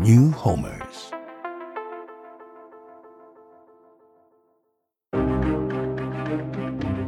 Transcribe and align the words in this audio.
New 0.00 0.36
Homers. 0.36 1.10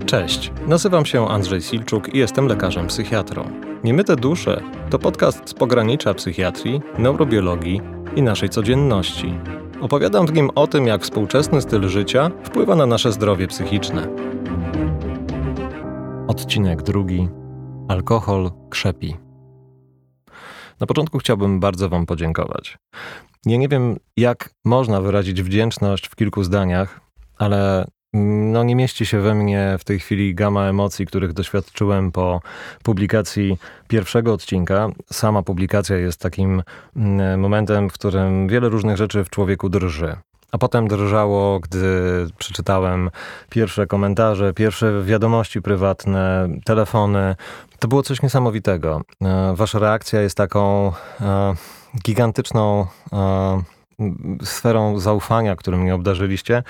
Cześć, 0.07 0.53
nazywam 0.67 1.07
się 1.07 1.29
Andrzej 1.29 1.63
Silczuk 1.63 2.15
i 2.15 2.19
jestem 2.19 2.47
lekarzem 2.47 2.87
psychiatrą. 2.87 3.51
Niemyte 3.85 4.17
dusze 4.17 4.63
to 4.91 4.99
podcast 4.99 5.49
z 5.49 5.55
pogranicza 5.55 6.15
psychiatrii, 6.15 6.81
neurobiologii 6.99 7.81
i 8.17 8.23
naszej 8.23 8.49
codzienności. 8.49 9.35
Opowiadam 9.81 10.27
w 10.27 10.33
nim 10.33 10.51
o 10.55 10.67
tym, 10.67 10.87
jak 10.87 11.03
współczesny 11.03 11.61
styl 11.61 11.89
życia 11.89 12.31
wpływa 12.45 12.77
na 12.77 12.87
nasze 12.87 13.13
zdrowie 13.13 13.47
psychiczne. 13.47 14.09
Odcinek 16.29 16.83
drugi. 16.83 17.29
Alkohol 17.89 18.51
krzepi. 18.71 19.30
Na 20.81 20.87
początku 20.87 21.19
chciałbym 21.19 21.61
bardzo 21.61 21.89
Wam 21.89 22.07
podziękować. 22.07 22.79
Ja 23.47 23.57
nie 23.57 23.69
wiem, 23.69 23.97
jak 24.17 24.51
można 24.65 25.01
wyrazić 25.01 25.43
wdzięczność 25.43 26.09
w 26.09 26.17
kilku 26.17 26.45
zdaniach, 26.45 27.01
ale 27.39 27.87
no 28.53 28.65
nie 28.65 28.77
mieści 28.77 29.07
się 29.07 29.21
we 29.21 29.35
mnie 29.35 29.77
w 29.79 29.85
tej 29.85 29.99
chwili 29.99 30.35
gama 30.35 30.69
emocji, 30.69 31.07
których 31.07 31.33
doświadczyłem 31.33 32.13
po 32.13 32.41
publikacji 32.83 33.59
pierwszego 33.89 34.33
odcinka. 34.33 34.89
Sama 35.13 35.43
publikacja 35.43 35.97
jest 35.97 36.21
takim 36.21 36.63
mm, 36.97 37.41
momentem, 37.41 37.91
w 37.91 37.93
którym 37.93 38.49
wiele 38.49 38.69
różnych 38.69 38.97
rzeczy 38.97 39.25
w 39.25 39.31
człowieku 39.31 39.69
drży. 39.69 40.17
A 40.53 40.59
potem 40.59 40.89
drżało, 40.89 41.61
gdy 41.61 42.27
przeczytałem 42.39 43.11
pierwsze 43.51 43.87
komentarze, 43.87 44.55
pierwsze 44.55 45.03
wiadomości 45.03 45.63
prywatne, 45.63 46.49
telefony. 46.65 47.37
To 47.79 47.89
było 47.89 48.03
coś 48.03 48.23
niesamowitego. 48.23 49.01
E, 49.23 49.55
wasza 49.57 49.79
reakcja 49.79 50.21
jest 50.21 50.37
taką 50.37 50.93
e, 51.21 51.55
gigantyczną 52.03 52.87
e, 53.13 53.63
sferą 54.45 54.99
zaufania, 54.99 55.57
którym 55.57 55.81
mnie 55.81 55.95
obdarzyliście 55.95 56.63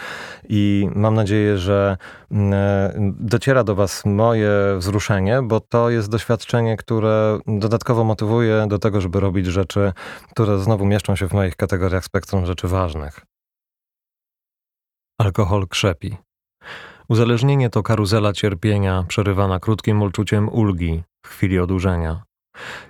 i 0.48 0.88
mam 0.94 1.14
nadzieję, 1.14 1.58
że 1.58 1.96
dociera 3.20 3.64
do 3.64 3.74
Was 3.74 4.04
moje 4.04 4.50
wzruszenie, 4.78 5.42
bo 5.42 5.60
to 5.60 5.90
jest 5.90 6.10
doświadczenie, 6.10 6.76
które 6.76 7.38
dodatkowo 7.46 8.04
motywuje 8.04 8.64
do 8.68 8.78
tego, 8.78 9.00
żeby 9.00 9.20
robić 9.20 9.46
rzeczy, 9.46 9.92
które 10.30 10.58
znowu 10.58 10.86
mieszczą 10.86 11.16
się 11.16 11.28
w 11.28 11.32
moich 11.32 11.56
kategoriach 11.56 12.04
spektrum 12.04 12.46
rzeczy 12.46 12.68
ważnych. 12.68 13.29
Alkohol 15.20 15.68
krzepi. 15.68 16.16
Uzależnienie 17.08 17.70
to 17.70 17.82
karuzela 17.82 18.32
cierpienia, 18.32 19.04
przerywana 19.08 19.60
krótkim 19.60 20.02
uczuciem 20.02 20.48
ulgi 20.48 21.02
w 21.26 21.28
chwili 21.28 21.58
odurzenia. 21.58 22.22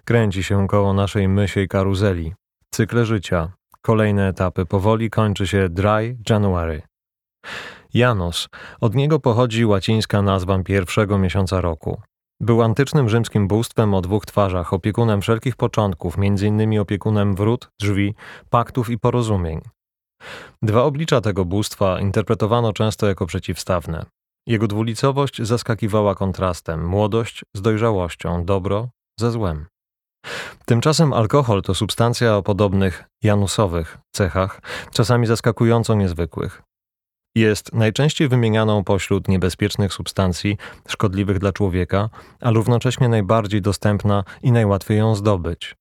Kręci 0.05 0.43
się 0.43 0.69
koło 0.69 0.93
naszej 0.93 1.29
mysiej 1.29 1.69
karuzeli. 1.69 2.35
Cykle 2.75 3.07
życia, 3.07 3.53
kolejne 3.83 4.29
etapy, 4.29 4.67
powoli 4.67 5.11
kończy 5.11 5.47
się 5.47 5.69
Dry 5.69 6.17
January. 6.31 6.83
Janos, 7.95 8.49
od 8.81 8.95
niego 8.95 9.21
pochodzi 9.21 9.67
łacińska 9.67 10.23
nazwa 10.23 10.63
pierwszego 10.63 11.19
miesiąca 11.19 11.61
roku. 11.61 12.01
Był 12.41 12.63
antycznym 12.63 13.09
rzymskim 13.09 13.49
bóstwem 13.49 13.95
o 13.95 14.01
dwóch 14.01 14.27
twarzach, 14.27 14.73
opiekunem 14.73 15.21
wszelkich 15.21 15.57
początków, 15.57 16.19
m.in. 16.19 16.81
opiekunem 16.81 17.35
wrót, 17.35 17.71
drzwi, 17.81 18.15
paktów 18.51 18.91
i 18.91 18.99
porozumień. 18.99 19.61
Dwa 20.63 20.83
oblicza 20.83 21.21
tego 21.21 21.45
bóstwa 21.45 22.01
interpretowano 22.01 22.73
często 22.73 23.07
jako 23.07 23.27
przeciwstawne. 23.27 24.07
Jego 24.47 24.67
dwulicowość 24.67 25.43
zaskakiwała 25.43 26.15
kontrastem 26.15 26.87
młodość 26.87 27.45
z 27.57 27.63
dojrzałością, 27.63 28.45
dobro 28.45 28.89
ze 29.21 29.31
złem. 29.31 29.67
Tymczasem 30.67 31.13
alkohol 31.13 31.63
to 31.63 31.75
substancja 31.75 32.37
o 32.37 32.43
podobnych 32.43 33.05
janusowych 33.23 33.99
cechach, 34.15 34.61
czasami 34.93 35.27
zaskakująco 35.27 35.95
niezwykłych. 35.95 36.63
Jest 37.35 37.75
najczęściej 37.75 38.29
wymienianą 38.29 38.85
pośród 38.85 39.29
niebezpiecznych 39.29 39.93
substancji 39.93 40.57
szkodliwych 40.89 41.39
dla 41.39 41.53
człowieka, 41.53 42.09
a 42.41 42.51
równocześnie 42.51 43.09
najbardziej 43.09 43.63
dostępna 43.63 44.25
i 44.43 44.53
najłatwiej 44.53 44.99
ją 44.99 45.15
zdobyć. 45.15 45.77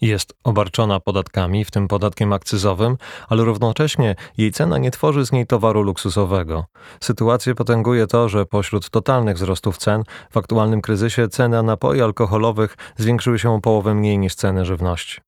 Jest 0.00 0.34
obarczona 0.44 1.00
podatkami, 1.00 1.64
w 1.64 1.70
tym 1.70 1.88
podatkiem 1.88 2.32
akcyzowym, 2.32 2.96
ale 3.28 3.44
równocześnie 3.44 4.16
jej 4.38 4.52
cena 4.52 4.78
nie 4.78 4.90
tworzy 4.90 5.26
z 5.26 5.32
niej 5.32 5.46
towaru 5.46 5.82
luksusowego. 5.82 6.64
Sytuację 7.00 7.54
potęguje 7.54 8.06
to, 8.06 8.28
że 8.28 8.46
pośród 8.46 8.90
totalnych 8.90 9.36
wzrostów 9.36 9.78
cen 9.78 10.02
w 10.30 10.36
aktualnym 10.36 10.80
kryzysie 10.80 11.28
ceny 11.28 11.62
napoi 11.62 12.00
alkoholowych 12.00 12.76
zwiększyły 12.96 13.38
się 13.38 13.50
o 13.50 13.60
połowę 13.60 13.94
mniej 13.94 14.18
niż 14.18 14.34
ceny 14.34 14.64
żywności. 14.64 15.20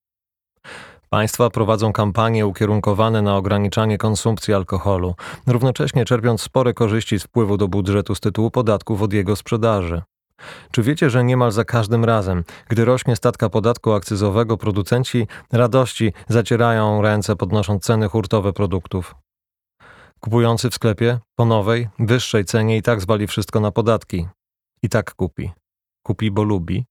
Państwa 1.11 1.51
prowadzą 1.51 1.93
kampanie 1.93 2.47
ukierunkowane 2.47 3.23
na 3.23 3.37
ograniczanie 3.37 3.99
konsumpcji 3.99 4.55
alkoholu, 4.55 5.15
równocześnie 5.47 6.05
czerpiąc 6.05 6.43
spore 6.43 6.75
korzyści 6.75 7.19
z 7.19 7.23
wpływu 7.23 7.57
do 7.57 7.69
budżetu 7.69 8.15
z 8.15 8.21
tytułu 8.21 8.51
podatków 8.51 9.03
od 9.03 9.13
jego 9.13 9.37
sprzedaży. 9.37 10.03
Czy 10.71 10.83
wiecie, 10.83 11.11
że 11.11 11.25
niemal 11.25 11.53
za 11.53 11.65
każdym 11.65 12.05
razem, 12.05 12.45
gdy 12.69 12.85
rośnie 12.85 13.17
statka 13.17 13.49
podatku 13.49 13.93
akcyzowego, 13.93 14.57
producenci 14.57 15.27
radości 15.53 16.13
zacierają 16.29 17.03
ręce 17.03 17.37
podnosząc 17.37 17.85
ceny 17.85 18.09
hurtowe 18.09 18.53
produktów? 18.53 19.15
Kupujący 20.21 20.71
w 20.71 20.75
sklepie 20.75 21.19
po 21.37 21.45
nowej, 21.45 21.89
wyższej 21.99 22.45
cenie 22.45 22.77
i 22.77 22.83
tak 22.83 23.01
zwali 23.01 23.27
wszystko 23.27 23.61
na 23.61 23.71
podatki. 23.71 24.29
I 24.83 24.89
tak 24.89 25.15
kupi. 25.15 25.51
Kupi, 26.03 26.31
bo 26.31 26.43
lubi. 26.43 26.85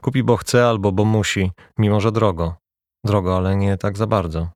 Kupi, 0.00 0.22
bo 0.22 0.36
chce 0.36 0.68
albo 0.68 0.92
bo 0.92 1.04
musi, 1.04 1.52
mimo 1.78 2.00
że 2.00 2.12
drogo. 2.12 2.54
Drogo, 3.04 3.36
ale 3.36 3.56
nie 3.56 3.76
tak 3.76 3.98
za 3.98 4.06
bardzo. 4.06 4.48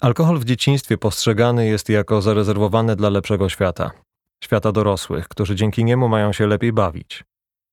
Alkohol 0.00 0.38
w 0.38 0.44
dzieciństwie 0.44 0.98
postrzegany 0.98 1.66
jest 1.66 1.88
jako 1.88 2.22
zarezerwowany 2.22 2.96
dla 2.96 3.08
lepszego 3.08 3.48
świata 3.48 3.90
świata 4.44 4.72
dorosłych, 4.72 5.28
którzy 5.28 5.54
dzięki 5.54 5.84
niemu 5.84 6.08
mają 6.08 6.32
się 6.32 6.46
lepiej 6.46 6.72
bawić. 6.72 7.24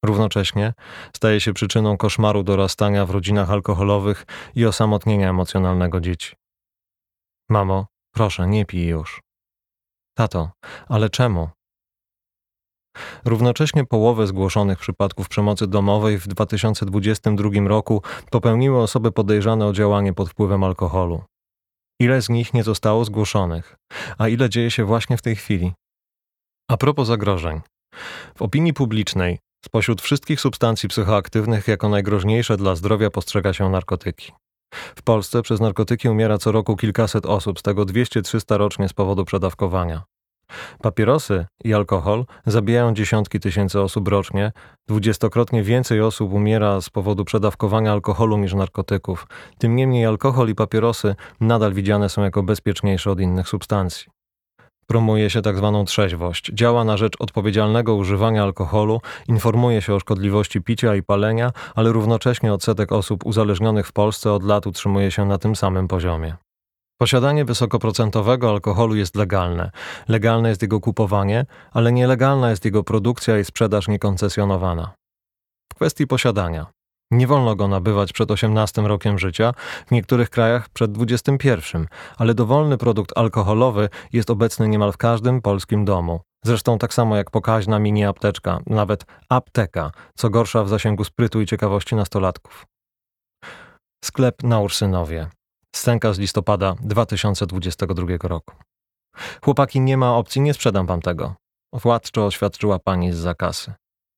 Równocześnie 0.05 0.73
staje 1.15 1.41
się 1.41 1.53
przyczyną 1.53 1.97
koszmaru 1.97 2.43
dorastania 2.43 3.05
w 3.05 3.11
rodzinach 3.11 3.51
alkoholowych 3.51 4.25
i 4.55 4.65
osamotnienia 4.65 5.29
emocjonalnego 5.29 6.01
dzieci. 6.01 6.35
Mamo, 7.49 7.85
proszę, 8.13 8.47
nie 8.47 8.65
pij 8.65 8.87
już. 8.87 9.21
Tato, 10.17 10.51
ale 10.87 11.09
czemu? 11.09 11.49
Równocześnie 13.25 13.85
połowę 13.85 14.27
zgłoszonych 14.27 14.79
przypadków 14.79 15.29
przemocy 15.29 15.67
domowej 15.67 16.19
w 16.19 16.27
2022 16.27 17.49
roku 17.67 18.01
popełniły 18.31 18.81
osoby 18.81 19.11
podejrzane 19.11 19.67
o 19.67 19.73
działanie 19.73 20.13
pod 20.13 20.29
wpływem 20.29 20.63
alkoholu. 20.63 21.23
Ile 21.99 22.21
z 22.21 22.29
nich 22.29 22.53
nie 22.53 22.63
zostało 22.63 23.05
zgłoszonych, 23.05 23.75
a 24.17 24.27
ile 24.27 24.49
dzieje 24.49 24.71
się 24.71 24.85
właśnie 24.85 25.17
w 25.17 25.21
tej 25.21 25.35
chwili? 25.35 25.73
A 26.67 26.77
propos 26.77 27.07
zagrożeń. 27.07 27.61
W 28.35 28.41
opinii 28.41 28.73
publicznej 28.73 29.39
spośród 29.65 30.01
wszystkich 30.01 30.41
substancji 30.41 30.89
psychoaktywnych 30.89 31.67
jako 31.67 31.89
najgroźniejsze 31.89 32.57
dla 32.57 32.75
zdrowia 32.75 33.09
postrzega 33.09 33.53
się 33.53 33.69
narkotyki. 33.69 34.31
W 34.73 35.01
Polsce 35.01 35.41
przez 35.41 35.59
narkotyki 35.59 36.09
umiera 36.09 36.37
co 36.37 36.51
roku 36.51 36.75
kilkaset 36.75 37.25
osób, 37.25 37.59
z 37.59 37.61
tego 37.61 37.83
200-300 37.85 38.57
rocznie 38.57 38.89
z 38.89 38.93
powodu 38.93 39.25
przedawkowania. 39.25 40.03
Papierosy 40.81 41.45
i 41.63 41.73
alkohol 41.73 42.25
zabijają 42.45 42.93
dziesiątki 42.93 43.39
tysięcy 43.39 43.81
osób 43.81 44.07
rocznie, 44.07 44.51
dwudziestokrotnie 44.87 45.63
więcej 45.63 46.01
osób 46.01 46.33
umiera 46.33 46.81
z 46.81 46.89
powodu 46.89 47.25
przedawkowania 47.25 47.91
alkoholu 47.91 48.37
niż 48.37 48.53
narkotyków. 48.53 49.27
Tym 49.57 49.75
niemniej 49.75 50.05
alkohol 50.05 50.49
i 50.49 50.55
papierosy 50.55 51.15
nadal 51.39 51.73
widziane 51.73 52.09
są 52.09 52.23
jako 52.23 52.43
bezpieczniejsze 52.43 53.11
od 53.11 53.19
innych 53.19 53.47
substancji. 53.47 54.14
Promuje 54.87 55.29
się. 55.29 55.41
Tak 55.41 55.55
trzeźwość. 55.85 56.51
Działa 56.53 56.83
na 56.83 56.97
rzecz 56.97 57.13
odpowiedzialnego 57.19 57.95
używania 57.95 58.43
alkoholu, 58.43 59.01
informuje 59.27 59.81
się 59.81 59.93
o 59.93 59.99
szkodliwości 59.99 60.61
picia 60.61 60.95
i 60.95 61.03
palenia, 61.03 61.51
ale 61.75 61.91
równocześnie 61.91 62.53
odsetek 62.53 62.91
osób 62.91 63.25
uzależnionych 63.25 63.87
w 63.87 63.91
Polsce 63.91 64.31
od 64.31 64.43
lat 64.43 64.67
utrzymuje 64.67 65.11
się 65.11 65.25
na 65.25 65.37
tym 65.37 65.55
samym 65.55 65.87
poziomie. 65.87 66.35
Posiadanie 66.97 67.45
wysokoprocentowego 67.45 68.49
alkoholu 68.49 68.95
jest 68.95 69.15
legalne. 69.15 69.71
Legalne 70.07 70.49
jest 70.49 70.61
jego 70.61 70.79
kupowanie, 70.79 71.45
ale 71.71 71.91
nielegalna 71.91 72.49
jest 72.49 72.65
jego 72.65 72.83
produkcja 72.83 73.39
i 73.39 73.45
sprzedaż 73.45 73.87
niekoncesjonowana. 73.87 74.93
W 75.73 75.75
kwestii 75.75 76.07
posiadania. 76.07 76.74
Nie 77.11 77.27
wolno 77.27 77.55
go 77.55 77.67
nabywać 77.67 78.13
przed 78.13 78.31
18 78.31 78.81
rokiem 78.81 79.19
życia, 79.19 79.53
w 79.87 79.91
niektórych 79.91 80.29
krajach 80.29 80.69
przed 80.69 80.91
21, 80.91 81.87
ale 82.17 82.33
dowolny 82.33 82.77
produkt 82.77 83.17
alkoholowy 83.17 83.89
jest 84.13 84.29
obecny 84.29 84.67
niemal 84.67 84.91
w 84.91 84.97
każdym 84.97 85.41
polskim 85.41 85.85
domu. 85.85 86.19
Zresztą 86.45 86.77
tak 86.77 86.93
samo 86.93 87.15
jak 87.15 87.31
pokaźna 87.31 87.79
mini 87.79 88.05
apteczka, 88.05 88.59
nawet 88.67 89.05
apteka, 89.29 89.91
co 90.15 90.29
gorsza 90.29 90.63
w 90.63 90.69
zasięgu 90.69 91.03
sprytu 91.03 91.41
i 91.41 91.45
ciekawości 91.45 91.95
nastolatków. 91.95 92.65
Sklep 94.03 94.43
na 94.43 94.59
Ursynowie. 94.59 95.29
Scenka 95.75 96.13
z 96.13 96.19
listopada 96.19 96.75
2022 96.81 98.07
roku. 98.23 98.55
Chłopaki, 99.43 99.81
nie 99.81 99.97
ma 99.97 100.15
opcji, 100.15 100.41
nie 100.41 100.53
sprzedam 100.53 100.85
wam 100.85 101.01
tego. 101.01 101.35
Władczo 101.73 102.25
oświadczyła 102.25 102.79
pani 102.79 103.13
z 103.13 103.17
zakasy. 103.17 103.73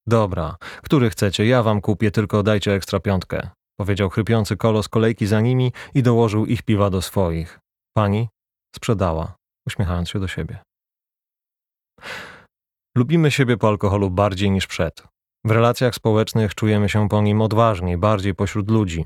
Dobra, 0.08 0.56
który 0.84 1.10
chcecie, 1.10 1.46
ja 1.46 1.64
wam 1.64 1.82
kupię, 1.82 2.12
tylko 2.12 2.44
dajcie 2.44 2.74
ekstra 2.74 3.00
piątkę. 3.00 3.50
powiedział 3.80 4.10
chrypiący 4.10 4.58
kolos 4.58 4.90
kolejki 4.90 5.28
za 5.28 5.42
nimi 5.42 5.72
i 5.94 6.04
dołożył 6.04 6.46
ich 6.46 6.62
piwa 6.64 6.90
do 6.90 7.02
swoich. 7.02 7.60
Pani 7.98 8.30
sprzedała, 8.76 9.36
uśmiechając 9.68 10.10
się 10.10 10.20
do 10.20 10.28
siebie. 10.28 10.60
Lubimy 12.98 13.32
siebie 13.32 13.58
po 13.58 13.68
alkoholu 13.68 14.10
bardziej 14.10 14.52
niż 14.52 14.68
przed. 14.68 15.04
W 15.46 15.52
relacjach 15.52 15.96
społecznych 15.96 16.56
czujemy 16.56 16.90
się 16.90 17.10
po 17.10 17.22
nim 17.22 17.42
odważniej, 17.42 17.98
bardziej 17.98 18.36
pośród 18.36 18.72
ludzi. 18.72 19.06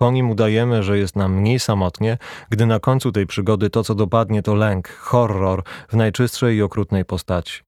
Po 0.00 0.10
nim 0.10 0.30
udajemy, 0.30 0.82
że 0.82 0.98
jest 0.98 1.16
nam 1.16 1.34
mniej 1.34 1.58
samotnie, 1.58 2.18
gdy 2.50 2.66
na 2.66 2.80
końcu 2.80 3.12
tej 3.12 3.26
przygody 3.26 3.70
to, 3.70 3.84
co 3.84 3.94
dopadnie, 3.94 4.42
to 4.42 4.54
lęk, 4.54 4.88
horror 4.88 5.62
w 5.88 5.96
najczystszej 5.96 6.56
i 6.56 6.62
okrutnej 6.62 7.04
postaci. 7.04 7.65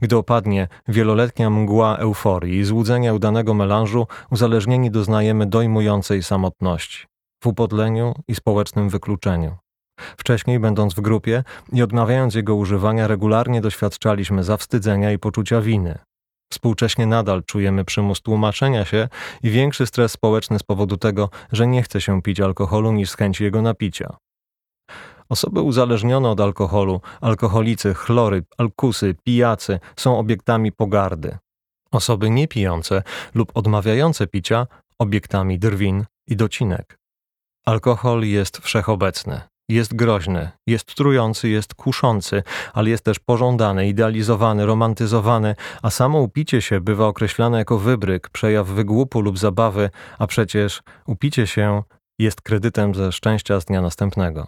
Gdy 0.00 0.16
opadnie 0.16 0.68
wieloletnia 0.88 1.50
mgła 1.50 1.96
euforii 1.96 2.58
i 2.58 2.64
złudzenia 2.64 3.12
udanego 3.12 3.54
melanżu, 3.54 4.06
uzależnieni 4.30 4.90
doznajemy 4.90 5.46
dojmującej 5.46 6.22
samotności, 6.22 7.06
w 7.42 7.46
upodleniu 7.46 8.14
i 8.28 8.34
społecznym 8.34 8.88
wykluczeniu. 8.88 9.56
Wcześniej, 10.16 10.60
będąc 10.60 10.94
w 10.94 11.00
grupie 11.00 11.44
i 11.72 11.82
odmawiając 11.82 12.34
jego 12.34 12.54
używania, 12.54 13.06
regularnie 13.06 13.60
doświadczaliśmy 13.60 14.44
zawstydzenia 14.44 15.12
i 15.12 15.18
poczucia 15.18 15.60
winy. 15.60 15.98
Współcześnie 16.52 17.06
nadal 17.06 17.42
czujemy 17.44 17.84
przymus 17.84 18.22
tłumaczenia 18.22 18.84
się 18.84 19.08
i 19.42 19.50
większy 19.50 19.86
stres 19.86 20.12
społeczny 20.12 20.58
z 20.58 20.62
powodu 20.62 20.96
tego, 20.96 21.30
że 21.52 21.66
nie 21.66 21.82
chce 21.82 22.00
się 22.00 22.22
pić 22.22 22.40
alkoholu 22.40 22.92
niż 22.92 23.10
z 23.10 23.16
chęci 23.16 23.44
jego 23.44 23.62
napicia. 23.62 24.16
Osoby 25.28 25.60
uzależnione 25.60 26.28
od 26.30 26.40
alkoholu, 26.40 27.00
alkoholicy, 27.20 27.94
chlory, 27.94 28.42
alkusy, 28.58 29.14
pijacy 29.24 29.80
są 29.96 30.18
obiektami 30.18 30.72
pogardy. 30.72 31.38
Osoby 31.90 32.30
niepijące 32.30 33.02
lub 33.34 33.52
odmawiające 33.54 34.26
picia 34.26 34.66
obiektami 34.98 35.58
drwin 35.58 36.04
i 36.26 36.36
docinek. 36.36 36.98
Alkohol 37.66 38.22
jest 38.22 38.58
wszechobecny. 38.58 39.40
Jest 39.68 39.96
groźny, 39.96 40.50
jest 40.66 40.94
trujący, 40.94 41.48
jest 41.48 41.74
kuszący, 41.74 42.42
ale 42.72 42.90
jest 42.90 43.04
też 43.04 43.18
pożądany, 43.18 43.88
idealizowany, 43.88 44.66
romantyzowany, 44.66 45.54
a 45.82 45.90
samo 45.90 46.20
upicie 46.20 46.62
się 46.62 46.80
bywa 46.80 47.06
określane 47.06 47.58
jako 47.58 47.78
wybryk, 47.78 48.28
przejaw 48.28 48.66
wygłupu 48.66 49.20
lub 49.20 49.38
zabawy, 49.38 49.90
a 50.18 50.26
przecież 50.26 50.82
upicie 51.06 51.46
się 51.46 51.82
jest 52.18 52.40
kredytem 52.40 52.94
ze 52.94 53.12
szczęścia 53.12 53.60
z 53.60 53.64
dnia 53.64 53.82
następnego. 53.82 54.46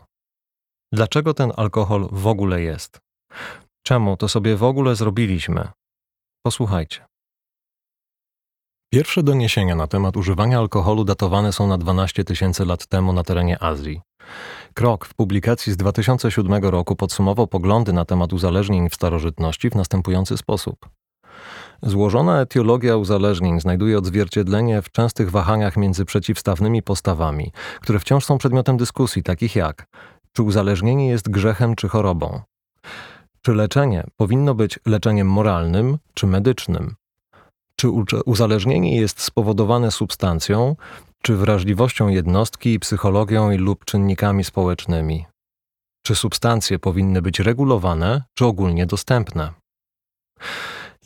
Dlaczego 0.92 1.34
ten 1.34 1.52
alkohol 1.56 2.08
w 2.12 2.26
ogóle 2.26 2.62
jest? 2.62 3.00
Czemu 3.82 4.16
to 4.16 4.28
sobie 4.28 4.56
w 4.56 4.62
ogóle 4.62 4.96
zrobiliśmy? 4.96 5.68
Posłuchajcie. 6.42 7.04
Pierwsze 8.92 9.22
doniesienia 9.22 9.74
na 9.76 9.86
temat 9.86 10.16
używania 10.16 10.58
alkoholu 10.58 11.04
datowane 11.04 11.52
są 11.52 11.66
na 11.66 11.78
12 11.78 12.24
tysięcy 12.24 12.64
lat 12.64 12.86
temu 12.86 13.12
na 13.12 13.22
terenie 13.22 13.62
Azji. 13.62 14.00
Krok 14.74 15.04
w 15.04 15.14
publikacji 15.14 15.72
z 15.72 15.76
2007 15.76 16.64
roku 16.64 16.96
podsumował 16.96 17.46
poglądy 17.46 17.92
na 17.92 18.04
temat 18.04 18.32
uzależnień 18.32 18.90
w 18.90 18.94
starożytności 18.94 19.70
w 19.70 19.74
następujący 19.74 20.36
sposób. 20.36 20.88
Złożona 21.82 22.40
etiologia 22.40 22.96
uzależnień 22.96 23.60
znajduje 23.60 23.98
odzwierciedlenie 23.98 24.82
w 24.82 24.90
częstych 24.90 25.30
wahaniach 25.30 25.76
między 25.76 26.04
przeciwstawnymi 26.04 26.82
postawami, 26.82 27.52
które 27.80 27.98
wciąż 27.98 28.24
są 28.24 28.38
przedmiotem 28.38 28.76
dyskusji, 28.76 29.22
takich 29.22 29.56
jak 29.56 29.86
czy 30.36 30.42
uzależnienie 30.42 31.08
jest 31.08 31.28
grzechem 31.28 31.74
czy 31.76 31.88
chorobą, 31.88 32.40
czy 33.42 33.54
leczenie 33.54 34.04
powinno 34.16 34.54
być 34.54 34.78
leczeniem 34.86 35.28
moralnym 35.28 35.98
czy 36.14 36.26
medycznym, 36.26 36.94
czy 37.76 37.88
uzależnienie 38.26 38.96
jest 38.96 39.20
spowodowane 39.20 39.90
substancją, 39.90 40.76
czy 41.22 41.36
wrażliwością 41.36 42.08
jednostki, 42.08 42.78
psychologią 42.80 43.50
i 43.50 43.56
lub 43.56 43.84
czynnikami 43.84 44.44
społecznymi? 44.44 45.26
Czy 46.02 46.14
substancje 46.14 46.78
powinny 46.78 47.22
być 47.22 47.40
regulowane, 47.40 48.22
czy 48.34 48.46
ogólnie 48.46 48.86
dostępne? 48.86 49.52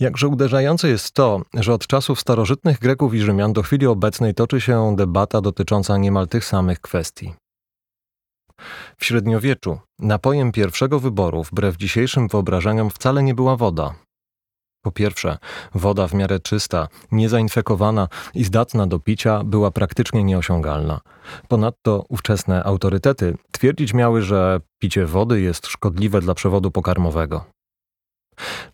Jakże 0.00 0.28
uderzające 0.28 0.88
jest 0.88 1.12
to, 1.12 1.42
że 1.54 1.74
od 1.74 1.86
czasów 1.86 2.20
starożytnych 2.20 2.78
Greków 2.78 3.14
i 3.14 3.20
Rzymian 3.20 3.52
do 3.52 3.62
chwili 3.62 3.86
obecnej 3.86 4.34
toczy 4.34 4.60
się 4.60 4.96
debata 4.96 5.40
dotycząca 5.40 5.96
niemal 5.98 6.28
tych 6.28 6.44
samych 6.44 6.80
kwestii. 6.80 7.34
W 8.98 9.04
średniowieczu 9.04 9.78
napojem 9.98 10.52
pierwszego 10.52 11.00
wyboru, 11.00 11.44
wbrew 11.44 11.76
dzisiejszym 11.76 12.28
wyobrażeniom, 12.28 12.90
wcale 12.90 13.22
nie 13.22 13.34
była 13.34 13.56
woda, 13.56 13.94
po 14.82 14.92
pierwsze, 14.92 15.38
woda 15.74 16.08
w 16.08 16.14
miarę 16.14 16.40
czysta, 16.40 16.88
niezainfekowana 17.12 18.08
i 18.34 18.44
zdatna 18.44 18.86
do 18.86 18.98
picia 18.98 19.44
była 19.44 19.70
praktycznie 19.70 20.24
nieosiągalna. 20.24 21.00
Ponadto 21.48 22.04
ówczesne 22.08 22.64
autorytety 22.64 23.36
twierdzić 23.52 23.94
miały, 23.94 24.22
że 24.22 24.60
picie 24.78 25.06
wody 25.06 25.40
jest 25.40 25.66
szkodliwe 25.66 26.20
dla 26.20 26.34
przewodu 26.34 26.70
pokarmowego. 26.70 27.44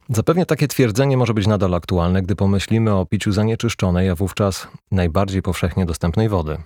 Zapewne 0.09 0.47
takie 0.47 0.69
twierdzenie 0.69 1.17
może 1.17 1.35
być 1.35 1.47
nadal 1.47 1.75
aktualne, 1.75 2.23
gdy 2.23 2.37
pomyślimy 2.37 2.95
o 2.95 3.07
piciu 3.07 3.33
zanieczyszczonej, 3.33 4.09
a 4.09 4.15
wówczas 4.15 4.69
najbardziej 4.91 5.43
powszechnie 5.43 5.87
dostępnej 5.87 6.29
wody. 6.29 6.59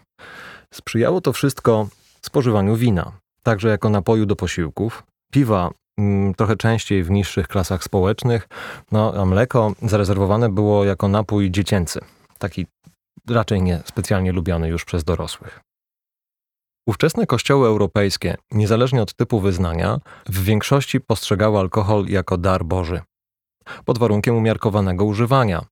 Sprzyjało 0.74 1.20
to 1.20 1.32
wszystko 1.32 1.88
spożywaniu 2.26 2.76
wina, 2.76 3.12
także 3.42 3.68
jako 3.68 3.90
napoju 3.90 4.26
do 4.26 4.36
posiłków, 4.36 5.02
piwa 5.32 5.70
Mm, 6.00 6.34
trochę 6.34 6.56
częściej 6.56 7.02
w 7.04 7.10
niższych 7.10 7.48
klasach 7.48 7.84
społecznych, 7.84 8.48
no, 8.92 9.14
a 9.14 9.24
mleko 9.24 9.72
zarezerwowane 9.82 10.48
było 10.48 10.84
jako 10.84 11.08
napój 11.08 11.50
dziecięcy, 11.50 12.00
taki 12.38 12.66
raczej 13.28 13.62
nie 13.62 13.80
specjalnie 13.84 14.32
lubiany 14.32 14.68
już 14.68 14.84
przez 14.84 15.04
dorosłych. 15.04 15.60
Ówczesne 16.86 17.26
kościoły 17.26 17.68
europejskie, 17.68 18.36
niezależnie 18.50 19.02
od 19.02 19.14
typu 19.14 19.40
wyznania, 19.40 20.00
w 20.26 20.44
większości 20.44 21.00
postrzegały 21.00 21.58
alkohol 21.58 22.06
jako 22.06 22.38
dar 22.38 22.64
Boży. 22.64 23.00
Pod 23.84 23.98
warunkiem 23.98 24.36
umiarkowanego 24.36 25.04
używania. 25.04 25.64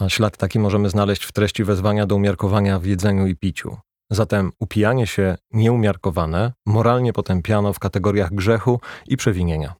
A 0.00 0.08
ślad 0.08 0.36
taki 0.36 0.58
możemy 0.58 0.90
znaleźć 0.90 1.24
w 1.24 1.32
treści 1.32 1.64
wezwania 1.64 2.06
do 2.06 2.16
umiarkowania 2.16 2.78
w 2.78 2.84
jedzeniu 2.84 3.26
i 3.26 3.36
piciu. 3.36 3.76
Zatem 4.10 4.52
upijanie 4.58 5.06
się 5.06 5.36
nieumiarkowane 5.52 6.52
moralnie 6.66 7.12
potępiano 7.12 7.72
w 7.72 7.78
kategoriach 7.78 8.34
grzechu 8.34 8.80
i 9.06 9.16
przewinienia. 9.16 9.74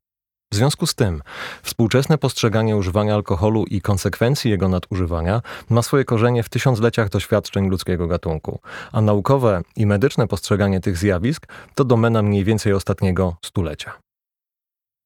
W 0.52 0.56
związku 0.56 0.86
z 0.86 0.94
tym, 0.94 1.22
współczesne 1.62 2.18
postrzeganie 2.18 2.76
używania 2.76 3.14
alkoholu 3.14 3.64
i 3.64 3.80
konsekwencji 3.80 4.50
jego 4.50 4.68
nadużywania 4.68 5.42
ma 5.68 5.82
swoje 5.82 6.04
korzenie 6.04 6.42
w 6.42 6.48
tysiącleciach 6.48 7.08
doświadczeń 7.08 7.68
ludzkiego 7.68 8.06
gatunku, 8.06 8.60
a 8.92 9.00
naukowe 9.00 9.62
i 9.76 9.86
medyczne 9.86 10.26
postrzeganie 10.26 10.80
tych 10.80 10.96
zjawisk 10.96 11.46
to 11.74 11.84
domena 11.84 12.22
mniej 12.22 12.44
więcej 12.44 12.72
ostatniego 12.72 13.36
stulecia. 13.44 13.92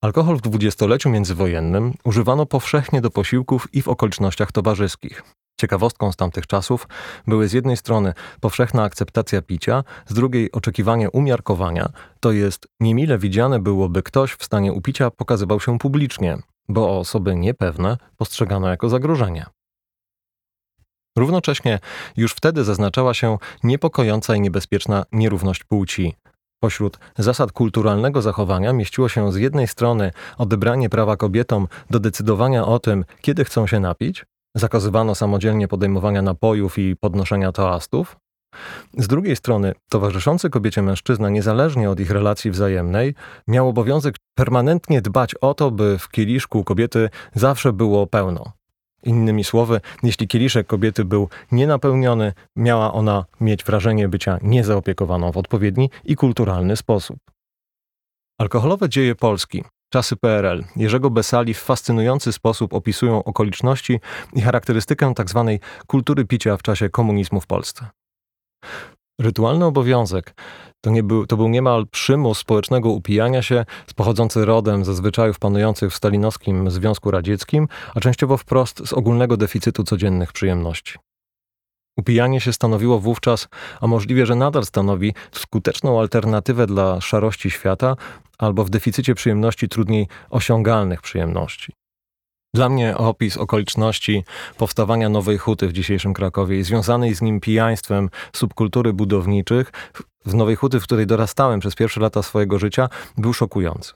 Alkohol 0.02 0.37
w 0.37 0.40
dwudziestoleciu 0.40 1.11
międzywojennym 1.11 1.95
używano 2.04 2.47
powszechnie 2.47 3.00
do 3.00 3.11
posiłków 3.11 3.75
i 3.75 3.83
w 3.83 3.88
okolicznościach 3.88 4.52
towarzyskich. 4.52 5.23
Ciekawostką 5.61 6.12
z 6.12 6.16
tamtych 6.16 6.46
czasów 6.46 6.88
były 7.26 7.49
z 7.49 7.52
jednej 7.52 7.76
strony 7.76 8.12
powszechna 8.40 8.82
akceptacja 8.82 9.42
picia, 9.42 9.84
z 10.06 10.14
drugiej 10.14 10.52
oczekiwanie 10.52 11.11
umiarkowania, 11.11 11.88
to 12.20 12.32
jest 12.32 12.68
niemile 12.80 13.18
widziane 13.18 13.58
byłoby 13.58 14.02
ktoś 14.02 14.32
w 14.32 14.44
stanie 14.44 14.73
upicia 14.73 15.11
pokazywał 15.11 15.61
się 15.61 15.78
publicznie, 15.78 16.38
bo 16.68 16.99
osoby 16.99 17.37
niepewne 17.37 17.96
postrzegano 18.16 18.68
jako 18.68 18.88
zagrożenie. 18.88 19.46
Równocześnie 21.18 21.78
już 22.16 22.32
wtedy 22.32 22.64
zaznaczała 22.64 23.14
się 23.14 23.38
niepokojąca 23.62 24.37
i 24.37 24.40
niebezpieczna 24.40 25.04
nierówność 25.12 25.64
płci. 25.64 26.16
Pośród 26.61 26.99
zasad 27.18 27.52
kulturalnego 27.52 28.23
zachowania 28.23 28.73
mieściło 28.73 29.08
się 29.08 29.32
z 29.32 29.37
jednej 29.37 29.68
strony 29.68 30.11
odebranie 30.38 30.88
prawa 30.88 31.16
kobietom 31.16 31.68
do 31.90 32.00
decydowania 32.00 32.66
o 32.66 32.78
tym, 32.78 33.04
kiedy 33.20 33.44
chcą 33.44 33.66
się 33.66 33.80
napić, 33.80 34.25
zakazywano 34.54 35.14
samodzielnie 35.14 35.68
podejmowania 35.68 36.23
napojów 36.23 36.78
i 36.78 36.96
podnoszenia 36.96 37.52
toastów. 37.52 38.16
Z 38.99 39.06
drugiej 39.06 39.37
strony, 39.37 39.73
towarzyszący 39.90 40.50
kobiecie 40.50 40.82
mężczyzna, 40.82 41.30
niezależnie 41.30 41.90
od 41.90 42.00
ich 42.00 42.11
relacji 42.11 42.50
wzajemnej, 42.50 43.14
miał 43.49 43.68
obowiązek 43.68 44.16
permanentnie 44.34 45.02
dbać 45.02 45.34
o 45.34 45.54
to, 45.54 45.70
by 45.70 45.99
w 45.99 46.08
kieliszku 46.08 46.64
kobiety 46.64 47.08
zawsze 47.34 47.73
było 47.73 48.06
pełno. 48.06 48.52
Innymi 49.04 49.44
słowy, 49.44 49.80
jeśli 50.02 50.28
kieliszek 50.28 50.66
kobiety 50.66 51.04
był 51.04 51.28
nienapełniony, 51.52 52.32
miała 52.56 52.92
ona 52.92 53.25
mieć 53.40 53.64
wrażenie 53.64 54.08
bycia 54.08 54.38
niezaopiekowaną 54.42 55.32
w 55.32 55.37
odpowiedni 55.37 55.90
i 56.04 56.16
kulturalny 56.16 56.76
sposób. 56.76 57.18
Alkoholowe 58.38 58.88
dzieje 58.88 59.14
Polski 59.14 59.64
Czasy 59.94 60.16
PRL 60.16 60.64
Jerzego 60.76 61.10
Besali 61.10 61.54
w 61.54 61.58
fascynujący 61.58 62.32
sposób 62.32 62.74
opisują 62.74 63.24
okoliczności 63.24 64.00
i 64.32 64.40
charakterystykę 64.40 65.14
tzw. 65.16 65.58
Tak 65.60 65.86
kultury 65.86 66.24
picia 66.24 66.56
w 66.56 66.62
czasie 66.62 66.88
komunizmu 66.88 67.40
w 67.40 67.46
Polsce. 67.46 67.86
Rytualny 69.20 69.64
obowiązek 69.64 70.34
to, 70.84 70.90
nie 70.90 71.02
był, 71.02 71.26
to 71.26 71.36
był 71.36 71.48
niemal 71.48 71.86
przymus 71.86 72.38
społecznego 72.38 72.90
upijania 72.90 73.42
się, 73.42 73.64
pochodzący 73.96 74.44
rodem 74.44 74.84
ze 74.84 74.94
zwyczajów 74.94 75.38
panujących 75.38 75.92
w 75.92 75.96
stalinowskim 75.96 76.70
Związku 76.70 77.10
Radzieckim, 77.10 77.68
a 77.94 78.00
częściowo 78.00 78.36
wprost 78.36 78.86
z 78.86 78.92
ogólnego 78.92 79.36
deficytu 79.36 79.84
codziennych 79.84 80.32
przyjemności. 80.32 80.98
Upijanie 81.96 82.40
się 82.40 82.52
stanowiło 82.52 83.00
wówczas, 83.00 83.48
a 83.80 83.86
możliwe, 83.86 84.26
że 84.26 84.34
nadal 84.34 84.64
stanowi, 84.64 85.14
skuteczną 85.32 86.00
alternatywę 86.00 86.66
dla 86.66 87.00
szarości 87.00 87.50
świata 87.50 87.96
albo 88.38 88.64
w 88.64 88.70
deficycie 88.70 89.14
przyjemności 89.14 89.68
trudniej 89.68 90.08
osiągalnych 90.30 91.02
przyjemności. 91.02 91.72
Dla 92.54 92.68
mnie 92.68 92.96
opis 92.96 93.36
okoliczności 93.36 94.24
powstawania 94.58 95.08
Nowej 95.08 95.38
Huty 95.38 95.68
w 95.68 95.72
dzisiejszym 95.72 96.14
Krakowie 96.14 96.58
i 96.58 96.62
związanej 96.62 97.14
z 97.14 97.22
nim 97.22 97.40
pijaństwem 97.40 98.10
subkultury 98.32 98.92
budowniczych 98.92 99.72
w 100.26 100.34
Nowej 100.34 100.56
Huty, 100.56 100.80
w 100.80 100.82
której 100.82 101.06
dorastałem 101.06 101.60
przez 101.60 101.74
pierwsze 101.74 102.00
lata 102.00 102.22
swojego 102.22 102.58
życia, 102.58 102.88
był 103.16 103.32
szokujący. 103.32 103.92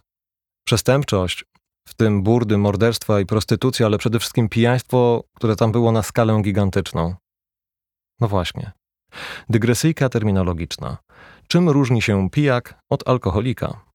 Przestępczość, 0.67 1.45
w 1.89 1.95
tym 1.95 2.23
burdy, 2.23 2.59
morderstwa 2.59 3.21
i 3.21 3.27
prostytucja, 3.27 3.87
ale 3.87 3.99
przede 3.99 4.19
wszystkim 4.19 4.49
pijaństwo, 4.49 5.25
które 5.37 5.57
tam 5.57 5.73
było 5.73 5.93
na 5.93 6.03
skalę 6.03 6.43
gigantyczną. 6.43 7.15
No 8.21 8.29
właśnie. 8.29 8.73
Dygresyjka 9.49 10.09
terminologiczna. 10.09 10.97
Czym 11.49 11.69
różni 11.69 12.03
się 12.03 12.31
pijak 12.31 12.75
od 12.91 13.09
alkoholika? 13.09 13.89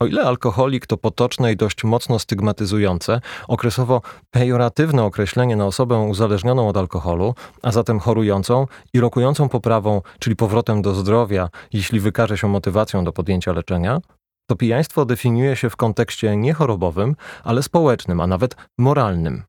O 0.00 0.06
ile 0.06 0.22
alkoholik 0.22 0.86
to 0.86 0.96
potoczne 0.96 1.52
i 1.52 1.56
dość 1.56 1.84
mocno 1.84 2.18
stygmatyzujące, 2.18 3.20
okresowo 3.48 4.02
pejoratywne 4.30 5.04
określenie 5.04 5.56
na 5.56 5.66
osobę 5.66 5.98
uzależnioną 5.98 6.68
od 6.68 6.76
alkoholu, 6.76 7.34
a 7.62 7.72
zatem 7.72 8.00
chorującą 8.00 8.66
i 8.94 9.00
rokującą 9.00 9.48
poprawą, 9.48 10.02
czyli 10.18 10.36
powrotem 10.36 10.82
do 10.82 10.94
zdrowia, 10.94 11.48
jeśli 11.72 12.00
wykaże 12.00 12.38
się 12.38 12.48
motywacją 12.48 13.04
do 13.04 13.12
podjęcia 13.12 13.52
leczenia, 13.52 13.98
to 14.46 14.56
pijaństwo 14.56 15.04
definiuje 15.04 15.56
się 15.56 15.70
w 15.70 15.76
kontekście 15.76 16.36
nie 16.36 16.54
chorobowym, 16.54 17.16
ale 17.44 17.62
społecznym, 17.62 18.20
a 18.20 18.26
nawet 18.26 18.56
moralnym. 18.78 19.42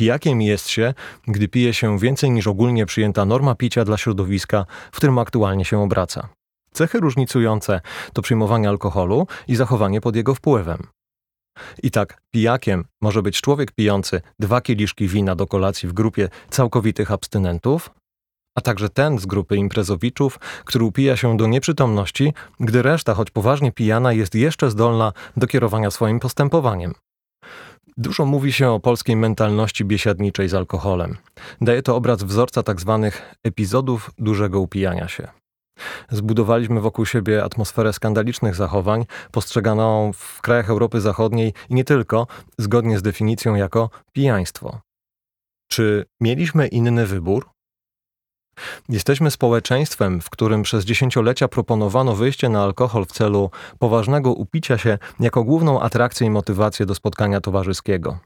Pijakiem 0.00 0.42
jest 0.42 0.68
się, 0.68 0.94
gdy 1.28 1.48
pije 1.48 1.74
się 1.74 1.98
więcej 1.98 2.30
niż 2.30 2.46
ogólnie 2.46 2.86
przyjęta 2.86 3.24
norma 3.24 3.54
picia 3.54 3.84
dla 3.84 3.96
środowiska, 3.96 4.66
w 4.92 4.96
którym 4.96 5.18
aktualnie 5.18 5.64
się 5.64 5.78
obraca. 5.78 6.28
Cechy 6.72 7.00
różnicujące 7.00 7.80
to 8.12 8.22
przyjmowanie 8.22 8.68
alkoholu 8.68 9.26
i 9.48 9.56
zachowanie 9.56 10.00
pod 10.00 10.16
jego 10.16 10.34
wpływem. 10.34 10.86
I 11.82 11.90
tak, 11.90 12.22
pijakiem 12.30 12.84
może 13.02 13.22
być 13.22 13.40
człowiek 13.40 13.72
pijący 13.72 14.20
dwa 14.38 14.60
kieliszki 14.60 15.08
wina 15.08 15.36
do 15.36 15.46
kolacji 15.46 15.88
w 15.88 15.92
grupie 15.92 16.28
całkowitych 16.50 17.12
abstynentów, 17.12 17.90
a 18.58 18.60
także 18.60 18.88
ten 18.88 19.18
z 19.18 19.26
grupy 19.26 19.56
imprezowiczów, 19.56 20.38
który 20.64 20.84
upija 20.84 21.16
się 21.16 21.36
do 21.36 21.46
nieprzytomności, 21.46 22.32
gdy 22.60 22.82
reszta, 22.82 23.14
choć 23.14 23.30
poważnie 23.30 23.72
pijana, 23.72 24.12
jest 24.12 24.34
jeszcze 24.34 24.70
zdolna 24.70 25.12
do 25.36 25.46
kierowania 25.46 25.90
swoim 25.90 26.20
postępowaniem. 26.20 26.94
Dużo 28.00 28.26
mówi 28.26 28.52
się 28.52 28.70
o 28.70 28.80
polskiej 28.80 29.16
mentalności 29.16 29.84
biesiadniczej 29.84 30.48
z 30.48 30.54
alkoholem. 30.54 31.16
Daje 31.60 31.82
to 31.82 31.96
obraz 31.96 32.22
wzorca 32.22 32.62
tzw. 32.62 33.00
Tak 33.02 33.36
epizodów 33.44 34.10
dużego 34.18 34.60
upijania 34.60 35.08
się. 35.08 35.28
Zbudowaliśmy 36.10 36.80
wokół 36.80 37.06
siebie 37.06 37.44
atmosferę 37.44 37.92
skandalicznych 37.92 38.54
zachowań, 38.54 39.04
postrzeganą 39.32 40.12
w 40.12 40.40
krajach 40.40 40.70
Europy 40.70 41.00
Zachodniej 41.00 41.52
i 41.70 41.74
nie 41.74 41.84
tylko, 41.84 42.26
zgodnie 42.58 42.98
z 42.98 43.02
definicją 43.02 43.54
jako 43.54 43.90
pijaństwo. 44.12 44.80
Czy 45.70 46.04
mieliśmy 46.20 46.68
inny 46.68 47.06
wybór? 47.06 47.48
Jesteśmy 48.88 49.30
społeczeństwem, 49.30 50.20
w 50.20 50.30
którym 50.30 50.62
przez 50.62 50.84
dziesięciolecia 50.84 51.48
proponowano 51.48 52.14
wyjście 52.14 52.48
na 52.48 52.62
alkohol 52.62 53.06
w 53.06 53.12
celu 53.12 53.50
poważnego 53.78 54.32
upicia 54.32 54.78
się 54.78 54.98
jako 55.20 55.44
główną 55.44 55.80
atrakcję 55.80 56.26
i 56.26 56.30
motywację 56.30 56.86
do 56.86 56.94
spotkania 56.94 57.40
towarzyskiego. 57.40 58.18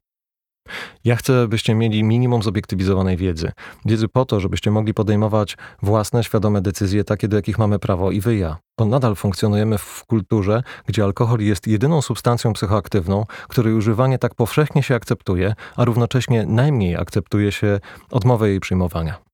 Ja 1.05 1.17
chcę, 1.17 1.49
byście 1.49 1.75
mieli 1.75 2.05
minimum 2.05 2.43
zobiektywizowanej 2.43 3.17
wiedzy. 3.17 3.53
Wiedzy 3.85 4.09
po 4.09 4.25
to, 4.25 4.41
żebyście 4.41 4.71
mogli 4.71 4.95
podejmować 4.95 5.57
własne, 5.83 6.25
świadome 6.25 6.61
decyzje, 6.61 7.05
takie, 7.05 7.29
do 7.29 7.37
jakich 7.37 7.59
mamy 7.59 7.79
prawo 7.79 8.11
i 8.11 8.21
wy 8.21 8.37
ja. 8.37 8.57
Bo 8.79 8.85
nadal 8.85 9.17
funkcjonujemy 9.17 9.79
w 9.79 10.05
kulturze, 10.07 10.63
gdzie 10.87 11.05
alkohol 11.05 11.41
jest 11.41 11.67
jedyną 11.67 12.03
substancją 12.03 12.53
psychoaktywną, 12.53 13.25
której 13.49 13.75
używanie 13.75 14.19
tak 14.19 14.35
powszechnie 14.35 14.83
się 14.83 14.95
akceptuje, 14.95 15.55
a 15.77 15.85
równocześnie 15.85 16.47
najmniej 16.47 16.97
akceptuje 16.97 17.53
się 17.53 17.81
odmowę 18.11 18.49
jej 18.49 18.61
przyjmowania. 18.61 19.34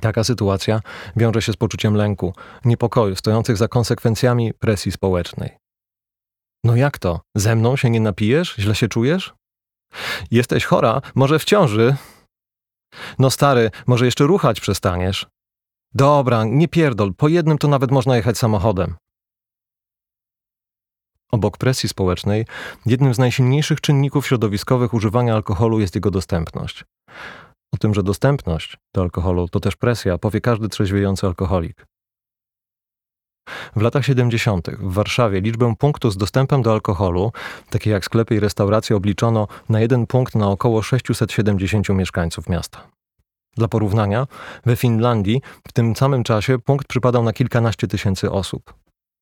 Taka 0.00 0.24
sytuacja 0.24 0.80
wiąże 1.16 1.42
się 1.42 1.52
z 1.52 1.56
poczuciem 1.56 1.94
lęku, 1.94 2.34
niepokoju 2.64 3.16
stojących 3.16 3.56
za 3.56 3.68
konsekwencjami 3.68 4.54
presji 4.54 4.92
społecznej. 4.92 5.58
No 6.64 6.76
jak 6.76 6.98
to? 6.98 7.20
Ze 7.34 7.56
mną 7.56 7.76
się 7.76 7.90
nie 7.90 8.00
napijesz? 8.00 8.54
Źle 8.58 8.74
się 8.74 8.88
czujesz? 8.88 9.34
Jesteś 10.30 10.64
chora, 10.64 11.00
może 11.14 11.38
w 11.38 11.44
ciąży? 11.44 11.96
No 13.18 13.30
stary, 13.30 13.70
może 13.86 14.04
jeszcze 14.04 14.24
ruchać 14.24 14.60
przestaniesz? 14.60 15.26
Dobra, 15.94 16.44
nie 16.44 16.68
pierdol, 16.68 17.14
po 17.14 17.28
jednym 17.28 17.58
to 17.58 17.68
nawet 17.68 17.90
można 17.90 18.16
jechać 18.16 18.38
samochodem. 18.38 18.96
Obok 21.32 21.58
presji 21.58 21.88
społecznej, 21.88 22.46
jednym 22.86 23.14
z 23.14 23.18
najsilniejszych 23.18 23.80
czynników 23.80 24.26
środowiskowych 24.26 24.94
używania 24.94 25.34
alkoholu 25.34 25.80
jest 25.80 25.94
jego 25.94 26.10
dostępność. 26.10 26.84
O 27.74 27.76
tym, 27.76 27.94
że 27.94 28.02
dostępność 28.02 28.76
do 28.94 29.02
alkoholu 29.02 29.48
to 29.48 29.60
też 29.60 29.76
presja, 29.76 30.18
powie 30.18 30.40
każdy 30.40 30.68
trzeźwiejący 30.68 31.26
alkoholik. 31.26 31.86
W 33.76 33.82
latach 33.82 34.04
70. 34.04 34.70
w 34.70 34.92
Warszawie 34.92 35.40
liczbę 35.40 35.74
punktów 35.78 36.12
z 36.12 36.16
dostępem 36.16 36.62
do 36.62 36.72
alkoholu, 36.72 37.32
takie 37.70 37.90
jak 37.90 38.04
sklepy 38.04 38.34
i 38.34 38.40
restauracje, 38.40 38.96
obliczono 38.96 39.48
na 39.68 39.80
jeden 39.80 40.06
punkt 40.06 40.34
na 40.34 40.48
około 40.48 40.82
670 40.82 41.88
mieszkańców 41.88 42.48
miasta. 42.48 42.86
Dla 43.56 43.68
porównania, 43.68 44.26
we 44.66 44.76
Finlandii 44.76 45.42
w 45.68 45.72
tym 45.72 45.96
samym 45.96 46.24
czasie 46.24 46.58
punkt 46.58 46.86
przypadał 46.86 47.22
na 47.22 47.32
kilkanaście 47.32 47.86
tysięcy 47.86 48.30
osób. 48.30 48.74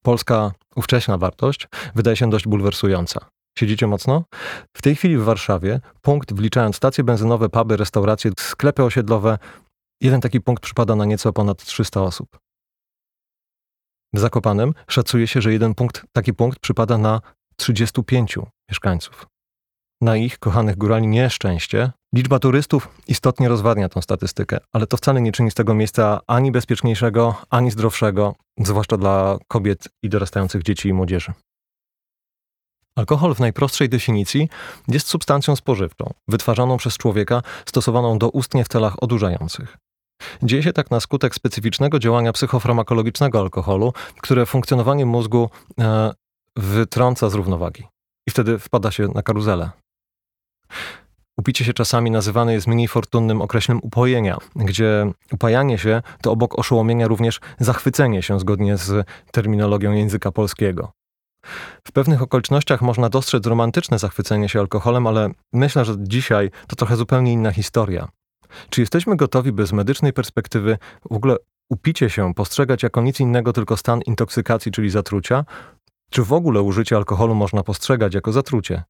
Polska 0.02 0.52
ówcześna 0.76 1.18
wartość 1.18 1.68
wydaje 1.94 2.16
się 2.16 2.30
dość 2.30 2.48
bulwersująca. 2.48 3.33
Siedzicie 3.58 3.86
mocno? 3.86 4.24
W 4.76 4.82
tej 4.82 4.96
chwili 4.96 5.16
w 5.16 5.24
Warszawie 5.24 5.80
punkt, 6.02 6.32
wliczając 6.32 6.76
stacje 6.76 7.04
benzynowe, 7.04 7.48
puby, 7.48 7.76
restauracje, 7.76 8.30
sklepy 8.38 8.84
osiedlowe, 8.84 9.38
jeden 10.00 10.20
taki 10.20 10.40
punkt 10.40 10.62
przypada 10.62 10.96
na 10.96 11.04
nieco 11.04 11.32
ponad 11.32 11.64
300 11.64 12.02
osób. 12.02 12.38
W 14.14 14.18
Zakopanem 14.18 14.74
szacuje 14.88 15.26
się, 15.26 15.40
że 15.40 15.52
jeden 15.52 15.74
punkt, 15.74 16.06
taki 16.12 16.34
punkt 16.34 16.58
przypada 16.58 16.98
na 16.98 17.20
35 17.56 18.38
mieszkańców. 18.70 19.26
Na 20.00 20.16
ich, 20.16 20.38
kochanych 20.38 20.76
górali, 20.76 21.06
nieszczęście 21.06 21.92
liczba 22.14 22.38
turystów 22.38 22.88
istotnie 23.08 23.48
rozwadnia 23.48 23.88
tę 23.88 24.02
statystykę, 24.02 24.58
ale 24.72 24.86
to 24.86 24.96
wcale 24.96 25.20
nie 25.20 25.32
czyni 25.32 25.50
z 25.50 25.54
tego 25.54 25.74
miejsca 25.74 26.20
ani 26.26 26.52
bezpieczniejszego, 26.52 27.34
ani 27.50 27.70
zdrowszego, 27.70 28.34
zwłaszcza 28.58 28.96
dla 28.96 29.38
kobiet 29.48 29.88
i 30.02 30.08
dorastających 30.08 30.62
dzieci 30.62 30.88
i 30.88 30.92
młodzieży. 30.92 31.32
Alkohol 32.96 33.34
w 33.34 33.40
najprostszej 33.40 33.88
definicji 33.88 34.48
jest 34.88 35.06
substancją 35.06 35.56
spożywczą, 35.56 36.12
wytwarzaną 36.28 36.76
przez 36.76 36.96
człowieka, 36.96 37.42
stosowaną 37.66 38.18
doustnie 38.18 38.64
w 38.64 38.68
celach 38.68 39.02
odurzających. 39.02 39.78
Dzieje 40.42 40.62
się 40.62 40.72
tak 40.72 40.90
na 40.90 41.00
skutek 41.00 41.34
specyficznego 41.34 41.98
działania 41.98 42.32
psychofarmakologicznego 42.32 43.40
alkoholu, 43.40 43.92
które 44.20 44.46
funkcjonowanie 44.46 45.06
mózgu 45.06 45.50
e, 45.80 46.12
wytrąca 46.56 47.30
z 47.30 47.34
równowagi. 47.34 47.84
I 48.28 48.30
wtedy 48.30 48.58
wpada 48.58 48.90
się 48.90 49.08
na 49.08 49.22
karuzelę. 49.22 49.70
Upicie 51.38 51.64
się 51.64 51.72
czasami 51.72 52.10
nazywane 52.10 52.52
jest 52.52 52.66
mniej 52.66 52.88
fortunnym 52.88 53.42
określem 53.42 53.78
upojenia, 53.82 54.38
gdzie 54.56 55.12
upajanie 55.32 55.78
się 55.78 56.02
to 56.22 56.32
obok 56.32 56.58
oszołomienia 56.58 57.08
również 57.08 57.40
zachwycenie 57.58 58.22
się 58.22 58.40
zgodnie 58.40 58.76
z 58.76 59.06
terminologią 59.32 59.92
języka 59.92 60.32
polskiego. 60.32 60.92
W 61.84 61.92
pewnych 61.92 62.22
okolicznościach 62.22 62.82
można 62.82 63.08
dostrzec 63.08 63.46
romantyczne 63.46 63.98
zachwycenie 63.98 64.48
się 64.48 64.60
alkoholem, 64.60 65.06
ale 65.06 65.30
myślę, 65.52 65.84
że 65.84 65.94
dzisiaj 65.98 66.50
to 66.66 66.76
trochę 66.76 66.96
zupełnie 66.96 67.32
inna 67.32 67.52
historia. 67.52 68.08
Czy 68.70 68.80
jesteśmy 68.80 69.16
gotowi, 69.16 69.52
by 69.52 69.66
z 69.66 69.72
medycznej 69.72 70.12
perspektywy 70.12 70.78
w 71.10 71.16
ogóle 71.16 71.36
upicie 71.70 72.10
się 72.10 72.34
postrzegać 72.34 72.82
jako 72.82 73.02
nic 73.02 73.20
innego, 73.20 73.52
tylko 73.52 73.76
stan 73.76 74.00
intoksykacji, 74.00 74.72
czyli 74.72 74.90
zatrucia? 74.90 75.44
Czy 76.10 76.24
w 76.24 76.32
ogóle 76.32 76.62
użycie 76.62 76.96
alkoholu 76.96 77.34
można 77.34 77.62
postrzegać 77.62 78.14
jako 78.14 78.32
zatrucie? 78.32 78.82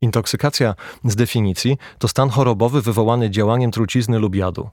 Intoksykacja 0.00 0.74
z 1.04 1.16
definicji 1.16 1.78
to 1.98 2.08
stan 2.08 2.28
chorobowy 2.28 2.82
wywołany 2.82 3.30
działaniem 3.30 3.70
trucizny 3.70 4.18
lub 4.18 4.34
jadu. 4.34 4.70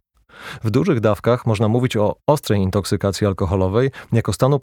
W 0.63 0.71
dużych 0.71 0.99
dawkach 0.99 1.45
można 1.45 1.67
mówić 1.67 1.97
o 1.97 2.15
ostrej 2.27 2.61
intoksykacji 2.61 3.27
alkoholowej 3.27 3.91
jako 4.11 4.33
stanu 4.33 4.59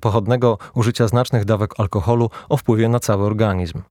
pochodnego 0.00 0.58
użycia 0.74 1.08
znacznych 1.08 1.44
dawek 1.44 1.74
alkoholu 1.78 2.30
o 2.48 2.56
wpływie 2.56 2.88
na 2.88 3.00
cały 3.00 3.24
organizm. 3.24 3.82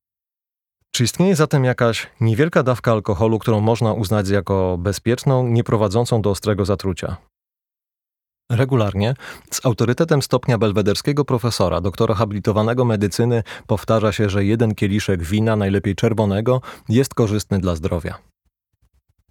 Czy 0.92 1.04
istnieje 1.04 1.36
zatem 1.36 1.64
jakaś 1.64 2.08
niewielka 2.22 2.64
dawka 2.64 2.92
alkoholu, 2.92 3.40
którą 3.40 3.60
można 3.60 3.94
uznać 3.94 4.30
jako 4.30 4.78
bezpieczną, 4.78 5.48
nie 5.48 5.64
prowadzącą 5.64 6.22
do 6.22 6.30
ostrego 6.30 6.66
zatrucia? 6.66 7.18
Regularnie, 8.52 9.14
z 9.52 9.66
autorytetem 9.66 10.22
stopnia 10.22 10.58
belwederskiego 10.58 11.26
profesora, 11.26 11.82
doktora 11.82 12.16
habilitowanego 12.16 12.86
medycyny, 12.86 13.44
powtarza 13.68 14.12
się, 14.12 14.30
że 14.30 14.46
jeden 14.46 14.76
kieliszek 14.76 15.24
wina, 15.24 15.56
najlepiej 15.56 15.96
czerwonego, 15.96 16.62
jest 16.90 17.14
korzystny 17.14 17.60
dla 17.60 17.76
zdrowia. 17.76 18.18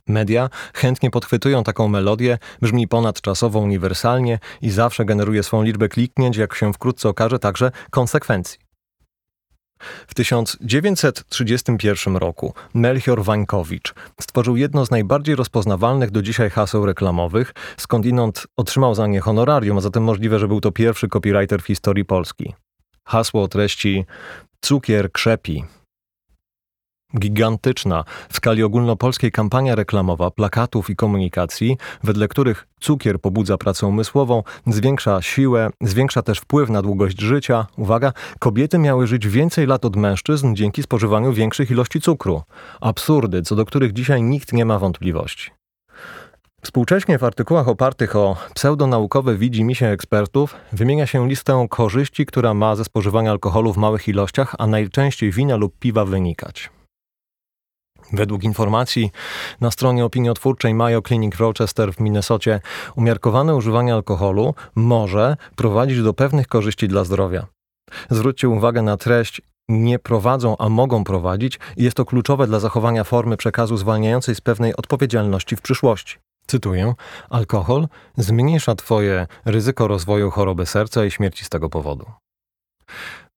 Media 0.08 0.50
chętnie 0.74 1.10
podchwytują 1.10 1.64
taką 1.64 1.88
melodię, 1.88 2.38
brzmi 2.62 2.88
ponadczasowo 2.88 3.58
uniwersalnie 3.58 4.38
i 4.62 4.70
zawsze 4.70 5.04
generuje 5.04 5.42
swą 5.42 5.62
liczbę 5.62 5.88
kliknięć, 5.88 6.36
jak 6.36 6.54
się 6.54 6.72
wkrótce 6.72 7.08
okaże, 7.08 7.38
także 7.38 7.70
konsekwencji. 7.90 8.68
W 10.06 10.14
1931 10.14 12.16
roku 12.16 12.54
Melchior 12.74 13.24
Wańkowicz 13.24 13.94
stworzył 14.20 14.56
jedno 14.56 14.86
z 14.86 14.90
najbardziej 14.90 15.36
rozpoznawalnych 15.36 16.10
do 16.10 16.22
dzisiaj 16.22 16.50
haseł 16.50 16.86
reklamowych, 16.86 17.54
skądinąd 17.76 18.46
otrzymał 18.56 18.94
za 18.94 19.06
nie 19.06 19.20
honorarium, 19.20 19.78
a 19.78 19.80
zatem 19.80 20.02
możliwe, 20.02 20.38
że 20.38 20.48
był 20.48 20.60
to 20.60 20.72
pierwszy 20.72 21.08
copywriter 21.08 21.62
w 21.62 21.66
historii 21.66 22.04
Polski. 22.04 22.54
Hasło 23.04 23.42
o 23.42 23.48
treści 23.48 24.04
Cukier 24.60 25.12
krzepi, 25.12 25.64
Gigantyczna 27.16 28.04
w 28.28 28.36
skali 28.36 28.62
ogólnopolskiej 28.62 29.32
kampania 29.32 29.74
reklamowa 29.74 30.30
plakatów 30.30 30.90
i 30.90 30.96
komunikacji, 30.96 31.76
wedle 32.04 32.28
których 32.28 32.66
cukier 32.80 33.20
pobudza 33.20 33.58
pracę 33.58 33.86
umysłową, 33.86 34.42
zwiększa 34.66 35.22
siłę, 35.22 35.70
zwiększa 35.80 36.22
też 36.22 36.38
wpływ 36.38 36.70
na 36.70 36.82
długość 36.82 37.20
życia. 37.20 37.66
Uwaga, 37.76 38.12
kobiety 38.38 38.78
miały 38.78 39.06
żyć 39.06 39.28
więcej 39.28 39.66
lat 39.66 39.84
od 39.84 39.96
mężczyzn 39.96 40.54
dzięki 40.54 40.82
spożywaniu 40.82 41.32
większych 41.32 41.70
ilości 41.70 42.00
cukru. 42.00 42.42
Absurdy, 42.80 43.42
co 43.42 43.56
do 43.56 43.64
których 43.64 43.92
dzisiaj 43.92 44.22
nikt 44.22 44.52
nie 44.52 44.64
ma 44.64 44.78
wątpliwości. 44.78 45.50
Współcześnie 46.62 47.18
w 47.18 47.24
artykułach 47.24 47.68
opartych 47.68 48.16
o 48.16 48.36
pseudonaukowe 48.54 49.36
widzi 49.36 49.74
się 49.74 49.86
ekspertów 49.86 50.54
wymienia 50.72 51.06
się 51.06 51.28
listę 51.28 51.66
korzyści, 51.70 52.26
która 52.26 52.54
ma 52.54 52.76
ze 52.76 52.84
spożywania 52.84 53.30
alkoholu 53.30 53.72
w 53.72 53.76
małych 53.76 54.08
ilościach, 54.08 54.54
a 54.58 54.66
najczęściej 54.66 55.30
wina 55.30 55.56
lub 55.56 55.78
piwa 55.78 56.04
wynikać. 56.04 56.70
Według 58.12 58.44
informacji 58.44 59.10
na 59.60 59.70
stronie 59.70 60.04
opiniotwórczej 60.04 60.74
Mayo 60.74 61.02
Clinic 61.02 61.36
Rochester 61.36 61.92
w 61.92 62.00
Minnesocie, 62.00 62.60
umiarkowane 62.96 63.54
używanie 63.54 63.94
alkoholu 63.94 64.54
może 64.74 65.36
prowadzić 65.56 66.02
do 66.02 66.14
pewnych 66.14 66.48
korzyści 66.48 66.88
dla 66.88 67.04
zdrowia. 67.04 67.46
Zwróćcie 68.10 68.48
uwagę 68.48 68.82
na 68.82 68.96
treść 68.96 69.42
nie 69.68 69.98
prowadzą, 69.98 70.56
a 70.58 70.68
mogą 70.68 71.04
prowadzić 71.04 71.58
jest 71.76 71.96
to 71.96 72.04
kluczowe 72.04 72.46
dla 72.46 72.60
zachowania 72.60 73.04
formy 73.04 73.36
przekazu 73.36 73.76
zwalniającej 73.76 74.34
z 74.34 74.40
pewnej 74.40 74.76
odpowiedzialności 74.76 75.56
w 75.56 75.62
przyszłości. 75.62 76.16
Cytuję: 76.46 76.94
Alkohol 77.30 77.88
zmniejsza 78.16 78.74
Twoje 78.74 79.26
ryzyko 79.44 79.88
rozwoju 79.88 80.30
choroby 80.30 80.66
serca 80.66 81.04
i 81.04 81.10
śmierci 81.10 81.44
z 81.44 81.48
tego 81.48 81.68
powodu 81.68 82.06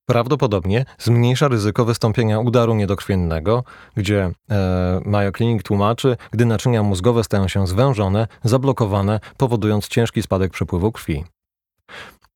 prawdopodobnie 0.06 0.84
zmniejsza 0.98 1.48
ryzyko 1.48 1.84
wystąpienia 1.84 2.38
udaru 2.38 2.74
niedokrwiennego, 2.74 3.64
gdzie 3.96 4.30
e, 4.50 5.00
Mayo 5.04 5.32
Clinic 5.32 5.62
tłumaczy, 5.62 6.16
gdy 6.30 6.46
naczynia 6.46 6.82
mózgowe 6.82 7.24
stają 7.24 7.48
się 7.48 7.66
zwężone, 7.66 8.26
zablokowane, 8.44 9.20
powodując 9.36 9.88
ciężki 9.88 10.22
spadek 10.22 10.52
przepływu 10.52 10.92
krwi. 10.92 11.24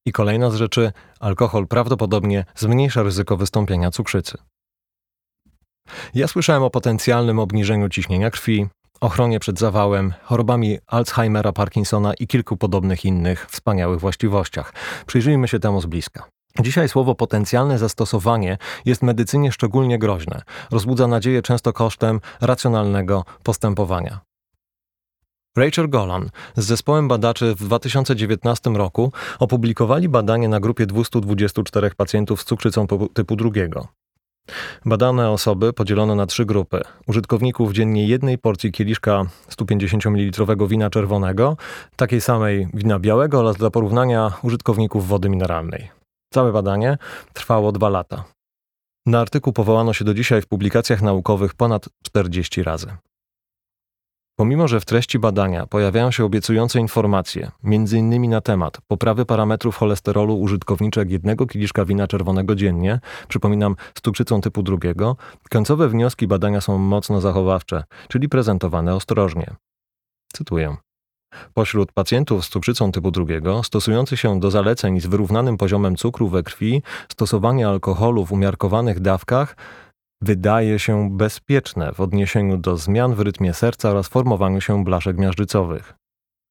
I 0.07 0.13
kolejna 0.13 0.51
z 0.51 0.55
rzeczy, 0.55 0.93
alkohol 1.21 1.67
prawdopodobnie 1.67 2.45
zmniejsza 2.55 3.03
ryzyko 3.03 3.37
wystąpienia 3.37 3.91
cukrzycy. 3.91 4.39
Ja 6.15 6.29
słyszałem 6.29 6.63
o 6.63 6.71
potencjalnym 6.71 7.39
obniżeniu 7.39 7.89
ciśnienia 7.89 8.31
krwi, 8.31 8.67
ochronie 9.01 9.41
przed 9.41 9.59
zawałem, 9.59 10.15
chorobami 10.23 10.79
Alzheimera, 10.87 11.53
Parkinsona 11.53 12.15
i 12.15 12.27
kilku 12.27 12.57
podobnych 12.57 13.05
innych 13.05 13.47
wspaniałych 13.51 14.01
właściwościach. 14.01 14.73
Przyjrzyjmy 15.07 15.49
się 15.49 15.59
temu 15.59 15.81
z 15.81 15.87
bliska. 15.87 16.29
Dzisiaj 16.61 16.89
słowo 16.89 17.15
potencjalne 17.15 17.79
zastosowanie 17.79 18.59
jest 18.85 19.03
medycynie 19.03 19.53
szczególnie 19.53 19.99
groźne. 19.99 20.43
Rozbudza 20.71 21.07
nadzieję 21.07 21.43
często 21.43 21.73
kosztem 21.73 22.21
racjonalnego 22.41 23.25
postępowania. 23.43 24.21
Rachel 25.57 25.89
Golan 25.89 26.31
z 26.57 26.65
zespołem 26.65 27.09
badaczy 27.09 27.55
w 27.55 27.59
2019 27.59 28.71
roku 28.71 29.13
opublikowali 29.39 30.09
badanie 30.09 30.49
na 30.49 30.61
grupie 30.61 30.87
224 30.87 31.91
pacjentów 31.97 32.43
z 32.43 32.45
cukrzycą 32.45 32.87
typu 33.15 33.37
drugiego. 33.37 33.89
Badane 34.85 35.31
osoby 35.31 35.73
podzielono 35.73 36.15
na 36.15 36.27
trzy 36.27 36.45
grupy. 36.45 36.81
Użytkowników 37.07 37.73
dziennie 37.73 38.07
jednej 38.07 38.39
porcji 38.39 38.73
kieliszka 38.73 39.25
150 39.49 40.07
ml 40.07 40.67
wina 40.69 40.91
czerwonego, 40.91 41.57
takiej 41.97 42.21
samej 42.21 42.69
wina 42.75 42.99
białego 42.99 43.41
oraz 43.41 43.57
dla 43.57 43.71
porównania 43.71 44.33
użytkowników 44.43 45.09
wody 45.09 45.29
mineralnej. 45.29 45.97
Całe 46.37 46.53
badanie 46.53 46.99
trwało 47.33 47.73
dwa 47.73 47.89
lata. 47.89 48.25
Na 49.07 49.21
artykuł 49.21 49.53
powołano 49.53 49.93
się 49.93 50.05
do 50.05 50.15
dzisiaj 50.15 50.43
w 50.43 50.47
publikacjach 50.47 51.03
naukowych 51.03 51.55
ponad 51.55 51.89
40 52.05 52.63
razy. 52.63 52.97
Pomimo, 54.39 54.69
że 54.69 54.81
w 54.81 54.85
treści 54.85 55.19
badania 55.19 55.67
pojawiają 55.67 56.11
się 56.11 56.25
obiecujące 56.25 56.81
informacje, 56.81 57.51
m.in. 57.65 58.31
na 58.31 58.41
temat 58.41 58.79
poprawy 58.87 59.27
parametrów 59.27 59.77
cholesterolu 59.77 60.41
użytkowniczek 60.41 61.11
jednego 61.11 61.47
kieliszka 61.47 61.85
wina 61.85 62.07
czerwonego 62.07 62.55
dziennie, 62.55 63.01
przypominam 63.29 63.77
z 63.95 64.01
cukrzycą 64.01 64.41
typu 64.41 64.63
drugiego, 64.63 65.17
końcowe 65.51 65.89
wnioski 65.89 66.27
badania 66.27 66.61
są 66.61 66.79
mocno 66.79 67.21
zachowawcze, 67.21 67.85
czyli 68.09 68.29
prezentowane 68.29 68.95
ostrożnie. 68.95 69.55
Cytuję. 70.33 70.77
Pośród 71.55 71.93
pacjentów 71.93 72.45
z 72.45 72.49
cukrzycą 72.49 72.93
typu 72.93 73.11
drugiego, 73.11 73.63
stosujących 73.63 74.21
się 74.21 74.41
do 74.41 74.51
zaleceń 74.51 75.01
z 75.01 75.07
wyrównanym 75.07 75.57
poziomem 75.57 75.97
cukru 75.97 76.29
we 76.29 76.43
krwi, 76.43 76.83
stosowanie 77.13 77.69
alkoholu 77.69 78.25
w 78.25 78.33
umiarkowanych 78.33 79.01
dawkach 79.01 79.57
wydaje 80.23 80.79
się 80.79 81.17
bezpieczne 81.17 81.93
w 81.93 82.01
odniesieniu 82.01 82.57
do 82.57 82.77
zmian 82.77 83.15
w 83.15 83.21
rytmie 83.21 83.55
serca 83.55 83.91
oraz 83.91 84.09
formowaniu 84.09 84.61
się 84.61 84.85
blaszek 84.85 85.19
miażdżycowych. 85.19 85.95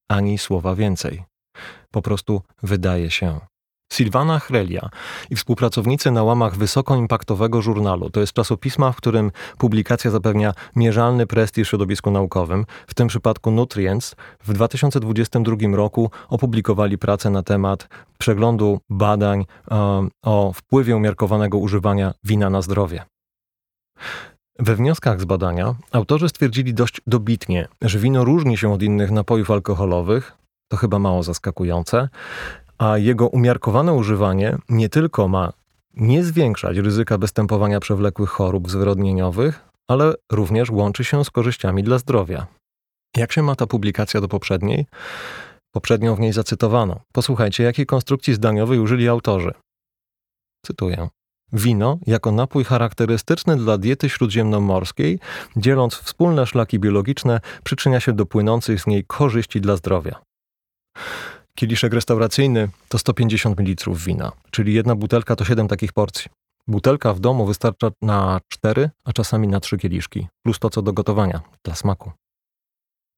Ani 0.10 0.38
słowa 0.38 0.76
więcej. 0.76 1.24
Po 1.92 2.02
prostu 2.02 2.42
wydaje 2.64 3.12
się. 3.12 3.40
Silvana 3.96 4.40
Chrelia 4.40 4.90
i 5.30 5.36
współpracownicy 5.36 6.12
na 6.12 6.24
łamach 6.24 6.56
wysokoimpaktowego 6.58 7.62
żurnalu, 7.62 8.10
to 8.10 8.20
jest 8.20 8.34
czasopisma, 8.34 8.92
w 8.92 8.96
którym 8.96 9.32
publikacja 9.58 10.12
zapewnia 10.12 10.54
mierzalny 10.76 11.28
prestiż 11.28 11.70
środowisku 11.70 12.12
naukowym, 12.12 12.66
w 12.88 12.94
tym 12.94 13.08
przypadku 13.08 13.52
Nutrients, 13.52 14.16
w 14.44 14.54
2022 14.54 15.56
roku 15.76 16.12
opublikowali 16.30 16.98
pracę 16.98 17.30
na 17.30 17.44
temat 17.44 17.88
przeglądu 18.18 18.80
badań 18.90 19.46
um, 19.72 20.10
o 20.24 20.54
wpływie 20.54 20.96
umiarkowanego 20.96 21.58
używania 21.58 22.14
wina 22.24 22.50
na 22.50 22.62
zdrowie. 22.62 23.04
We 24.60 24.76
wnioskach 24.76 25.22
z 25.22 25.26
badania 25.26 25.76
autorzy 25.92 26.30
stwierdzili 26.30 26.74
dość 26.74 27.02
dobitnie, 27.08 27.68
że 27.82 28.00
wino 28.00 28.24
różni 28.24 28.58
się 28.58 28.74
od 28.74 28.84
innych 28.84 29.12
napojów 29.12 29.52
alkoholowych, 29.52 30.38
to 30.68 30.78
chyba 30.78 31.00
mało 31.00 31.24
zaskakujące, 31.24 32.10
a 32.78 32.98
jego 32.98 33.28
umiarkowane 33.28 33.94
używanie 33.94 34.58
nie 34.70 34.90
tylko 34.90 35.28
ma 35.28 35.54
nie 35.94 36.24
zwiększać 36.24 36.78
ryzyka 36.78 37.18
występowania 37.18 37.80
przewlekłych 37.80 38.30
chorób 38.30 38.70
zwyrodnieniowych, 38.70 39.70
ale 39.88 40.14
również 40.32 40.70
łączy 40.70 41.04
się 41.04 41.26
z 41.26 41.30
korzyściami 41.30 41.84
dla 41.84 41.98
zdrowia. 41.98 42.48
Jak 43.18 43.32
się 43.32 43.42
ma 43.42 43.56
ta 43.56 43.68
publikacja 43.68 44.22
do 44.22 44.28
poprzedniej? 44.28 44.86
Poprzednią 45.72 46.16
w 46.16 46.20
niej 46.20 46.34
zacytowano. 46.34 47.00
Posłuchajcie, 47.14 47.64
jakiej 47.64 47.86
konstrukcji 47.86 48.34
zdaniowej 48.34 48.80
użyli 48.80 49.08
autorzy. 49.08 49.54
Cytuję. 50.66 51.10
Wino, 51.54 51.98
jako 52.08 52.32
napój 52.32 52.64
charakterystyczny 52.64 53.58
dla 53.58 53.78
diety 53.78 54.10
śródziemnomorskiej, 54.10 55.20
dzieląc 55.56 55.96
wspólne 55.96 56.48
szlaki 56.48 56.80
biologiczne, 56.80 57.40
przyczynia 57.64 58.00
się 58.00 58.14
do 58.14 58.26
płynących 58.26 58.82
z 58.82 58.88
niej 58.88 59.04
korzyści 59.08 59.62
dla 59.62 59.76
zdrowia. 59.76 60.22
Kieliszek 61.56 61.94
restauracyjny 61.94 62.70
to 62.90 62.98
150 62.98 63.60
ml 63.60 63.94
wina, 63.94 64.32
czyli 64.52 64.74
jedna 64.74 64.96
butelka 64.96 65.36
to 65.36 65.46
7 65.46 65.68
takich 65.68 65.94
porcji. 65.94 66.32
Butelka 66.68 67.14
w 67.14 67.20
domu 67.20 67.46
wystarcza 67.46 67.92
na 68.02 68.42
4, 68.48 68.90
a 69.06 69.14
czasami 69.14 69.48
na 69.48 69.60
3 69.60 69.78
kieliszki, 69.78 70.28
plus 70.44 70.60
to 70.60 70.70
co 70.70 70.82
do 70.82 70.94
gotowania, 70.94 71.42
dla 71.64 71.76
smaku. 71.76 72.12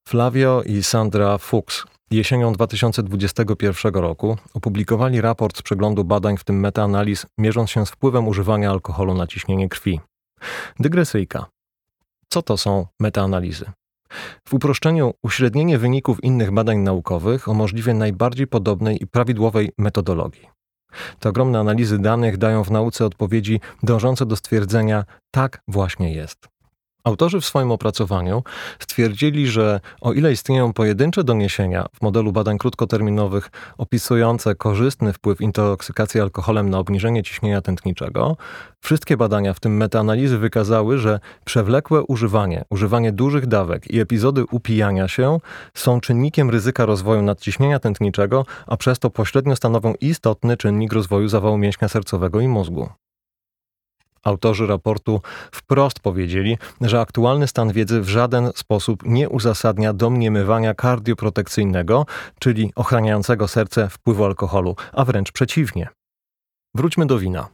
Flavio 0.07 0.63
i 0.63 0.83
Sandra 0.83 1.37
Fuchs 1.37 1.85
jesienią 2.11 2.53
2021 2.53 3.93
roku 3.93 4.37
opublikowali 4.53 5.21
raport 5.21 5.57
z 5.57 5.61
przeglądu 5.61 6.03
badań, 6.03 6.37
w 6.37 6.43
tym 6.43 6.59
metaanaliz, 6.59 7.25
mierząc 7.37 7.69
się 7.69 7.85
z 7.85 7.89
wpływem 7.89 8.27
używania 8.27 8.71
alkoholu 8.71 9.13
na 9.13 9.27
ciśnienie 9.27 9.69
krwi. 9.69 9.99
Dygresyjka. 10.79 11.45
Co 12.29 12.41
to 12.41 12.57
są 12.57 12.85
metaanalizy? 12.99 13.71
W 14.47 14.53
uproszczeniu 14.53 15.13
uśrednienie 15.23 15.77
wyników 15.77 16.23
innych 16.23 16.51
badań 16.51 16.77
naukowych 16.77 17.49
o 17.49 17.53
możliwie 17.53 17.93
najbardziej 17.93 18.47
podobnej 18.47 19.03
i 19.03 19.07
prawidłowej 19.07 19.71
metodologii. 19.77 20.47
Te 21.19 21.29
ogromne 21.29 21.59
analizy 21.59 21.99
danych 21.99 22.37
dają 22.37 22.63
w 22.63 22.71
nauce 22.71 23.05
odpowiedzi 23.05 23.59
dążące 23.83 24.25
do 24.25 24.35
stwierdzenia 24.35 25.05
tak 25.31 25.61
właśnie 25.67 26.13
jest. 26.13 26.56
Autorzy 27.07 27.41
w 27.41 27.45
swoim 27.45 27.71
opracowaniu 27.71 28.43
stwierdzili, 28.79 29.47
że 29.47 29.79
o 30.01 30.13
ile 30.13 30.31
istnieją 30.31 30.73
pojedyncze 30.73 31.23
doniesienia 31.23 31.85
w 31.93 32.01
modelu 32.01 32.31
badań 32.31 32.57
krótkoterminowych 32.57 33.51
opisujące 33.77 34.55
korzystny 34.55 35.13
wpływ 35.13 35.41
intoksykacji 35.41 36.21
alkoholem 36.21 36.69
na 36.69 36.79
obniżenie 36.79 37.23
ciśnienia 37.23 37.61
tętniczego, 37.61 38.37
wszystkie 38.79 39.17
badania, 39.17 39.53
w 39.53 39.59
tym 39.59 39.77
metaanalizy, 39.77 40.37
wykazały, 40.37 40.97
że 40.97 41.19
przewlekłe 41.45 42.03
używanie, 42.03 42.65
używanie 42.69 43.11
dużych 43.11 43.47
dawek 43.47 43.91
i 43.91 43.99
epizody 43.99 44.45
upijania 44.51 45.07
się 45.07 45.37
są 45.73 46.01
czynnikiem 46.01 46.49
ryzyka 46.49 46.85
rozwoju 46.85 47.21
nadciśnienia 47.21 47.79
tętniczego, 47.79 48.45
a 48.67 48.77
przez 48.77 48.99
to 48.99 49.09
pośrednio 49.09 49.55
stanowią 49.55 49.93
istotny 50.01 50.57
czynnik 50.57 50.93
rozwoju 50.93 51.27
zawału 51.27 51.57
mięśnia 51.57 51.87
sercowego 51.87 52.39
i 52.39 52.47
mózgu. 52.47 52.89
Autorzy 54.27 54.67
raportu 54.67 55.21
wprost 55.51 55.99
powiedzieli, 55.99 56.57
że 56.81 57.01
aktualny 57.01 57.47
stan 57.47 57.71
wiedzy 57.71 58.01
w 58.01 58.09
żaden 58.09 58.51
sposób 58.55 59.03
nie 59.05 59.29
uzasadnia 59.29 59.93
domniemywania 59.93 60.73
kardioprotekcyjnego, 60.73 62.05
czyli 62.39 62.71
ochraniającego 62.75 63.47
serce 63.47 63.89
wpływu 63.89 64.25
alkoholu, 64.25 64.75
a 64.93 65.05
wręcz 65.05 65.31
przeciwnie. 65.31 65.89
Wróćmy 66.75 67.05
do 67.05 67.19
wina. 67.19 67.47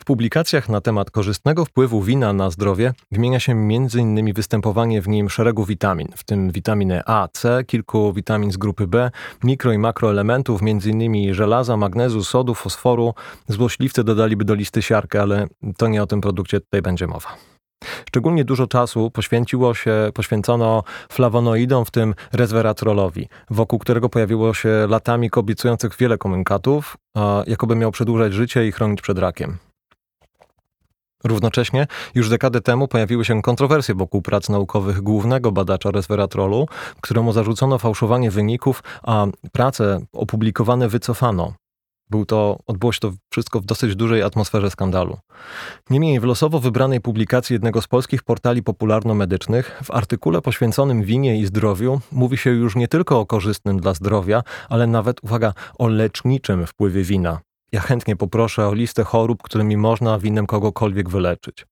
W 0.00 0.04
publikacjach 0.04 0.68
na 0.68 0.80
temat 0.80 1.10
korzystnego 1.10 1.64
wpływu 1.64 2.02
wina 2.02 2.32
na 2.32 2.50
zdrowie 2.50 2.92
wymienia 3.12 3.40
się 3.40 3.52
m.in. 3.52 4.32
występowanie 4.32 5.02
w 5.02 5.08
nim 5.08 5.30
szeregu 5.30 5.64
witamin, 5.64 6.08
w 6.16 6.24
tym 6.24 6.50
witaminy 6.50 7.02
A, 7.06 7.28
C, 7.32 7.64
kilku 7.64 8.12
witamin 8.12 8.52
z 8.52 8.56
grupy 8.56 8.86
B, 8.86 9.10
mikro 9.44 9.72
i 9.72 9.78
makroelementów, 9.78 10.60
m.in. 10.62 11.34
żelaza, 11.34 11.76
magnezu, 11.76 12.24
sodu, 12.24 12.54
fosforu. 12.54 13.14
Złośliwcy 13.48 14.04
dodaliby 14.04 14.44
do 14.44 14.54
listy 14.54 14.82
siarkę, 14.82 15.22
ale 15.22 15.46
to 15.76 15.88
nie 15.88 16.02
o 16.02 16.06
tym 16.06 16.20
produkcie 16.20 16.60
tutaj 16.60 16.82
będzie 16.82 17.06
mowa. 17.06 17.36
Szczególnie 18.08 18.44
dużo 18.44 18.66
czasu 18.66 19.10
poświęciło 19.10 19.74
się, 19.74 20.10
poświęcono 20.14 20.82
flawonoidom, 21.12 21.84
w 21.84 21.90
tym 21.90 22.14
resveratrolowi, 22.32 23.28
wokół 23.50 23.78
którego 23.78 24.08
pojawiło 24.08 24.54
się 24.54 24.86
latami 24.88 25.30
obiecujących 25.30 25.96
wiele 25.96 26.18
komunikatów, 26.18 26.96
jakoby 27.46 27.76
miał 27.76 27.92
przedłużać 27.92 28.32
życie 28.32 28.66
i 28.66 28.72
chronić 28.72 29.02
przed 29.02 29.18
rakiem. 29.18 29.56
Równocześnie 31.26 31.86
już 32.14 32.28
dekadę 32.28 32.60
temu 32.60 32.88
pojawiły 32.88 33.24
się 33.24 33.42
kontrowersje 33.42 33.94
wokół 33.94 34.22
prac 34.22 34.48
naukowych 34.48 35.00
głównego 35.00 35.52
badacza 35.52 35.90
resveratrolu, 35.90 36.68
któremu 37.00 37.32
zarzucono 37.32 37.78
fałszowanie 37.78 38.30
wyników, 38.30 38.82
a 39.02 39.26
prace 39.52 40.00
opublikowane 40.12 40.88
wycofano. 40.88 41.52
Był 42.10 42.26
to, 42.26 42.58
odbyło 42.66 42.92
się 42.92 43.00
to 43.00 43.12
wszystko 43.30 43.60
w 43.60 43.64
dosyć 43.64 43.96
dużej 43.96 44.22
atmosferze 44.22 44.70
skandalu. 44.70 45.18
Niemniej 45.90 46.20
w 46.20 46.24
losowo 46.24 46.60
wybranej 46.60 47.00
publikacji 47.00 47.54
jednego 47.54 47.82
z 47.82 47.88
polskich 47.88 48.22
portali 48.22 48.62
popularno-medycznych 48.62 49.80
w 49.84 49.90
artykule 49.90 50.42
poświęconym 50.42 51.02
winie 51.02 51.38
i 51.40 51.46
zdrowiu 51.46 52.00
mówi 52.12 52.36
się 52.36 52.50
już 52.50 52.76
nie 52.76 52.88
tylko 52.88 53.20
o 53.20 53.26
korzystnym 53.26 53.80
dla 53.80 53.94
zdrowia, 53.94 54.42
ale 54.68 54.86
nawet, 54.86 55.24
uwaga, 55.24 55.52
o 55.78 55.88
leczniczym 55.88 56.66
wpływie 56.66 57.02
wina. 57.02 57.40
Ja 57.76 57.82
chętnie 57.82 58.16
poproszę 58.16 58.68
o 58.68 58.74
listę 58.74 59.04
chorób, 59.04 59.42
którymi 59.42 59.76
można 59.76 60.18
winem 60.18 60.46
kogokolwiek 60.46 61.08
wyleczyć. 61.08 61.66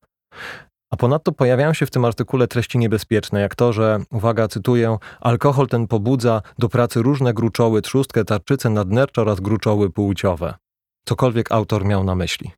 A 0.90 0.96
ponadto 0.96 1.32
pojawiają 1.32 1.72
się 1.72 1.86
w 1.86 1.90
tym 1.90 2.04
artykule 2.04 2.48
treści 2.48 2.78
niebezpieczne, 2.78 3.40
jak 3.40 3.54
to, 3.54 3.72
że, 3.72 4.00
uwaga, 4.12 4.48
cytuję, 4.48 4.96
alkohol 5.20 5.66
ten 5.68 5.86
pobudza 5.86 6.42
do 6.58 6.68
pracy 6.68 7.02
różne 7.02 7.34
gruczoły, 7.34 7.82
trzustkę, 7.82 8.24
tarczyce 8.24 8.70
nadnercze 8.70 9.22
oraz 9.22 9.40
gruczoły 9.40 9.90
płciowe. 9.90 10.54
Cokolwiek 11.08 11.52
autor 11.52 11.84
miał 11.84 12.04
na 12.04 12.14
myśli. 12.14 12.50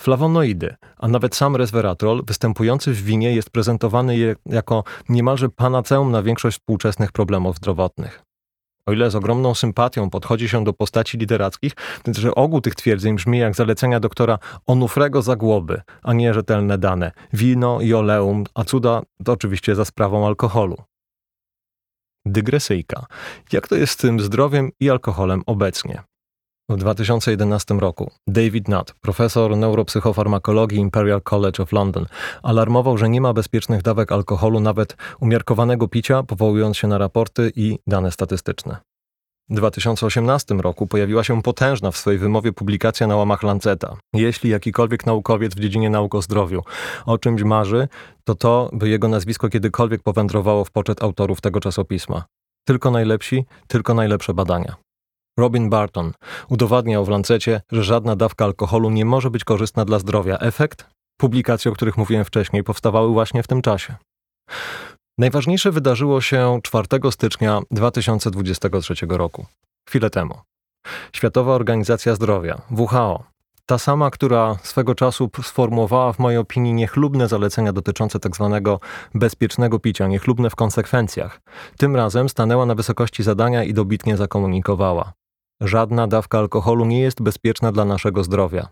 Flawonoidy, 0.00 0.76
a 0.98 1.08
nawet 1.08 1.36
sam 1.36 1.56
resveratrol 1.56 2.22
występujący 2.26 2.92
w 2.92 3.02
winie 3.02 3.34
jest 3.34 3.50
prezentowany 3.50 4.36
jako 4.46 4.84
niemalże 5.08 5.48
panaceum 5.48 6.10
na 6.10 6.22
większość 6.22 6.58
współczesnych 6.58 7.12
problemów 7.12 7.56
zdrowotnych 7.56 8.27
o 8.88 8.92
ile 8.92 9.10
z 9.10 9.14
ogromną 9.14 9.54
sympatią 9.54 10.10
podchodzi 10.10 10.48
się 10.48 10.64
do 10.64 10.72
postaci 10.72 11.18
literackich, 11.18 11.72
że 12.06 12.34
ogół 12.34 12.60
tych 12.60 12.74
twierdzeń 12.74 13.16
brzmi 13.16 13.38
jak 13.38 13.54
zalecenia 13.54 14.00
doktora 14.00 14.38
Onufrego 14.66 15.22
Zagłoby, 15.22 15.80
a 16.02 16.12
nie 16.12 16.34
rzetelne 16.34 16.78
dane. 16.78 17.12
Wino 17.32 17.80
i 17.80 17.94
oleum, 17.94 18.44
a 18.54 18.64
cuda 18.64 19.02
to 19.24 19.32
oczywiście 19.32 19.74
za 19.74 19.84
sprawą 19.84 20.26
alkoholu. 20.26 20.76
Dygresyjka. 22.26 23.06
Jak 23.52 23.68
to 23.68 23.76
jest 23.76 23.92
z 23.92 23.96
tym 23.96 24.20
zdrowiem 24.20 24.70
i 24.80 24.90
alkoholem 24.90 25.42
obecnie? 25.46 26.02
W 26.70 26.76
2011 26.76 27.74
roku 27.74 28.10
David 28.26 28.68
Nutt, 28.68 28.94
profesor 29.00 29.56
neuropsychofarmakologii 29.56 30.78
Imperial 30.78 31.22
College 31.22 31.62
of 31.62 31.72
London, 31.72 32.06
alarmował, 32.42 32.98
że 32.98 33.08
nie 33.08 33.20
ma 33.20 33.32
bezpiecznych 33.32 33.82
dawek 33.82 34.12
alkoholu, 34.12 34.60
nawet 34.60 34.96
umiarkowanego 35.20 35.88
picia, 35.88 36.22
powołując 36.22 36.76
się 36.76 36.88
na 36.88 36.98
raporty 36.98 37.52
i 37.56 37.78
dane 37.86 38.12
statystyczne. 38.12 38.76
W 39.50 39.54
2018 39.54 40.54
roku 40.54 40.86
pojawiła 40.86 41.24
się 41.24 41.42
potężna 41.42 41.90
w 41.90 41.96
swojej 41.96 42.18
wymowie 42.18 42.52
publikacja 42.52 43.06
na 43.06 43.16
łamach 43.16 43.42
Lanceta. 43.42 43.96
Jeśli 44.12 44.50
jakikolwiek 44.50 45.06
naukowiec 45.06 45.54
w 45.54 45.60
dziedzinie 45.60 45.90
nauk 45.90 46.14
o 46.14 46.22
zdrowiu 46.22 46.62
o 47.06 47.18
czymś 47.18 47.42
marzy, 47.42 47.88
to 48.24 48.34
to, 48.34 48.70
by 48.72 48.88
jego 48.88 49.08
nazwisko 49.08 49.48
kiedykolwiek 49.48 50.02
powędrowało 50.02 50.64
w 50.64 50.70
poczet 50.70 51.02
autorów 51.02 51.40
tego 51.40 51.60
czasopisma. 51.60 52.24
Tylko 52.64 52.90
najlepsi, 52.90 53.44
tylko 53.68 53.94
najlepsze 53.94 54.34
badania. 54.34 54.87
Robin 55.38 55.70
Barton 55.70 56.12
udowadniał 56.48 57.04
w 57.04 57.08
Lancecie, 57.08 57.60
że 57.72 57.84
żadna 57.84 58.16
dawka 58.16 58.44
alkoholu 58.44 58.90
nie 58.90 59.04
może 59.04 59.30
być 59.30 59.44
korzystna 59.44 59.84
dla 59.84 59.98
zdrowia. 59.98 60.38
Efekt? 60.38 60.86
Publikacje, 61.20 61.70
o 61.70 61.74
których 61.74 61.96
mówiłem 61.96 62.24
wcześniej, 62.24 62.64
powstawały 62.64 63.12
właśnie 63.12 63.42
w 63.42 63.46
tym 63.46 63.62
czasie. 63.62 63.94
Najważniejsze 65.18 65.72
wydarzyło 65.72 66.20
się 66.20 66.60
4 66.62 66.86
stycznia 67.10 67.60
2023 67.70 68.94
roku, 69.08 69.46
chwilę 69.88 70.10
temu. 70.10 70.34
Światowa 71.12 71.52
Organizacja 71.52 72.14
Zdrowia, 72.14 72.60
WHO, 72.70 73.24
ta 73.66 73.78
sama, 73.78 74.10
która 74.10 74.56
swego 74.62 74.94
czasu 74.94 75.30
sformułowała 75.42 76.12
w 76.12 76.18
mojej 76.18 76.38
opinii 76.38 76.72
niechlubne 76.72 77.28
zalecenia 77.28 77.72
dotyczące 77.72 78.20
tzw. 78.20 78.60
Tak 78.64 78.88
bezpiecznego 79.14 79.78
picia, 79.78 80.06
niechlubne 80.06 80.50
w 80.50 80.56
konsekwencjach, 80.56 81.40
tym 81.76 81.96
razem 81.96 82.28
stanęła 82.28 82.66
na 82.66 82.74
wysokości 82.74 83.22
zadania 83.22 83.64
i 83.64 83.74
dobitnie 83.74 84.16
zakomunikowała. 84.16 85.17
Żadna 85.60 86.06
dawka 86.06 86.38
alkoholu 86.38 86.84
nie 86.84 87.00
jest 87.00 87.22
bezpieczna 87.22 87.72
dla 87.72 87.84
naszego 87.84 88.24
zdrowia. 88.24 88.68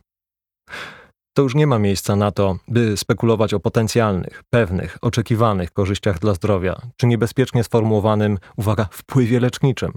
To 1.36 1.42
już 1.42 1.54
nie 1.54 1.66
ma 1.66 1.78
miejsca 1.78 2.16
na 2.16 2.30
to, 2.30 2.56
by 2.68 2.96
spekulować 2.96 3.54
o 3.54 3.60
potencjalnych, 3.60 4.42
pewnych, 4.50 4.98
oczekiwanych 5.02 5.72
korzyściach 5.72 6.18
dla 6.18 6.34
zdrowia, 6.34 6.80
czy 6.96 7.06
niebezpiecznie 7.06 7.64
sformułowanym, 7.64 8.38
uwaga, 8.56 8.88
wpływie 8.90 9.40
leczniczym. 9.40 9.92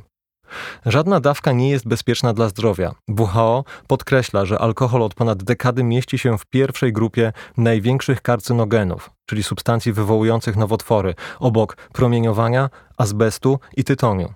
Żadna 0.86 1.20
dawka 1.20 1.52
nie 1.52 1.70
jest 1.70 1.88
bezpieczna 1.88 2.34
dla 2.34 2.50
zdrowia. 2.50 2.96
WHO 3.20 3.64
podkreśla, 3.88 4.46
że 4.46 4.60
alkohol 4.60 5.04
od 5.04 5.14
ponad 5.14 5.44
dekady 5.44 5.84
mieści 5.84 6.18
się 6.18 6.38
w 6.38 6.46
pierwszej 6.46 6.94
grupie 6.94 7.34
największych 7.58 8.22
karcynogenów, 8.22 9.12
czyli 9.30 9.44
substancji 9.44 9.94
wywołujących 9.94 10.56
nowotwory, 10.56 11.16
obok 11.40 11.76
promieniowania, 11.76 12.70
azbestu 12.98 13.60
i 13.78 13.84
tytoniu. 13.84 14.34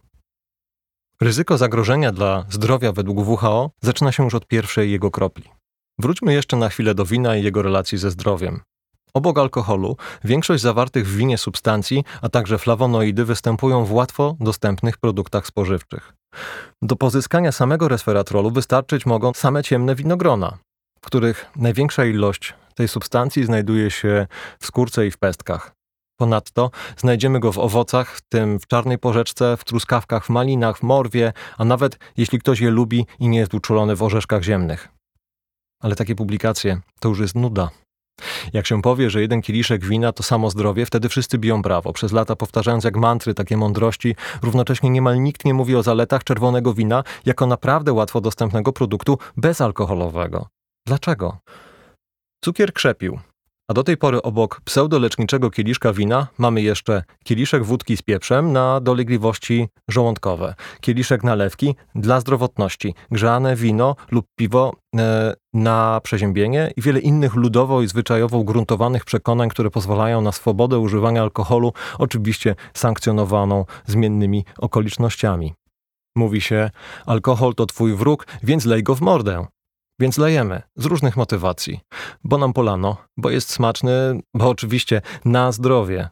Ryzyko 1.22 1.58
zagrożenia 1.58 2.12
dla 2.12 2.46
zdrowia 2.50 2.92
według 2.92 3.28
WHO 3.28 3.72
zaczyna 3.82 4.12
się 4.12 4.24
już 4.24 4.36
od 4.36 4.48
pierwszej 4.48 4.92
jego 4.92 5.12
kropli. 5.12 5.50
Wróćmy 6.00 6.34
jeszcze 6.34 6.58
na 6.58 6.70
chwilę 6.70 6.96
do 6.96 7.06
wina 7.06 7.36
i 7.36 7.44
jego 7.44 7.62
relacji 7.62 7.98
ze 7.98 8.12
zdrowiem. 8.12 8.62
Obok 9.14 9.38
alkoholu, 9.38 9.98
większość 10.24 10.64
zawartych 10.64 11.08
w 11.08 11.16
winie 11.16 11.38
substancji, 11.38 12.04
a 12.22 12.30
także 12.30 12.58
flawonoidy 12.58 13.26
występują 13.26 13.86
w 13.86 13.94
łatwo 13.94 14.36
dostępnych 14.40 14.98
produktach 14.98 15.48
spożywczych. 15.48 16.14
Do 16.82 16.96
pozyskania 16.96 17.52
samego 17.52 17.88
resveratrolu 17.88 18.52
wystarczyć 18.52 19.06
mogą 19.06 19.34
same 19.34 19.64
ciemne 19.64 19.96
winogrona, 19.96 20.58
w 21.02 21.06
których 21.06 21.46
największa 21.56 22.06
ilość 22.06 22.54
tej 22.76 22.88
substancji 22.88 23.46
znajduje 23.46 23.92
się 23.92 24.28
w 24.60 24.66
skórce 24.66 25.08
i 25.08 25.12
w 25.12 25.18
pestkach. 25.18 25.72
Ponadto 26.20 26.72
znajdziemy 26.98 27.40
go 27.40 27.52
w 27.52 27.60
owocach, 27.60 28.16
w 28.18 28.22
tym 28.22 28.60
w 28.60 28.68
czarnej 28.68 28.98
porzeczce, 28.98 29.58
w 29.58 29.64
truskawkach, 29.64 30.26
w 30.26 30.30
malinach, 30.30 30.78
w 30.78 30.84
morwie, 30.84 31.34
a 31.58 31.66
nawet 31.66 32.00
jeśli 32.18 32.40
ktoś 32.40 32.60
je 32.60 32.72
lubi 32.72 33.06
i 33.20 33.28
nie 33.28 33.40
jest 33.40 33.54
uczulony 33.54 33.96
w 33.96 34.04
orzeszkach 34.04 34.44
ziemnych. 34.44 34.90
Ale 35.82 35.96
takie 35.96 36.16
publikacje 36.16 36.82
to 37.00 37.10
już 37.10 37.20
jest 37.20 37.36
nuda. 37.36 37.70
Jak 38.54 38.68
się 38.68 38.82
powie, 38.82 39.10
że 39.10 39.22
jeden 39.22 39.42
kieliszek 39.42 39.86
wina 39.86 40.12
to 40.12 40.24
samo 40.24 40.50
zdrowie, 40.50 40.86
wtedy 40.86 41.10
wszyscy 41.10 41.38
biją 41.38 41.62
brawo, 41.62 41.94
przez 41.94 42.12
lata 42.12 42.36
powtarzając 42.36 42.84
jak 42.84 42.98
mantry 42.98 43.34
takie 43.34 43.58
mądrości. 43.58 44.16
Równocześnie 44.42 44.90
niemal 44.90 45.22
nikt 45.22 45.46
nie 45.46 45.54
mówi 45.54 45.76
o 45.76 45.84
zaletach 45.84 46.24
czerwonego 46.24 46.74
wina 46.74 47.04
jako 47.26 47.48
naprawdę 47.48 47.94
łatwo 47.94 48.22
dostępnego 48.22 48.74
produktu 48.74 49.18
bezalkoholowego. 49.38 50.48
Dlaczego? 50.88 51.38
Cukier 52.44 52.74
krzepił, 52.74 53.20
do 53.74 53.84
tej 53.84 53.98
pory 53.98 54.22
obok 54.22 54.62
pseudoleczniczego 54.66 55.50
kieliszka 55.50 55.94
wina 55.94 56.28
mamy 56.38 56.62
jeszcze 56.62 57.04
kieliszek 57.24 57.64
wódki 57.64 57.98
z 57.98 58.02
pieprzem 58.02 58.52
na 58.52 58.80
dolegliwości 58.80 59.68
żołądkowe, 59.88 60.56
kieliszek 60.82 61.24
nalewki 61.24 61.76
dla 61.96 62.20
zdrowotności, 62.20 62.96
grzane 63.12 63.56
wino 63.56 63.96
lub 64.12 64.26
piwo 64.36 64.74
e, 64.98 65.34
na 65.54 66.02
przeziębienie 66.04 66.72
i 66.78 66.82
wiele 66.82 67.00
innych 67.00 67.36
ludowo 67.36 67.82
i 67.82 67.88
zwyczajowo 67.88 68.38
ugruntowanych 68.38 69.06
przekonań, 69.06 69.50
które 69.50 69.70
pozwalają 69.70 70.22
na 70.22 70.32
swobodę 70.32 70.80
używania 70.80 71.22
alkoholu, 71.22 71.74
oczywiście 72.00 72.56
sankcjonowaną 72.74 73.66
zmiennymi 73.86 74.46
okolicznościami. 74.58 75.54
Mówi 76.16 76.42
się, 76.42 76.70
alkohol 77.06 77.56
to 77.56 77.66
twój 77.66 77.96
wróg, 77.96 78.28
więc 78.44 78.66
lej 78.66 78.84
go 78.84 78.96
w 78.96 79.02
mordę. 79.02 79.46
Więc 80.04 80.18
lejemy 80.18 80.62
z 80.76 80.86
różnych 80.86 81.18
motywacji, 81.18 81.80
bo 82.24 82.38
nam 82.38 82.54
polano, 82.54 82.98
bo 83.18 83.30
jest 83.30 83.50
smaczny, 83.50 84.20
bo 84.34 84.50
oczywiście 84.50 85.02
na 85.26 85.52
zdrowie. 85.52 86.10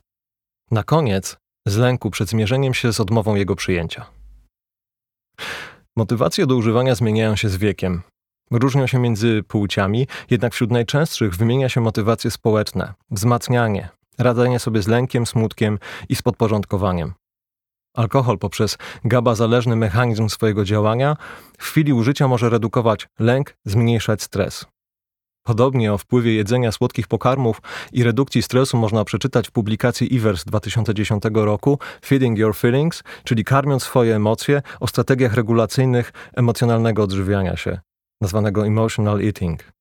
Na 0.71 0.84
koniec 0.84 1.38
z 1.67 1.77
lęku 1.77 2.12
przed 2.12 2.30
zmierzeniem 2.30 2.73
się 2.73 2.93
z 2.93 2.99
odmową 2.99 3.36
jego 3.36 3.56
przyjęcia. 3.56 4.06
Motywacje 5.95 6.45
do 6.45 6.56
używania 6.56 6.95
zmieniają 6.95 7.36
się 7.36 7.49
z 7.49 7.58
wiekiem. 7.58 8.01
Różnią 8.51 8.88
się 8.88 8.99
między 8.99 9.43
płciami, 9.47 10.08
jednak 10.30 10.54
wśród 10.54 10.71
najczęstszych 10.71 11.36
wymienia 11.36 11.69
się 11.69 11.82
motywacje 11.82 12.32
społeczne, 12.32 12.93
wzmacnianie, 13.10 13.89
radzenie 14.17 14.60
sobie 14.60 14.82
z 14.82 14.88
lękiem, 14.88 15.25
smutkiem 15.25 15.80
i 16.10 16.15
z 16.15 16.21
podporządkowaniem. 16.21 17.13
Alkohol 17.93 18.38
poprzez 18.38 18.77
GABA-zależny 19.06 19.75
mechanizm 19.75 20.30
swojego 20.30 20.65
działania 20.65 21.17
w 21.58 21.63
chwili 21.63 21.93
użycia 21.93 22.27
może 22.27 22.49
redukować 22.49 23.08
lęk, 23.19 23.58
zmniejszać 23.65 24.23
stres. 24.23 24.65
Podobnie 25.43 25.93
o 25.93 25.97
wpływie 25.97 26.36
jedzenia 26.36 26.71
słodkich 26.71 27.08
pokarmów 27.08 27.62
i 27.91 28.04
redukcji 28.04 28.41
stresu 28.41 28.77
można 28.77 29.06
przeczytać 29.06 29.47
w 29.47 29.51
publikacji 29.51 30.15
Ivers 30.15 30.45
2010 30.45 31.23
roku 31.34 31.80
Feeding 32.06 32.38
Your 32.38 32.56
Feelings, 32.56 33.04
czyli 33.23 33.43
karmiąc 33.43 33.84
swoje 33.84 34.15
emocje 34.15 34.62
o 34.80 34.88
strategiach 34.88 35.34
regulacyjnych 35.34 36.13
emocjonalnego 36.34 37.04
odżywiania 37.04 37.58
się, 37.58 37.80
nazwanego 38.21 38.67
emotional 38.67 39.21
eating. 39.21 39.71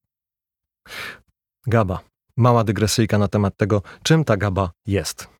GABA. 1.66 2.00
Mała 2.36 2.64
dygresyjka 2.64 3.18
na 3.18 3.28
temat 3.28 3.56
tego, 3.56 3.82
czym 4.02 4.24
ta 4.24 4.36
GABA 4.36 4.70
jest. 4.86 5.39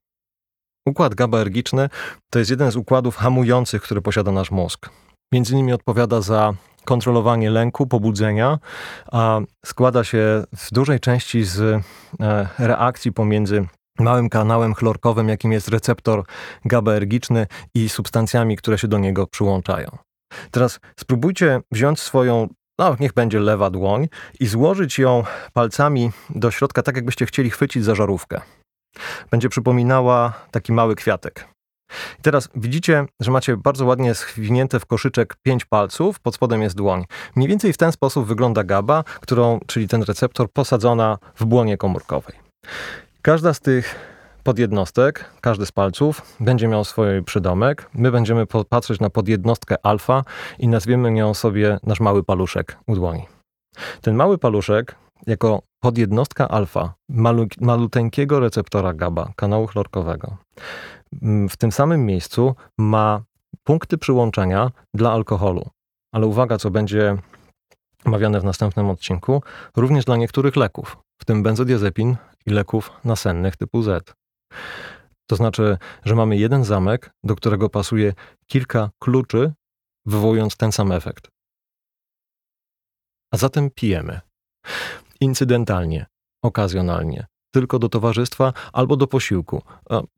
Układ 0.91 1.15
GABAergiczny 1.15 1.89
to 2.29 2.39
jest 2.39 2.51
jeden 2.51 2.71
z 2.71 2.75
układów 2.75 3.15
hamujących, 3.15 3.81
który 3.81 4.01
posiada 4.01 4.31
nasz 4.31 4.51
mózg. 4.51 4.89
Między 5.33 5.53
innymi 5.53 5.73
odpowiada 5.73 6.21
za 6.21 6.53
kontrolowanie 6.85 7.49
lęku, 7.49 7.87
pobudzenia, 7.87 8.59
a 9.11 9.39
składa 9.65 10.03
się 10.03 10.43
w 10.57 10.71
dużej 10.71 10.99
części 10.99 11.43
z 11.43 11.59
e, 11.61 12.47
reakcji 12.59 13.11
pomiędzy 13.11 13.65
małym 13.99 14.29
kanałem 14.29 14.73
chlorkowym, 14.73 15.29
jakim 15.29 15.51
jest 15.51 15.67
receptor 15.67 16.23
GABAergiczny 16.65 17.47
i 17.75 17.89
substancjami, 17.89 18.57
które 18.57 18.77
się 18.77 18.87
do 18.87 18.97
niego 18.97 19.27
przyłączają. 19.27 19.97
Teraz 20.51 20.79
spróbujcie 20.99 21.61
wziąć 21.71 21.99
swoją 21.99 22.47
no 22.79 22.95
niech 22.99 23.13
będzie 23.13 23.39
lewa 23.39 23.69
dłoń 23.69 24.07
i 24.39 24.47
złożyć 24.47 24.99
ją 24.99 25.23
palcami 25.53 26.11
do 26.29 26.51
środka, 26.51 26.83
tak 26.83 26.95
jakbyście 26.95 27.25
chcieli 27.25 27.49
chwycić 27.49 27.83
za 27.83 27.95
żarówkę 27.95 28.41
będzie 29.31 29.49
przypominała 29.49 30.33
taki 30.51 30.73
mały 30.73 30.95
kwiatek. 30.95 31.47
I 32.19 32.21
teraz 32.21 32.49
widzicie, 32.55 33.05
że 33.19 33.31
macie 33.31 33.57
bardzo 33.57 33.85
ładnie 33.85 34.15
schwinięte 34.15 34.79
w 34.79 34.85
koszyczek 34.85 35.35
pięć 35.43 35.65
palców, 35.65 36.19
pod 36.19 36.35
spodem 36.35 36.61
jest 36.61 36.75
dłoń. 36.75 37.05
Mniej 37.35 37.49
więcej 37.49 37.73
w 37.73 37.77
ten 37.77 37.91
sposób 37.91 38.25
wygląda 38.25 38.63
GABA, 38.63 39.03
którą, 39.03 39.59
czyli 39.67 39.87
ten 39.87 40.03
receptor, 40.03 40.51
posadzona 40.51 41.17
w 41.35 41.45
błonie 41.45 41.77
komórkowej. 41.77 42.35
Każda 43.21 43.53
z 43.53 43.59
tych 43.59 43.95
podjednostek, 44.43 45.25
każdy 45.41 45.65
z 45.65 45.71
palców 45.71 46.21
będzie 46.39 46.67
miał 46.67 46.83
swój 46.83 47.23
przydomek. 47.23 47.89
My 47.93 48.11
będziemy 48.11 48.45
patrzeć 48.69 48.99
na 48.99 49.09
podjednostkę 49.09 49.75
alfa 49.83 50.23
i 50.59 50.67
nazwiemy 50.67 51.11
nią 51.11 51.33
sobie 51.33 51.79
nasz 51.83 51.99
mały 51.99 52.23
paluszek 52.23 52.77
u 52.87 52.95
dłoni. 52.95 53.25
Ten 54.01 54.15
mały 54.15 54.37
paluszek 54.37 54.95
jako 55.27 55.61
podjednostka 55.81 56.47
alfa 56.47 56.93
malu, 57.09 57.47
maluteńkiego 57.61 58.39
receptora 58.39 58.93
GABA, 58.93 59.33
kanału 59.35 59.67
chlorkowego. 59.67 60.37
Mm, 61.21 61.49
w 61.49 61.57
tym 61.57 61.71
samym 61.71 62.05
miejscu 62.05 62.55
ma 62.77 63.23
punkty 63.63 63.97
przyłączenia 63.97 64.71
dla 64.93 65.11
alkoholu. 65.11 65.69
Ale 66.13 66.27
uwaga, 66.27 66.57
co 66.57 66.71
będzie 66.71 67.17
omawiane 68.05 68.39
w 68.39 68.43
następnym 68.43 68.89
odcinku, 68.89 69.43
również 69.77 70.05
dla 70.05 70.17
niektórych 70.17 70.55
leków, 70.55 70.97
w 71.21 71.25
tym 71.25 71.43
benzodiazepin 71.43 72.15
i 72.45 72.49
leków 72.49 72.91
nasennych 73.03 73.57
typu 73.57 73.81
Z. 73.81 74.13
To 75.29 75.35
znaczy, 75.35 75.77
że 76.05 76.15
mamy 76.15 76.37
jeden 76.37 76.63
zamek, 76.63 77.11
do 77.23 77.35
którego 77.35 77.69
pasuje 77.69 78.13
kilka 78.47 78.89
kluczy, 78.99 79.53
wywołując 80.05 80.57
ten 80.57 80.71
sam 80.71 80.91
efekt. 80.91 81.27
A 83.33 83.37
zatem 83.37 83.69
pijemy 83.69 84.21
incydentalnie, 85.21 86.05
okazjonalnie, 86.43 87.25
tylko 87.51 87.79
do 87.79 87.89
towarzystwa 87.89 88.53
albo 88.73 88.97
do 88.97 89.07
posiłku, 89.07 89.61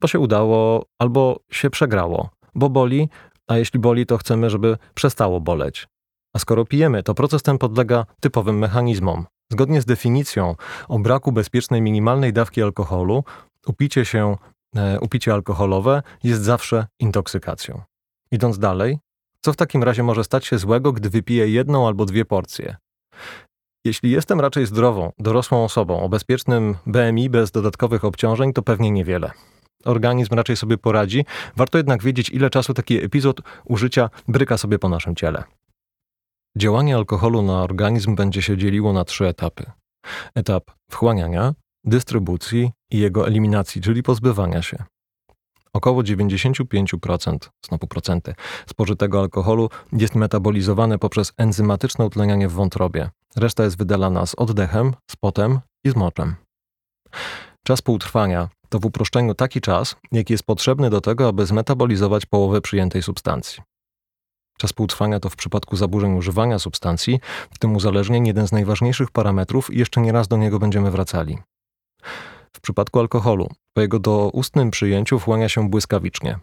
bo 0.00 0.08
się 0.08 0.18
udało 0.18 0.86
albo 0.98 1.40
się 1.50 1.70
przegrało, 1.70 2.30
bo 2.54 2.70
boli, 2.70 3.08
a 3.48 3.56
jeśli 3.56 3.80
boli, 3.80 4.06
to 4.06 4.18
chcemy, 4.18 4.50
żeby 4.50 4.78
przestało 4.94 5.40
boleć. 5.40 5.88
A 6.34 6.38
skoro 6.38 6.64
pijemy, 6.64 7.02
to 7.02 7.14
proces 7.14 7.42
ten 7.42 7.58
podlega 7.58 8.06
typowym 8.20 8.58
mechanizmom. 8.58 9.26
Zgodnie 9.52 9.80
z 9.80 9.84
definicją 9.84 10.54
o 10.88 10.98
braku 10.98 11.32
bezpiecznej 11.32 11.82
minimalnej 11.82 12.32
dawki 12.32 12.62
alkoholu, 12.62 13.24
upicie 13.66 14.04
się, 14.04 14.36
e, 14.76 15.00
upicie 15.00 15.32
alkoholowe 15.32 16.02
jest 16.22 16.42
zawsze 16.42 16.86
intoksykacją. 17.00 17.82
Idąc 18.30 18.58
dalej, 18.58 18.98
co 19.40 19.52
w 19.52 19.56
takim 19.56 19.82
razie 19.82 20.02
może 20.02 20.24
stać 20.24 20.46
się 20.46 20.58
złego, 20.58 20.92
gdy 20.92 21.10
wypiję 21.10 21.48
jedną 21.48 21.86
albo 21.86 22.04
dwie 22.04 22.24
porcje? 22.24 22.76
Jeśli 23.84 24.10
jestem 24.10 24.40
raczej 24.40 24.66
zdrową, 24.66 25.12
dorosłą 25.18 25.64
osobą 25.64 26.00
o 26.00 26.08
bezpiecznym 26.08 26.74
BMI 26.86 27.30
bez 27.30 27.50
dodatkowych 27.50 28.04
obciążeń, 28.04 28.52
to 28.52 28.62
pewnie 28.62 28.90
niewiele. 28.90 29.30
Organizm 29.84 30.34
raczej 30.34 30.56
sobie 30.56 30.78
poradzi. 30.78 31.24
Warto 31.56 31.78
jednak 31.78 32.02
wiedzieć, 32.02 32.30
ile 32.30 32.50
czasu 32.50 32.74
taki 32.74 33.04
epizod 33.04 33.40
użycia 33.64 34.10
bryka 34.28 34.58
sobie 34.58 34.78
po 34.78 34.88
naszym 34.88 35.16
ciele. 35.16 35.44
Działanie 36.58 36.96
alkoholu 36.96 37.42
na 37.42 37.62
organizm 37.62 38.14
będzie 38.14 38.42
się 38.42 38.56
dzieliło 38.56 38.92
na 38.92 39.04
trzy 39.04 39.26
etapy: 39.26 39.70
etap 40.34 40.70
wchłaniania, 40.90 41.54
dystrybucji 41.84 42.70
i 42.90 42.98
jego 42.98 43.26
eliminacji, 43.26 43.82
czyli 43.82 44.02
pozbywania 44.02 44.62
się. 44.62 44.84
Około 45.72 46.02
95%, 46.02 47.36
znowu 47.68 47.86
procenty, 47.86 48.34
spożytego 48.66 49.20
alkoholu 49.20 49.70
jest 49.92 50.14
metabolizowane 50.14 50.98
poprzez 50.98 51.32
enzymatyczne 51.36 52.04
utlenianie 52.04 52.48
w 52.48 52.52
wątrobie. 52.52 53.10
Reszta 53.36 53.64
jest 53.64 53.78
wydalana 53.78 54.26
z 54.26 54.34
oddechem, 54.34 54.94
z 55.10 55.16
potem 55.16 55.60
i 55.84 55.90
z 55.90 55.96
moczem. 55.96 56.34
Czas 57.64 57.82
półtrwania 57.82 58.48
to 58.68 58.78
w 58.78 58.84
uproszczeniu 58.84 59.34
taki 59.34 59.60
czas, 59.60 59.96
jaki 60.12 60.32
jest 60.32 60.44
potrzebny 60.44 60.90
do 60.90 61.00
tego, 61.00 61.28
aby 61.28 61.46
zmetabolizować 61.46 62.26
połowę 62.26 62.60
przyjętej 62.60 63.02
substancji. 63.02 63.62
Czas 64.58 64.72
półtrwania 64.72 65.20
to 65.20 65.30
w 65.30 65.36
przypadku 65.36 65.76
zaburzeń 65.76 66.16
używania 66.16 66.58
substancji, 66.58 67.20
w 67.50 67.58
tym 67.58 67.76
uzależnień, 67.76 68.26
jeden 68.26 68.48
z 68.48 68.52
najważniejszych 68.52 69.10
parametrów 69.10 69.70
i 69.70 69.78
jeszcze 69.78 70.00
nie 70.00 70.12
raz 70.12 70.28
do 70.28 70.36
niego 70.36 70.58
będziemy 70.58 70.90
wracali. 70.90 71.38
W 72.52 72.60
przypadku 72.60 73.00
alkoholu, 73.00 73.48
po 73.72 73.80
jego 73.80 73.98
doustnym 73.98 74.70
przyjęciu 74.70 75.18
wchłania 75.18 75.48
się 75.48 75.68
błyskawicznie. 75.68 76.38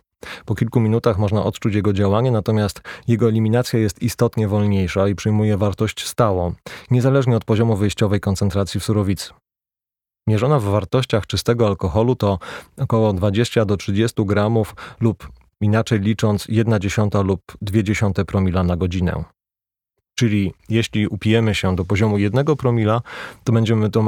Po 0.46 0.56
kilku 0.56 0.80
minutach 0.80 1.18
można 1.18 1.44
odczuć 1.44 1.76
jego 1.76 1.94
działanie, 1.94 2.32
natomiast 2.32 2.82
jego 3.08 3.28
eliminacja 3.28 3.80
jest 3.80 4.02
istotnie 4.02 4.48
wolniejsza 4.48 5.08
i 5.08 5.16
przyjmuje 5.16 5.58
wartość 5.58 6.08
stałą, 6.08 6.54
niezależnie 6.92 7.38
od 7.38 7.46
poziomu 7.46 7.76
wyjściowej 7.76 8.20
koncentracji 8.20 8.80
w 8.80 8.84
surowicy. 8.84 9.34
Mierzona 10.28 10.60
w 10.60 10.64
wartościach 10.64 11.28
czystego 11.28 11.68
alkoholu 11.68 12.16
to 12.16 12.40
około 12.78 13.14
20 13.14 13.66
do 13.66 13.78
30 13.78 14.26
gramów 14.26 14.76
lub 15.00 15.30
inaczej 15.62 16.00
licząc 16.00 16.48
1,1 16.48 17.26
lub 17.26 17.42
0,2 17.66 18.26
promila 18.26 18.64
na 18.64 18.78
godzinę. 18.78 19.24
Czyli 20.16 20.54
jeśli 20.70 21.08
upijemy 21.08 21.56
się 21.56 21.76
do 21.76 21.86
poziomu 21.86 22.18
1 22.18 22.46
promila, 22.46 23.02
to 23.44 23.54
będziemy 23.54 23.90
to 23.90 24.04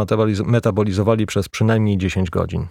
metabolizowali 0.45 1.25
przez 1.25 1.49
przynajmniej 1.49 1.97
10 1.97 2.29
godzin. 2.29 2.67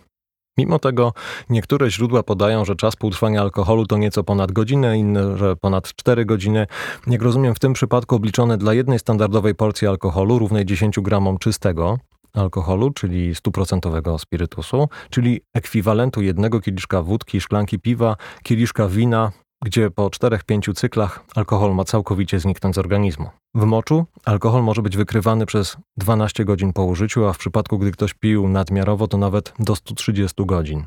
Mimo 0.58 0.78
tego 0.78 1.12
niektóre 1.50 1.90
źródła 1.90 2.22
podają, 2.22 2.64
że 2.64 2.76
czas 2.76 2.96
półtrwania 2.96 3.40
alkoholu 3.40 3.86
to 3.86 3.98
nieco 3.98 4.24
ponad 4.24 4.52
godzinę, 4.52 4.98
inne, 4.98 5.38
że 5.38 5.56
ponad 5.56 5.94
4 5.94 6.24
godziny. 6.24 6.66
Jak 7.06 7.22
rozumiem, 7.22 7.54
w 7.54 7.58
tym 7.58 7.72
przypadku 7.72 8.14
obliczone 8.14 8.58
dla 8.58 8.74
jednej 8.74 8.98
standardowej 8.98 9.54
porcji 9.54 9.88
alkoholu 9.88 10.38
równej 10.38 10.64
10 10.64 11.00
gramom 11.00 11.38
czystego 11.38 11.98
alkoholu, 12.34 12.90
czyli 12.90 13.34
stuprocentowego 13.34 14.18
spirytusu, 14.18 14.88
czyli 15.10 15.40
ekwiwalentu 15.54 16.22
jednego 16.22 16.60
kieliszka 16.60 17.02
wódki, 17.02 17.40
szklanki 17.40 17.78
piwa, 17.78 18.16
kieliszka 18.42 18.88
wina 18.88 19.32
gdzie 19.62 19.90
po 19.90 20.08
4-5 20.08 20.74
cyklach 20.74 21.24
alkohol 21.34 21.74
ma 21.74 21.84
całkowicie 21.84 22.40
zniknąć 22.40 22.74
z 22.74 22.78
organizmu. 22.78 23.30
W 23.54 23.64
moczu 23.64 24.04
alkohol 24.24 24.62
może 24.62 24.82
być 24.82 24.96
wykrywany 24.96 25.46
przez 25.46 25.76
12 25.96 26.44
godzin 26.44 26.72
po 26.72 26.84
użyciu, 26.84 27.26
a 27.26 27.32
w 27.32 27.38
przypadku 27.38 27.78
gdy 27.78 27.90
ktoś 27.90 28.14
pił 28.14 28.48
nadmiarowo 28.48 29.08
to 29.08 29.18
nawet 29.18 29.52
do 29.58 29.76
130 29.76 30.46
godzin. 30.46 30.84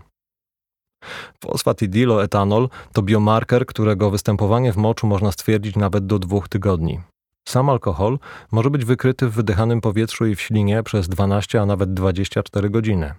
Fosfatidiloetanol 1.43 2.69
to 2.93 3.01
biomarker, 3.01 3.65
którego 3.65 4.11
występowanie 4.11 4.73
w 4.73 4.77
moczu 4.77 5.07
można 5.07 5.31
stwierdzić 5.31 5.75
nawet 5.75 6.05
do 6.05 6.19
dwóch 6.19 6.49
tygodni. 6.49 6.99
Sam 7.47 7.69
alkohol 7.69 8.19
może 8.51 8.69
być 8.69 8.85
wykryty 8.85 9.29
w 9.29 9.33
wydychanym 9.33 9.81
powietrzu 9.81 10.25
i 10.25 10.35
w 10.35 10.41
ślinie 10.41 10.83
przez 10.83 11.07
12, 11.07 11.61
a 11.61 11.65
nawet 11.65 11.93
24 11.93 12.69
godziny. 12.69 13.13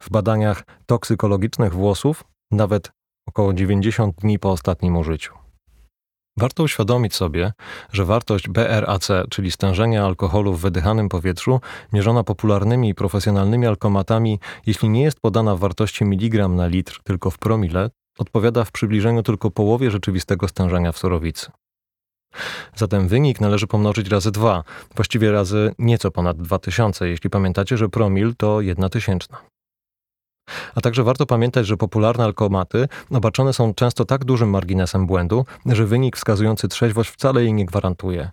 W 0.00 0.10
badaniach 0.10 0.62
toksykologicznych 0.86 1.74
włosów 1.74 2.24
nawet 2.50 2.92
około 3.30 3.52
90 3.52 4.16
dni 4.16 4.38
po 4.38 4.50
ostatnim 4.50 4.96
użyciu. 4.96 5.34
Warto 6.38 6.62
uświadomić 6.62 7.14
sobie, 7.14 7.52
że 7.92 8.04
wartość 8.04 8.48
BRAC, 8.48 9.08
czyli 9.30 9.50
stężenia 9.50 10.04
alkoholu 10.04 10.54
w 10.54 10.60
wydychanym 10.60 11.08
powietrzu, 11.08 11.60
mierzona 11.92 12.24
popularnymi 12.24 12.88
i 12.88 12.94
profesjonalnymi 12.94 13.66
alkomatami, 13.66 14.40
jeśli 14.66 14.88
nie 14.88 15.02
jest 15.02 15.20
podana 15.20 15.56
w 15.56 15.58
wartości 15.58 16.04
miligram 16.04 16.56
na 16.56 16.66
litr, 16.66 17.00
tylko 17.04 17.30
w 17.30 17.38
promile, 17.38 17.90
odpowiada 18.18 18.64
w 18.64 18.72
przybliżeniu 18.72 19.22
tylko 19.22 19.50
połowie 19.50 19.90
rzeczywistego 19.90 20.48
stężenia 20.48 20.92
w 20.92 20.98
surowicy. 20.98 21.50
Zatem 22.74 23.08
wynik 23.08 23.40
należy 23.40 23.66
pomnożyć 23.66 24.08
razy 24.08 24.30
dwa, 24.30 24.64
właściwie 24.96 25.32
razy 25.32 25.74
nieco 25.78 26.10
ponad 26.10 26.42
2000, 26.42 27.08
jeśli 27.08 27.30
pamiętacie, 27.30 27.76
że 27.76 27.88
promil 27.88 28.34
to 28.36 28.60
jedna 28.60 28.88
tysięczna. 28.88 29.38
A 30.74 30.80
także 30.80 31.04
warto 31.04 31.26
pamiętać, 31.26 31.66
że 31.66 31.76
popularne 31.76 32.24
alkomaty 32.24 32.88
obarczone 33.10 33.52
są 33.52 33.74
często 33.74 34.04
tak 34.04 34.24
dużym 34.24 34.50
marginesem 34.50 35.06
błędu, 35.06 35.44
że 35.66 35.86
wynik 35.86 36.16
wskazujący 36.16 36.68
trzeźwość 36.68 37.10
wcale 37.10 37.42
jej 37.42 37.52
nie 37.52 37.66
gwarantuje. 37.66 38.30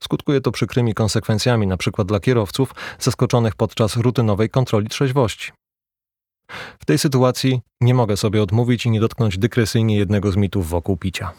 Skutkuje 0.00 0.40
to 0.40 0.52
przykrymi 0.52 0.94
konsekwencjami, 0.94 1.66
np. 1.66 2.04
dla 2.04 2.20
kierowców 2.20 2.74
zaskoczonych 2.98 3.54
podczas 3.54 3.96
rutynowej 3.96 4.50
kontroli 4.50 4.88
trzeźwości. 4.88 5.52
W 6.78 6.84
tej 6.84 6.98
sytuacji 6.98 7.60
nie 7.80 7.94
mogę 7.94 8.16
sobie 8.16 8.42
odmówić 8.42 8.86
i 8.86 8.90
nie 8.90 9.00
dotknąć 9.00 9.38
dykresyjnie 9.38 9.96
jednego 9.96 10.32
z 10.32 10.36
mitów 10.36 10.68
wokół 10.68 10.96
picia. 10.96 11.32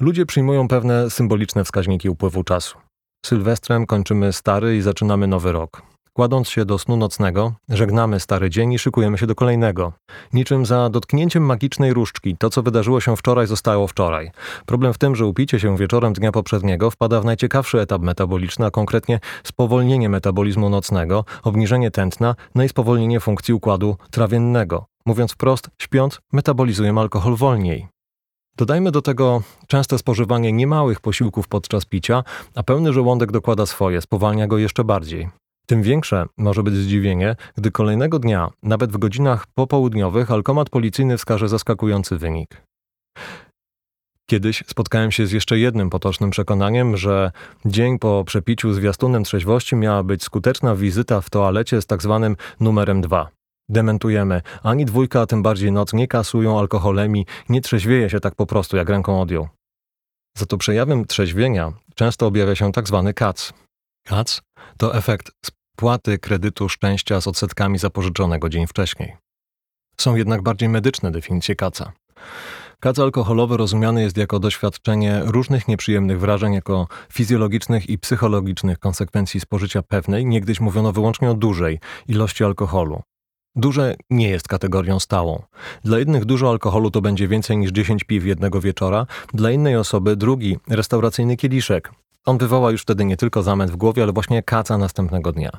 Ludzie 0.00 0.26
przyjmują 0.26 0.68
pewne 0.68 1.10
symboliczne 1.10 1.64
wskaźniki 1.64 2.08
upływu 2.08 2.44
czasu. 2.44 2.78
Sylwestrem 3.26 3.86
kończymy 3.86 4.32
stary 4.32 4.76
i 4.76 4.82
zaczynamy 4.82 5.26
nowy 5.26 5.52
rok. 5.52 5.82
Kładąc 6.18 6.48
się 6.48 6.64
do 6.64 6.78
snu 6.78 6.96
nocnego, 6.96 7.52
żegnamy 7.68 8.20
stary 8.20 8.50
dzień 8.50 8.72
i 8.72 8.78
szykujemy 8.78 9.18
się 9.18 9.26
do 9.26 9.34
kolejnego. 9.34 9.92
Niczym 10.32 10.66
za 10.66 10.90
dotknięciem 10.90 11.42
magicznej 11.42 11.94
różdżki, 11.94 12.36
to 12.36 12.50
co 12.50 12.62
wydarzyło 12.62 13.00
się 13.00 13.16
wczoraj 13.16 13.46
zostało 13.46 13.86
wczoraj. 13.86 14.30
Problem 14.66 14.92
w 14.92 14.98
tym, 14.98 15.16
że 15.16 15.26
upicie 15.26 15.60
się 15.60 15.76
wieczorem 15.76 16.12
dnia 16.12 16.32
poprzedniego 16.32 16.90
wpada 16.90 17.20
w 17.20 17.24
najciekawszy 17.24 17.80
etap 17.80 18.02
metaboliczny, 18.02 18.66
a 18.66 18.70
konkretnie 18.70 19.20
spowolnienie 19.44 20.08
metabolizmu 20.08 20.68
nocnego, 20.68 21.24
obniżenie 21.42 21.90
tętna, 21.90 22.34
no 22.54 22.62
i 22.62 22.68
spowolnienie 22.68 23.20
funkcji 23.20 23.54
układu 23.54 23.96
trawiennego. 24.10 24.86
Mówiąc 25.06 25.32
wprost, 25.32 25.70
śpiąc, 25.78 26.20
metabolizujemy 26.32 27.00
alkohol 27.00 27.36
wolniej. 27.36 27.88
Dodajmy 28.56 28.90
do 28.90 29.02
tego 29.02 29.42
częste 29.66 29.98
spożywanie 29.98 30.52
niemałych 30.52 31.00
posiłków 31.00 31.48
podczas 31.48 31.84
picia, 31.84 32.24
a 32.54 32.62
pełny 32.62 32.92
żołądek 32.92 33.32
dokłada 33.32 33.66
swoje, 33.66 34.00
spowalnia 34.00 34.46
go 34.46 34.58
jeszcze 34.58 34.84
bardziej. 34.84 35.28
Tym 35.68 35.82
większe 35.82 36.26
może 36.36 36.62
być 36.62 36.74
zdziwienie, 36.74 37.36
gdy 37.56 37.70
kolejnego 37.70 38.18
dnia, 38.18 38.50
nawet 38.62 38.92
w 38.92 38.98
godzinach 38.98 39.46
popołudniowych, 39.54 40.30
alkomat 40.30 40.70
policyjny 40.70 41.18
wskaże 41.18 41.48
zaskakujący 41.48 42.18
wynik. 42.18 42.62
Kiedyś 44.30 44.64
spotkałem 44.66 45.12
się 45.12 45.26
z 45.26 45.32
jeszcze 45.32 45.58
jednym 45.58 45.90
potocznym 45.90 46.30
przekonaniem, 46.30 46.96
że 46.96 47.30
dzień 47.64 47.98
po 47.98 48.24
przepiciu 48.24 48.72
zwiastunem 48.72 49.24
trzeźwości 49.24 49.76
miała 49.76 50.02
być 50.02 50.22
skuteczna 50.22 50.74
wizyta 50.74 51.20
w 51.20 51.30
toalecie 51.30 51.82
z 51.82 51.86
tak 51.86 52.02
zwanym 52.02 52.36
numerem 52.60 53.00
2. 53.00 53.28
Dementujemy. 53.68 54.42
Ani 54.62 54.84
dwójka, 54.84 55.20
a 55.20 55.26
tym 55.26 55.42
bardziej 55.42 55.72
noc 55.72 55.92
nie 55.92 56.08
kasują 56.08 56.58
alkoholemi, 56.58 57.26
nie 57.48 57.60
trzeźwieje 57.60 58.10
się 58.10 58.20
tak 58.20 58.34
po 58.34 58.46
prostu, 58.46 58.76
jak 58.76 58.88
ręką 58.88 59.20
odjął. 59.20 59.48
Za 60.36 60.46
to 60.46 60.56
przejawem 60.56 61.06
trzeźwienia 61.06 61.72
często 61.94 62.26
objawia 62.26 62.54
się 62.54 62.72
tak 62.72 62.88
zwany 62.88 63.14
kac. 63.14 63.52
Kac 64.06 64.40
to 64.76 64.94
efekt 64.94 65.30
spłaty 65.78 66.18
kredytu 66.18 66.68
szczęścia 66.68 67.20
z 67.20 67.26
odsetkami 67.26 67.78
zapożyczonego 67.78 68.48
dzień 68.48 68.66
wcześniej. 68.66 69.16
Są 70.00 70.16
jednak 70.16 70.42
bardziej 70.42 70.68
medyczne 70.68 71.10
definicje 71.10 71.56
kaca. 71.56 71.92
Kac 72.80 72.98
alkoholowy 72.98 73.56
rozumiany 73.56 74.02
jest 74.02 74.16
jako 74.16 74.38
doświadczenie 74.38 75.20
różnych 75.24 75.68
nieprzyjemnych 75.68 76.20
wrażeń, 76.20 76.52
jako 76.54 76.88
fizjologicznych 77.12 77.88
i 77.88 77.98
psychologicznych 77.98 78.78
konsekwencji 78.78 79.40
spożycia 79.40 79.82
pewnej, 79.82 80.26
niegdyś 80.26 80.60
mówiono 80.60 80.92
wyłącznie 80.92 81.30
o 81.30 81.34
dużej 81.34 81.78
ilości 82.08 82.44
alkoholu. 82.44 83.02
Duże 83.56 83.94
nie 84.10 84.28
jest 84.28 84.48
kategorią 84.48 84.98
stałą. 84.98 85.42
Dla 85.84 85.98
jednych 85.98 86.24
dużo 86.24 86.50
alkoholu 86.50 86.90
to 86.90 87.00
będzie 87.00 87.28
więcej 87.28 87.56
niż 87.58 87.70
10 87.70 88.04
piw 88.04 88.24
jednego 88.24 88.60
wieczora, 88.60 89.06
dla 89.34 89.50
innej 89.50 89.76
osoby 89.76 90.16
drugi 90.16 90.58
restauracyjny 90.68 91.36
kieliszek. 91.36 91.92
On 92.28 92.38
wywoła 92.38 92.70
już 92.70 92.82
wtedy 92.82 93.04
nie 93.04 93.16
tylko 93.16 93.42
zamęt 93.42 93.70
w 93.70 93.76
głowie, 93.76 94.02
ale 94.02 94.12
właśnie 94.12 94.42
kaca 94.42 94.78
następnego 94.78 95.32
dnia. 95.32 95.50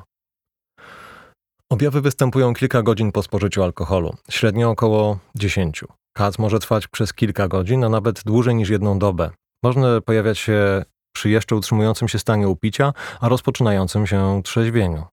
Objawy 1.72 2.00
występują 2.00 2.54
kilka 2.54 2.82
godzin 2.82 3.12
po 3.12 3.22
spożyciu 3.22 3.62
alkoholu, 3.62 4.16
średnio 4.30 4.70
około 4.70 5.18
10. 5.34 5.84
Kac 6.16 6.38
może 6.38 6.58
trwać 6.58 6.88
przez 6.88 7.14
kilka 7.14 7.48
godzin, 7.48 7.84
a 7.84 7.88
nawet 7.88 8.22
dłużej 8.24 8.54
niż 8.54 8.68
jedną 8.68 8.98
dobę. 8.98 9.30
Można 9.64 10.00
pojawiać 10.00 10.38
się 10.38 10.84
przy 11.14 11.30
jeszcze 11.30 11.56
utrzymującym 11.56 12.08
się 12.08 12.18
stanie 12.18 12.48
upicia, 12.48 12.92
a 13.20 13.28
rozpoczynającym 13.28 14.06
się 14.06 14.40
trzeźwieniu. 14.44 15.04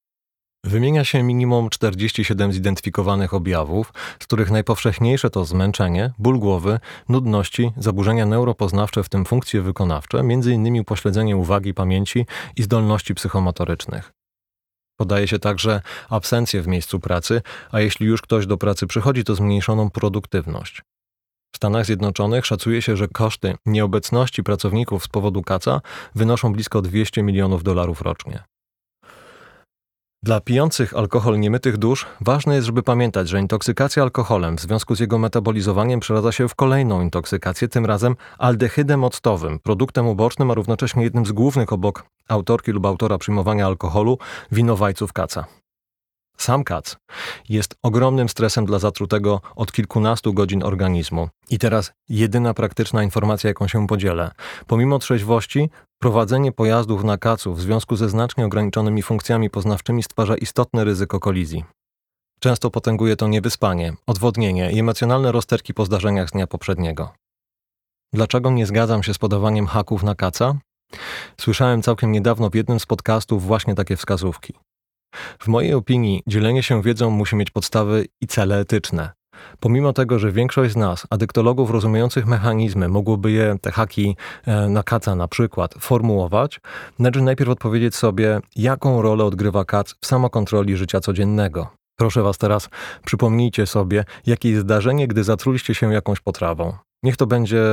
Wymienia 0.68 1.04
się 1.04 1.24
minimum 1.24 1.70
47 1.70 2.54
zidentyfikowanych 2.54 3.34
objawów, 3.34 3.94
z 4.20 4.26
których 4.26 4.52
najpowszechniejsze 4.52 5.30
to 5.30 5.46
zmęczenie, 5.46 6.14
ból 6.20 6.40
głowy, 6.40 6.80
nudności, 7.10 7.72
zaburzenia 7.78 8.26
neuropoznawcze, 8.26 9.04
w 9.04 9.10
tym 9.10 9.26
funkcje 9.26 9.62
wykonawcze, 9.62 10.20
m.in. 10.20 10.80
upośledzenie 10.80 11.38
uwagi, 11.38 11.74
pamięci 11.74 12.26
i 12.56 12.64
zdolności 12.64 13.16
psychomotorycznych. 13.16 14.12
Podaje 15.00 15.28
się 15.28 15.40
także 15.40 15.82
absencję 16.10 16.62
w 16.62 16.68
miejscu 16.68 17.00
pracy, 17.00 17.42
a 17.72 17.80
jeśli 17.80 18.08
już 18.08 18.22
ktoś 18.22 18.46
do 18.46 18.58
pracy 18.58 18.88
przychodzi, 18.88 19.24
to 19.24 19.36
zmniejszoną 19.36 19.90
produktywność. 19.90 20.82
W 21.54 21.58
Stanach 21.58 21.86
Zjednoczonych 21.86 22.46
szacuje 22.46 22.82
się, 22.82 22.98
że 22.98 23.08
koszty 23.08 23.56
nieobecności 23.66 24.44
pracowników 24.44 25.04
z 25.04 25.08
powodu 25.08 25.42
kaca 25.42 25.82
wynoszą 26.16 26.54
blisko 26.54 26.82
200 26.82 27.24
milionów 27.24 27.64
dolarów 27.64 28.02
rocznie. 28.02 28.44
Dla 30.28 30.42
pijących 30.42 30.94
alkohol 30.94 31.40
niemytych 31.40 31.78
dusz 31.78 32.06
ważne 32.22 32.56
jest, 32.56 32.66
żeby 32.66 32.84
pamiętać, 32.84 33.30
że 33.30 33.40
intoksykacja 33.40 34.04
alkoholem 34.04 34.58
w 34.58 34.62
związku 34.62 34.96
z 34.96 35.00
jego 35.00 35.18
metabolizowaniem 35.18 36.00
przeradza 36.00 36.32
się 36.32 36.48
w 36.48 36.56
kolejną 36.56 37.02
intoksykację, 37.02 37.68
tym 37.68 37.86
razem 37.86 38.16
aldehydem 38.38 39.04
octowym, 39.04 39.60
produktem 39.60 40.08
ubocznym, 40.08 40.52
a 40.52 40.54
równocześnie 40.54 41.04
jednym 41.04 41.26
z 41.26 41.32
głównych 41.32 41.74
obok 41.74 42.04
autorki 42.28 42.72
lub 42.72 42.86
autora 42.86 43.18
przyjmowania 43.18 43.66
alkoholu 43.66 44.18
winowajców 44.52 45.14
kaca. 45.14 45.46
Sam 46.38 46.64
kac 46.64 46.98
jest 47.50 47.76
ogromnym 47.84 48.30
stresem 48.30 48.66
dla 48.66 48.80
zatrutego 48.80 49.42
od 49.56 49.72
kilkunastu 49.72 50.34
godzin 50.34 50.64
organizmu. 50.64 51.30
I 51.50 51.60
teraz 51.60 51.92
jedyna 52.10 52.54
praktyczna 52.54 53.04
informacja, 53.04 53.48
jaką 53.48 53.68
się 53.68 53.88
podzielę. 53.88 54.32
Pomimo 54.68 55.00
trzeźwości, 55.00 55.70
prowadzenie 56.00 56.52
pojazdów 56.52 57.04
na 57.04 57.18
kacu 57.18 57.54
w 57.54 57.62
związku 57.62 57.96
ze 57.96 58.10
znacznie 58.10 58.46
ograniczonymi 58.46 59.02
funkcjami 59.04 59.50
poznawczymi 59.50 60.04
stwarza 60.04 60.38
istotne 60.38 60.84
ryzyko 60.84 61.20
kolizji. 61.20 61.64
Często 62.40 62.70
potęguje 62.70 63.16
to 63.16 63.28
niewyspanie, 63.28 63.94
odwodnienie 64.08 64.72
i 64.72 64.80
emocjonalne 64.80 65.32
rozterki 65.32 65.74
po 65.74 65.86
zdarzeniach 65.86 66.30
z 66.30 66.32
dnia 66.32 66.48
poprzedniego. 66.48 67.14
Dlaczego 68.14 68.52
nie 68.52 68.66
zgadzam 68.66 69.04
się 69.04 69.14
z 69.14 69.18
podawaniem 69.18 69.68
haków 69.68 70.04
na 70.04 70.16
kaca? 70.16 70.56
Słyszałem 71.42 71.82
całkiem 71.82 72.12
niedawno 72.12 72.50
w 72.50 72.56
jednym 72.56 72.80
z 72.80 72.86
podcastów 72.86 73.44
właśnie 73.44 73.76
takie 73.76 73.96
wskazówki. 73.96 74.54
W 75.40 75.48
mojej 75.48 75.74
opinii 75.74 76.24
dzielenie 76.28 76.64
się 76.64 76.82
wiedzą 76.82 77.10
musi 77.10 77.36
mieć 77.36 77.52
podstawy 77.52 78.06
i 78.22 78.28
cele 78.28 78.60
etyczne. 78.60 79.12
Pomimo 79.60 79.94
tego, 79.94 80.20
że 80.20 80.32
większość 80.32 80.74
z 80.74 80.76
nas, 80.76 81.08
adyktologów 81.10 81.72
rozumiejących 81.72 82.26
mechanizmy, 82.26 82.90
mogłoby 82.90 83.32
je, 83.32 83.56
te 83.62 83.72
haki 83.72 84.16
e, 84.46 84.70
na 84.70 84.84
kaca 84.84 85.16
na 85.16 85.28
przykład, 85.28 85.74
formułować, 85.80 86.60
należy 87.00 87.22
najpierw 87.22 87.50
odpowiedzieć 87.50 87.96
sobie, 87.96 88.40
jaką 88.56 89.02
rolę 89.02 89.24
odgrywa 89.24 89.66
kac 89.66 89.96
w 90.02 90.08
samokontroli 90.08 90.78
życia 90.78 91.00
codziennego. 91.00 91.68
Proszę 92.00 92.22
Was 92.24 92.38
teraz, 92.38 92.70
przypomnijcie 93.06 93.66
sobie, 93.66 94.04
jakie 94.26 94.50
jest 94.50 94.62
zdarzenie, 94.62 95.08
gdy 95.08 95.24
zatruliście 95.24 95.76
się 95.76 95.94
jakąś 95.94 96.20
potrawą. 96.20 96.74
Niech 97.04 97.18
to 97.18 97.28
będzie 97.28 97.64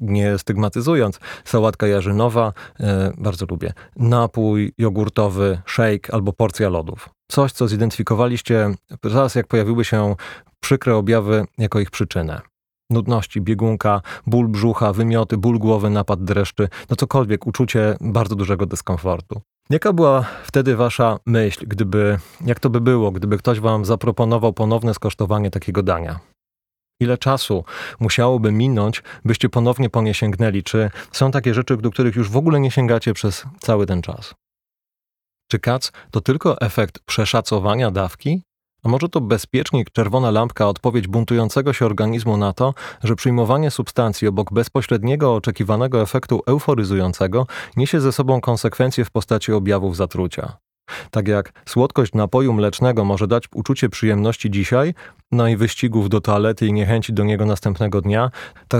nie 0.00 0.38
stygmatyzując, 0.38 1.20
sałatka 1.44 1.86
jarzynowa, 1.86 2.52
e, 2.80 3.12
bardzo 3.18 3.46
lubię, 3.50 3.72
napój 3.96 4.72
jogurtowy, 4.78 5.60
shake 5.66 6.14
albo 6.14 6.32
porcja 6.32 6.68
lodów. 6.68 7.08
Coś, 7.30 7.52
co 7.52 7.68
zidentyfikowaliście 7.68 8.74
zaraz 9.04 9.34
jak 9.34 9.46
pojawiły 9.46 9.84
się 9.84 10.14
przykre 10.60 10.96
objawy 10.96 11.44
jako 11.58 11.80
ich 11.80 11.90
przyczynę. 11.90 12.40
nudności, 12.90 13.40
biegunka, 13.40 14.00
ból 14.26 14.48
brzucha, 14.48 14.92
wymioty, 14.92 15.36
ból 15.36 15.58
głowy, 15.58 15.90
napad 15.90 16.24
dreszczy, 16.24 16.68
no 16.90 16.96
cokolwiek, 16.96 17.46
uczucie 17.46 17.96
bardzo 18.00 18.34
dużego 18.34 18.66
dyskomfortu. 18.66 19.40
Jaka 19.70 19.92
była 19.92 20.24
wtedy 20.44 20.76
wasza 20.76 21.18
myśl, 21.26 21.66
gdyby, 21.66 22.18
jak 22.46 22.60
to 22.60 22.70
by 22.70 22.80
było, 22.80 23.10
gdyby 23.12 23.38
ktoś 23.38 23.60
wam 23.60 23.84
zaproponował 23.84 24.52
ponowne 24.52 24.94
skosztowanie 24.94 25.50
takiego 25.50 25.82
dania? 25.82 26.18
Ile 27.00 27.18
czasu 27.18 27.64
musiałoby 28.00 28.52
minąć, 28.52 29.02
byście 29.24 29.48
ponownie 29.48 29.90
po 29.90 30.02
nie 30.02 30.14
sięgnęli? 30.14 30.62
Czy 30.62 30.90
są 31.12 31.30
takie 31.30 31.54
rzeczy, 31.54 31.76
do 31.76 31.90
których 31.90 32.16
już 32.16 32.30
w 32.30 32.36
ogóle 32.36 32.60
nie 32.60 32.70
sięgacie 32.70 33.14
przez 33.14 33.44
cały 33.60 33.86
ten 33.86 34.02
czas? 34.02 34.34
Czy 35.50 35.58
kac 35.58 35.92
to 36.10 36.20
tylko 36.20 36.60
efekt 36.60 36.98
przeszacowania 36.98 37.90
dawki? 37.90 38.42
A 38.82 38.88
może 38.88 39.08
to 39.08 39.20
bezpiecznik, 39.20 39.90
czerwona 39.90 40.30
lampka, 40.30 40.68
odpowiedź 40.68 41.08
buntującego 41.08 41.72
się 41.72 41.86
organizmu 41.86 42.36
na 42.36 42.52
to, 42.52 42.74
że 43.04 43.16
przyjmowanie 43.16 43.70
substancji 43.70 44.28
obok 44.28 44.52
bezpośredniego 44.52 45.34
oczekiwanego 45.34 46.02
efektu 46.02 46.42
euforyzującego 46.46 47.46
niesie 47.76 48.00
ze 48.00 48.12
sobą 48.12 48.40
konsekwencje 48.40 49.04
w 49.04 49.10
postaci 49.10 49.52
objawów 49.52 49.96
zatrucia. 49.96 50.56
Tak 51.10 51.28
jak 51.28 51.52
słodkość 51.66 52.12
napoju 52.12 52.52
mlecznego 52.52 53.04
może 53.04 53.26
dać 53.26 53.44
uczucie 53.54 53.88
przyjemności 53.88 54.50
dzisiaj, 54.50 54.94
no 55.32 55.48
i 55.48 55.56
wyścigów 55.56 56.08
do 56.08 56.20
toalety 56.20 56.66
i 56.66 56.72
niechęci 56.72 57.12
do 57.12 57.24
niego 57.24 57.46
następnego 57.46 58.00
dnia, 58.00 58.30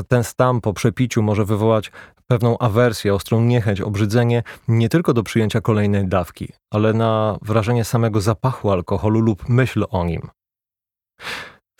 ten 0.08 0.24
stan 0.24 0.60
po 0.60 0.72
przepiciu 0.72 1.22
może 1.22 1.44
wywołać 1.44 1.92
pewną 2.26 2.58
awersję, 2.58 3.14
ostrą 3.14 3.40
niechęć, 3.40 3.80
obrzydzenie 3.80 4.42
nie 4.68 4.88
tylko 4.88 5.14
do 5.14 5.22
przyjęcia 5.22 5.60
kolejnej 5.60 6.08
dawki, 6.08 6.52
ale 6.70 6.92
na 6.92 7.38
wrażenie 7.42 7.84
samego 7.84 8.20
zapachu 8.20 8.70
alkoholu 8.70 9.20
lub 9.20 9.48
myśl 9.48 9.84
o 9.90 10.04
nim. 10.04 10.28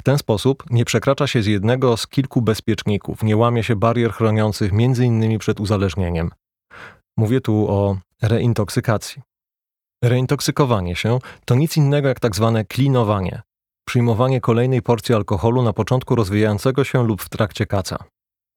W 0.00 0.02
ten 0.02 0.18
sposób 0.18 0.64
nie 0.70 0.84
przekracza 0.84 1.26
się 1.26 1.42
z 1.42 1.46
jednego 1.46 1.96
z 1.96 2.06
kilku 2.06 2.42
bezpieczników, 2.42 3.22
nie 3.22 3.36
łamie 3.36 3.64
się 3.64 3.76
barier 3.76 4.12
chroniących 4.12 4.72
innymi 4.72 5.38
przed 5.38 5.60
uzależnieniem. 5.60 6.30
Mówię 7.16 7.40
tu 7.40 7.66
o 7.68 7.96
reintoksykacji. 8.22 9.22
Reintoksykowanie 10.04 10.96
się 10.96 11.18
to 11.44 11.54
nic 11.54 11.76
innego 11.76 12.08
jak 12.08 12.20
tak 12.20 12.36
zwane 12.36 12.64
klinowanie, 12.64 13.42
przyjmowanie 13.88 14.40
kolejnej 14.40 14.82
porcji 14.82 15.14
alkoholu 15.14 15.62
na 15.62 15.72
początku 15.72 16.14
rozwijającego 16.14 16.84
się 16.84 17.04
lub 17.06 17.22
w 17.22 17.28
trakcie 17.28 17.66
kaca. 17.66 18.04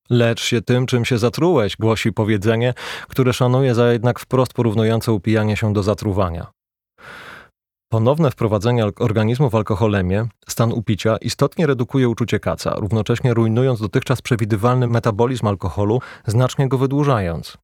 Lecz 0.10 0.44
się 0.44 0.62
tym, 0.62 0.86
czym 0.86 1.06
się 1.06 1.18
zatrułeś, 1.18 1.78
głosi 1.78 2.14
powiedzenie, 2.14 2.74
które 3.08 3.34
szanuje 3.34 3.76
za 3.76 3.92
jednak 3.92 4.20
wprost 4.20 4.54
porównujące 4.54 5.12
upijanie 5.12 5.58
się 5.58 5.74
do 5.74 5.84
zatruwania. 5.84 6.52
Ponowne 7.92 8.32
wprowadzenie 8.32 8.86
organizmu 9.00 9.50
w 9.50 9.56
alkoholemię, 9.56 10.28
stan 10.48 10.72
upicia, 10.74 11.18
istotnie 11.18 11.68
redukuje 11.68 12.10
uczucie 12.10 12.40
kaca, 12.40 12.76
równocześnie 12.76 13.34
rujnując 13.34 13.82
dotychczas 13.82 14.22
przewidywalny 14.22 14.88
metabolizm 14.88 15.48
alkoholu, 15.48 16.02
znacznie 16.26 16.68
go 16.68 16.78
wydłużając. 16.78 17.58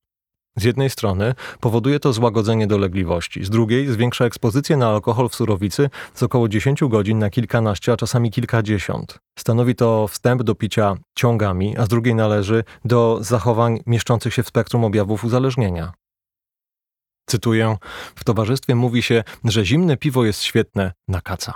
Z 0.57 0.63
jednej 0.63 0.89
strony 0.89 1.35
powoduje 1.59 1.99
to 1.99 2.13
złagodzenie 2.13 2.67
dolegliwości, 2.67 3.45
z 3.45 3.49
drugiej 3.49 3.87
zwiększa 3.87 4.25
ekspozycję 4.25 4.77
na 4.77 4.89
alkohol 4.89 5.29
w 5.29 5.35
surowicy 5.35 5.89
z 6.13 6.23
około 6.23 6.47
10 6.47 6.79
godzin 6.81 7.19
na 7.19 7.29
kilkanaście, 7.29 7.93
a 7.93 7.97
czasami 7.97 8.31
kilkadziesiąt. 8.31 9.19
Stanowi 9.39 9.75
to 9.75 10.07
wstęp 10.07 10.43
do 10.43 10.55
picia 10.55 10.95
ciągami, 11.17 11.77
a 11.77 11.85
z 11.85 11.87
drugiej 11.87 12.15
należy 12.15 12.63
do 12.85 13.17
zachowań 13.21 13.79
mieszczących 13.85 14.33
się 14.33 14.43
w 14.43 14.47
spektrum 14.47 14.83
objawów 14.83 15.23
uzależnienia. 15.23 15.93
Cytuję: 17.29 17.77
W 18.15 18.23
towarzystwie 18.23 18.75
mówi 18.75 19.03
się, 19.03 19.23
że 19.43 19.65
zimne 19.65 19.97
piwo 19.97 20.25
jest 20.25 20.41
świetne 20.41 20.91
na 21.07 21.21
kaca. 21.21 21.53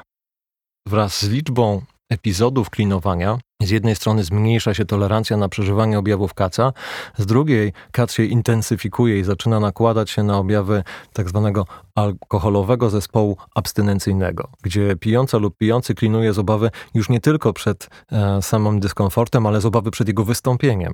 Wraz 0.87 1.21
z 1.21 1.29
liczbą 1.29 1.81
epizodów 2.09 2.69
klinowania, 2.69 3.39
z 3.65 3.69
jednej 3.69 3.95
strony 3.95 4.23
zmniejsza 4.23 4.73
się 4.73 4.85
tolerancja 4.85 5.37
na 5.37 5.49
przeżywanie 5.49 5.99
objawów 5.99 6.33
kaca, 6.33 6.73
z 7.17 7.25
drugiej 7.25 7.73
kac 7.91 8.13
się 8.13 8.23
intensyfikuje 8.23 9.19
i 9.19 9.23
zaczyna 9.23 9.59
nakładać 9.59 10.09
się 10.09 10.23
na 10.23 10.37
objawy 10.37 10.83
tak 11.13 11.29
zwanego 11.29 11.65
alkoholowego 11.95 12.89
zespołu 12.89 13.37
abstynencyjnego, 13.55 14.49
gdzie 14.61 14.95
pijąca 14.95 15.37
lub 15.37 15.57
pijący 15.57 15.95
klinuje 15.95 16.33
z 16.33 16.39
obawy 16.39 16.71
już 16.93 17.09
nie 17.09 17.19
tylko 17.19 17.53
przed 17.53 17.89
e, 18.11 18.41
samym 18.41 18.79
dyskomfortem, 18.79 19.45
ale 19.45 19.61
z 19.61 19.65
obawy 19.65 19.91
przed 19.91 20.07
jego 20.07 20.25
wystąpieniem. 20.25 20.93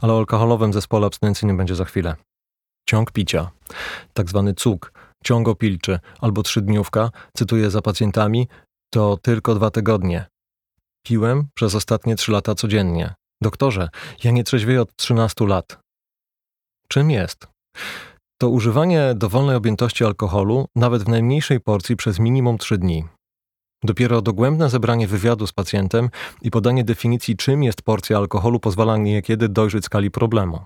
Ale 0.00 0.12
o 0.12 0.18
alkoholowym 0.18 0.72
zespole 0.72 1.06
abstynencyjnym 1.06 1.56
będzie 1.56 1.74
za 1.74 1.84
chwilę. 1.84 2.14
Ciąg 2.88 3.12
picia, 3.12 3.50
tak 4.12 4.28
zwany 4.28 4.54
cuk, 4.54 4.92
ciąg 5.24 5.48
opilczy 5.48 6.00
albo 6.20 6.42
trzydniówka, 6.42 7.10
cytuję 7.36 7.70
za 7.70 7.82
pacjentami, 7.82 8.48
to 8.90 9.16
tylko 9.16 9.54
dwa 9.54 9.70
tygodnie, 9.70 10.26
Piłem 11.06 11.48
przez 11.54 11.74
ostatnie 11.74 12.16
trzy 12.16 12.32
lata 12.32 12.54
codziennie. 12.54 13.14
Doktorze, 13.42 13.88
ja 14.24 14.30
nie 14.30 14.44
trzeźwieję 14.44 14.82
od 14.82 14.96
13 14.96 15.46
lat. 15.46 15.78
Czym 16.88 17.10
jest? 17.10 17.46
To 18.40 18.48
używanie 18.48 19.14
dowolnej 19.14 19.56
objętości 19.56 20.04
alkoholu, 20.04 20.66
nawet 20.76 21.02
w 21.02 21.08
najmniejszej 21.08 21.60
porcji, 21.60 21.96
przez 21.96 22.18
minimum 22.18 22.58
3 22.58 22.78
dni. 22.78 23.04
Dopiero 23.84 24.22
dogłębne 24.22 24.70
zebranie 24.70 25.08
wywiadu 25.08 25.46
z 25.46 25.52
pacjentem 25.52 26.10
i 26.42 26.50
podanie 26.50 26.84
definicji, 26.84 27.36
czym 27.36 27.62
jest 27.62 27.82
porcja 27.82 28.16
alkoholu, 28.16 28.60
pozwala 28.60 28.96
niekiedy 28.96 29.48
dojrzeć 29.48 29.84
skali 29.84 30.10
problemu. 30.10 30.64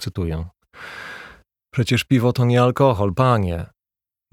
Cytuję. 0.00 0.48
Przecież 1.74 2.04
piwo 2.04 2.32
to 2.32 2.44
nie 2.44 2.62
alkohol, 2.62 3.14
panie. 3.14 3.66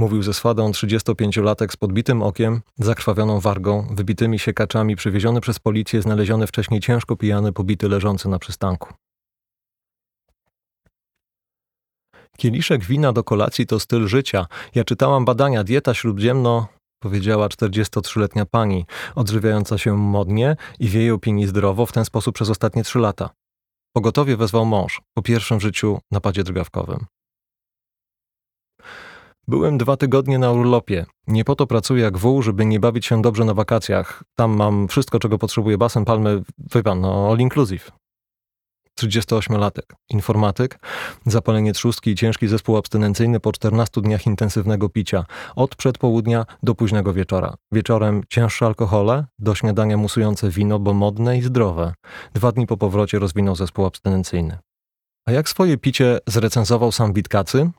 Mówił 0.01 0.23
ze 0.23 0.33
swadą 0.33 0.71
35-latek 0.71 1.71
z 1.71 1.77
podbitym 1.77 2.21
okiem, 2.23 2.61
zakrwawioną 2.77 3.39
wargą, 3.39 3.87
wybitymi 3.91 4.39
siekaczami, 4.39 4.95
przywieziony 4.95 5.41
przez 5.41 5.59
policję, 5.59 6.01
znaleziony 6.01 6.47
wcześniej 6.47 6.79
ciężko 6.79 7.15
pijany, 7.15 7.53
pobity, 7.53 7.89
leżący 7.89 8.29
na 8.29 8.39
przystanku. 8.39 8.93
Kieliszek 12.37 12.85
wina 12.85 13.13
do 13.13 13.23
kolacji 13.23 13.67
to 13.67 13.79
styl 13.79 14.07
życia. 14.07 14.45
Ja 14.75 14.83
czytałam 14.83 15.25
badania, 15.25 15.63
dieta 15.63 15.93
śródziemno, 15.93 16.67
powiedziała 16.99 17.47
43-letnia 17.47 18.45
pani, 18.45 18.85
odżywiająca 19.15 19.77
się 19.77 19.97
modnie 19.97 20.55
i 20.79 20.87
w 20.87 20.93
jej 20.93 21.11
opinii 21.11 21.47
zdrowo 21.47 21.85
w 21.85 21.91
ten 21.91 22.05
sposób 22.05 22.35
przez 22.35 22.49
ostatnie 22.49 22.83
trzy 22.83 22.99
lata. 22.99 23.29
Pogotowie 23.95 24.37
wezwał 24.37 24.65
mąż 24.65 25.01
po 25.13 25.21
pierwszym 25.21 25.59
życiu 25.59 25.99
napadzie 26.11 26.43
drgawkowym. 26.43 27.05
Byłem 29.47 29.77
dwa 29.77 29.97
tygodnie 29.97 30.39
na 30.39 30.51
urlopie. 30.51 31.05
Nie 31.27 31.45
po 31.45 31.55
to 31.55 31.67
pracuję 31.67 32.03
jak 32.03 32.17
wół, 32.17 32.41
żeby 32.41 32.65
nie 32.65 32.79
bawić 32.79 33.05
się 33.05 33.21
dobrze 33.21 33.45
na 33.45 33.53
wakacjach. 33.53 34.23
Tam 34.35 34.55
mam 34.55 34.87
wszystko, 34.87 35.19
czego 35.19 35.37
potrzebuję. 35.37 35.77
Basen, 35.77 36.05
palmy, 36.05 36.41
wypan, 36.57 37.01
no 37.01 37.29
all 37.31 37.39
inclusive. 37.39 37.91
38-latek, 38.99 39.95
informatyk, 40.09 40.79
zapalenie 41.25 41.73
trzustki 41.73 42.11
i 42.11 42.15
ciężki 42.15 42.47
zespół 42.47 42.77
abstynencyjny 42.77 43.39
po 43.39 43.51
14 43.51 44.01
dniach 44.01 44.25
intensywnego 44.25 44.89
picia, 44.89 45.25
od 45.55 45.75
przedpołudnia 45.75 46.45
do 46.63 46.75
późnego 46.75 47.13
wieczora. 47.13 47.55
Wieczorem 47.71 48.21
cięższe 48.29 48.65
alkohole, 48.65 49.25
do 49.39 49.55
śniadania 49.55 49.97
musujące 49.97 50.49
wino, 50.49 50.79
bo 50.79 50.93
modne 50.93 51.37
i 51.37 51.41
zdrowe. 51.41 51.93
Dwa 52.33 52.51
dni 52.51 52.67
po 52.67 52.77
powrocie 52.77 53.19
rozwinął 53.19 53.55
zespół 53.55 53.85
abstynencyjny. 53.85 54.57
A 55.25 55.31
jak 55.31 55.49
swoje 55.49 55.77
picie 55.77 56.19
zrecenzował 56.27 56.91
sam 56.91 57.13
Witkacy? 57.13 57.71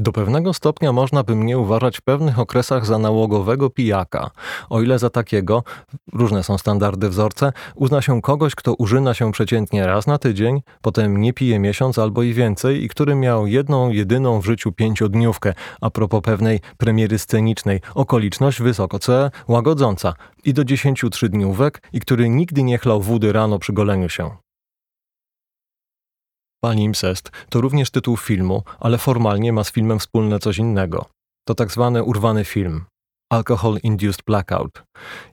Do 0.00 0.12
pewnego 0.12 0.54
stopnia 0.54 0.92
można 0.92 1.22
by 1.22 1.36
mnie 1.36 1.58
uważać 1.58 1.98
w 1.98 2.02
pewnych 2.02 2.38
okresach 2.38 2.86
za 2.86 2.98
nałogowego 2.98 3.70
pijaka, 3.70 4.30
o 4.70 4.82
ile 4.82 4.98
za 4.98 5.10
takiego, 5.10 5.64
różne 6.12 6.42
są 6.42 6.58
standardy 6.58 7.08
wzorce, 7.08 7.52
uzna 7.74 8.02
się 8.02 8.22
kogoś, 8.22 8.54
kto 8.54 8.74
użyna 8.74 9.14
się 9.14 9.32
przeciętnie 9.32 9.86
raz 9.86 10.06
na 10.06 10.18
tydzień, 10.18 10.62
potem 10.82 11.20
nie 11.20 11.32
pije 11.32 11.58
miesiąc 11.58 11.98
albo 11.98 12.22
i 12.22 12.34
więcej 12.34 12.84
i 12.84 12.88
który 12.88 13.14
miał 13.14 13.46
jedną, 13.46 13.90
jedyną 13.90 14.40
w 14.40 14.44
życiu 14.44 14.72
pięciodniówkę, 14.72 15.54
a 15.80 15.90
propos 15.90 16.22
pewnej 16.22 16.60
premiery 16.76 17.18
scenicznej, 17.18 17.80
okoliczność 17.94 18.62
wysoko 18.62 18.98
C 18.98 19.30
łagodząca. 19.48 20.14
I 20.44 20.54
do 20.54 20.64
dziesięciu 20.64 21.10
trzydniówek 21.10 21.82
i 21.92 22.00
który 22.00 22.28
nigdy 22.28 22.62
nie 22.62 22.78
chlał 22.78 23.02
wody 23.02 23.32
rano 23.32 23.58
przy 23.58 23.72
goleniu 23.72 24.08
się. 24.08 24.47
Palimpsest 26.60 27.30
to 27.50 27.60
również 27.60 27.90
tytuł 27.90 28.16
filmu, 28.16 28.62
ale 28.80 28.98
formalnie 28.98 29.52
ma 29.52 29.64
z 29.64 29.72
filmem 29.72 29.98
wspólne 29.98 30.38
coś 30.38 30.58
innego. 30.58 31.06
To 31.48 31.54
tak 31.54 31.72
zwany 31.72 32.02
urwany 32.02 32.44
film. 32.44 32.84
Alcohol-induced 33.32 34.22
blackout. 34.26 34.82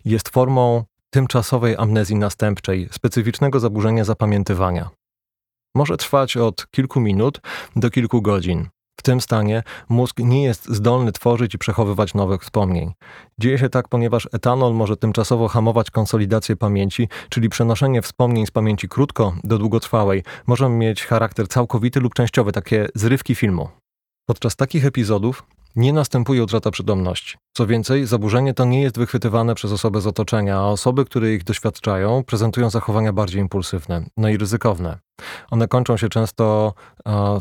Jest 0.05 0.29
formą 0.29 0.83
tymczasowej 1.13 1.75
amnezji 1.77 2.15
następczej, 2.15 2.89
specyficznego 2.91 3.59
zaburzenia 3.59 4.03
zapamiętywania. 4.03 4.89
Może 5.75 5.97
trwać 5.97 6.37
od 6.37 6.67
kilku 6.71 6.99
minut 6.99 7.41
do 7.75 7.89
kilku 7.89 8.21
godzin. 8.21 8.67
Tym 9.05 9.21
stanie 9.21 9.63
mózg 9.89 10.19
nie 10.19 10.43
jest 10.43 10.69
zdolny 10.69 11.11
tworzyć 11.11 11.53
i 11.53 11.57
przechowywać 11.57 12.13
nowych 12.13 12.41
wspomnień. 12.41 12.93
Dzieje 13.39 13.57
się 13.57 13.69
tak, 13.69 13.87
ponieważ 13.87 14.27
etanol 14.33 14.73
może 14.73 14.97
tymczasowo 14.97 15.47
hamować 15.47 15.91
konsolidację 15.91 16.55
pamięci, 16.55 17.09
czyli 17.29 17.49
przenoszenie 17.49 18.01
wspomnień 18.01 18.45
z 18.45 18.51
pamięci 18.51 18.89
krótko 18.89 19.35
do 19.43 19.57
długotrwałej 19.57 20.23
może 20.47 20.69
mieć 20.69 21.05
charakter 21.05 21.47
całkowity 21.47 21.99
lub 21.99 22.13
częściowy, 22.13 22.51
takie 22.51 22.87
zrywki 22.95 23.35
filmu. 23.35 23.69
Podczas 24.25 24.55
takich 24.55 24.85
epizodów 24.85 25.43
nie 25.75 25.93
następuje 25.93 26.43
utrata 26.43 26.71
przytomności. 26.71 27.37
Co 27.53 27.67
więcej, 27.67 28.05
zaburzenie 28.05 28.53
to 28.53 28.65
nie 28.65 28.81
jest 28.81 28.97
wychwytywane 28.97 29.55
przez 29.55 29.71
osoby 29.71 30.01
z 30.01 30.07
otoczenia, 30.07 30.57
a 30.57 30.65
osoby, 30.65 31.05
które 31.05 31.33
ich 31.33 31.43
doświadczają, 31.43 32.23
prezentują 32.23 32.69
zachowania 32.69 33.13
bardziej 33.13 33.41
impulsywne, 33.41 34.05
no 34.17 34.29
i 34.29 34.37
ryzykowne. 34.37 34.97
One 35.51 35.67
kończą 35.67 35.97
się 35.97 36.09
często 36.09 36.73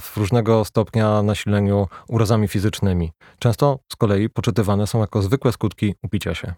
w 0.00 0.16
różnego 0.16 0.64
stopnia 0.64 1.22
nasileniu 1.22 1.88
urazami 2.08 2.48
fizycznymi. 2.48 3.12
Często 3.38 3.78
z 3.92 3.96
kolei 3.96 4.28
poczytywane 4.28 4.86
są 4.86 5.00
jako 5.00 5.22
zwykłe 5.22 5.52
skutki 5.52 5.94
upicia 6.02 6.34
się. 6.34 6.54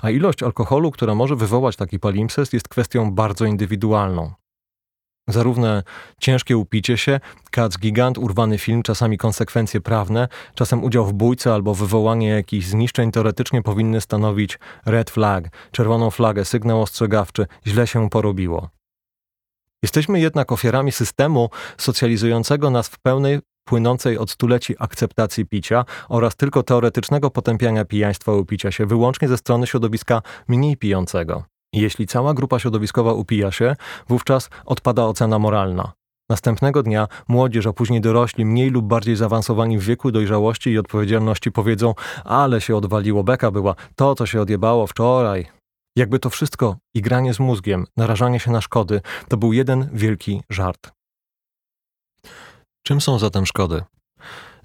A 0.00 0.10
ilość 0.10 0.42
alkoholu, 0.42 0.90
która 0.90 1.14
może 1.14 1.36
wywołać 1.36 1.76
taki 1.76 2.00
palimpsest, 2.00 2.52
jest 2.52 2.68
kwestią 2.68 3.14
bardzo 3.14 3.44
indywidualną. 3.44 4.32
Zarówno 5.28 5.82
ciężkie 6.20 6.56
upicie 6.56 6.98
się, 6.98 7.20
kac 7.50 7.78
gigant, 7.78 8.18
urwany 8.18 8.58
film, 8.58 8.82
czasami 8.82 9.18
konsekwencje 9.18 9.80
prawne, 9.80 10.28
czasem 10.54 10.84
udział 10.84 11.06
w 11.06 11.12
bójce 11.12 11.54
albo 11.54 11.74
wywołanie 11.74 12.28
jakichś 12.28 12.66
zniszczeń 12.66 13.12
teoretycznie 13.12 13.62
powinny 13.62 14.00
stanowić 14.00 14.58
red 14.86 15.10
flag, 15.10 15.48
czerwoną 15.70 16.10
flagę, 16.10 16.44
sygnał 16.44 16.82
ostrzegawczy, 16.82 17.46
źle 17.66 17.86
się 17.86 18.10
porobiło. 18.10 18.68
Jesteśmy 19.82 20.20
jednak 20.20 20.52
ofiarami 20.52 20.92
systemu 20.92 21.50
socjalizującego 21.78 22.70
nas 22.70 22.88
w 22.88 22.98
pełnej 22.98 23.38
płynącej 23.64 24.18
od 24.18 24.30
stuleci 24.30 24.74
akceptacji 24.78 25.46
picia 25.46 25.84
oraz 26.08 26.36
tylko 26.36 26.62
teoretycznego 26.62 27.30
potępiania 27.30 27.84
pijaństwa 27.84 28.32
i 28.32 28.36
upicia 28.36 28.70
się 28.70 28.86
wyłącznie 28.86 29.28
ze 29.28 29.38
strony 29.38 29.66
środowiska 29.66 30.22
mniej 30.48 30.76
pijącego. 30.76 31.53
Jeśli 31.74 32.06
cała 32.06 32.34
grupa 32.34 32.58
środowiskowa 32.58 33.12
upija 33.12 33.52
się, 33.52 33.76
wówczas 34.08 34.50
odpada 34.64 35.04
ocena 35.04 35.38
moralna. 35.38 35.92
Następnego 36.30 36.82
dnia 36.82 37.08
młodzież, 37.28 37.66
a 37.66 37.72
później 37.72 38.00
dorośli, 38.00 38.44
mniej 38.44 38.70
lub 38.70 38.86
bardziej 38.86 39.16
zaawansowani 39.16 39.78
w 39.78 39.84
wieku 39.84 40.10
dojrzałości 40.12 40.70
i 40.70 40.78
odpowiedzialności 40.78 41.52
powiedzą: 41.52 41.94
Ale 42.24 42.60
się 42.60 42.76
odwaliło, 42.76 43.24
beka 43.24 43.50
była, 43.50 43.74
to 43.96 44.14
co 44.14 44.26
się 44.26 44.40
odjebało 44.40 44.86
wczoraj. 44.86 45.46
Jakby 45.96 46.18
to 46.18 46.30
wszystko 46.30 46.76
i 46.94 47.02
granie 47.02 47.34
z 47.34 47.40
mózgiem, 47.40 47.86
narażanie 47.96 48.40
się 48.40 48.50
na 48.50 48.60
szkody, 48.60 49.00
to 49.28 49.36
był 49.36 49.52
jeden 49.52 49.88
wielki 49.92 50.42
żart. 50.50 50.92
Czym 52.86 53.00
są 53.00 53.18
zatem 53.18 53.46
szkody? 53.46 53.82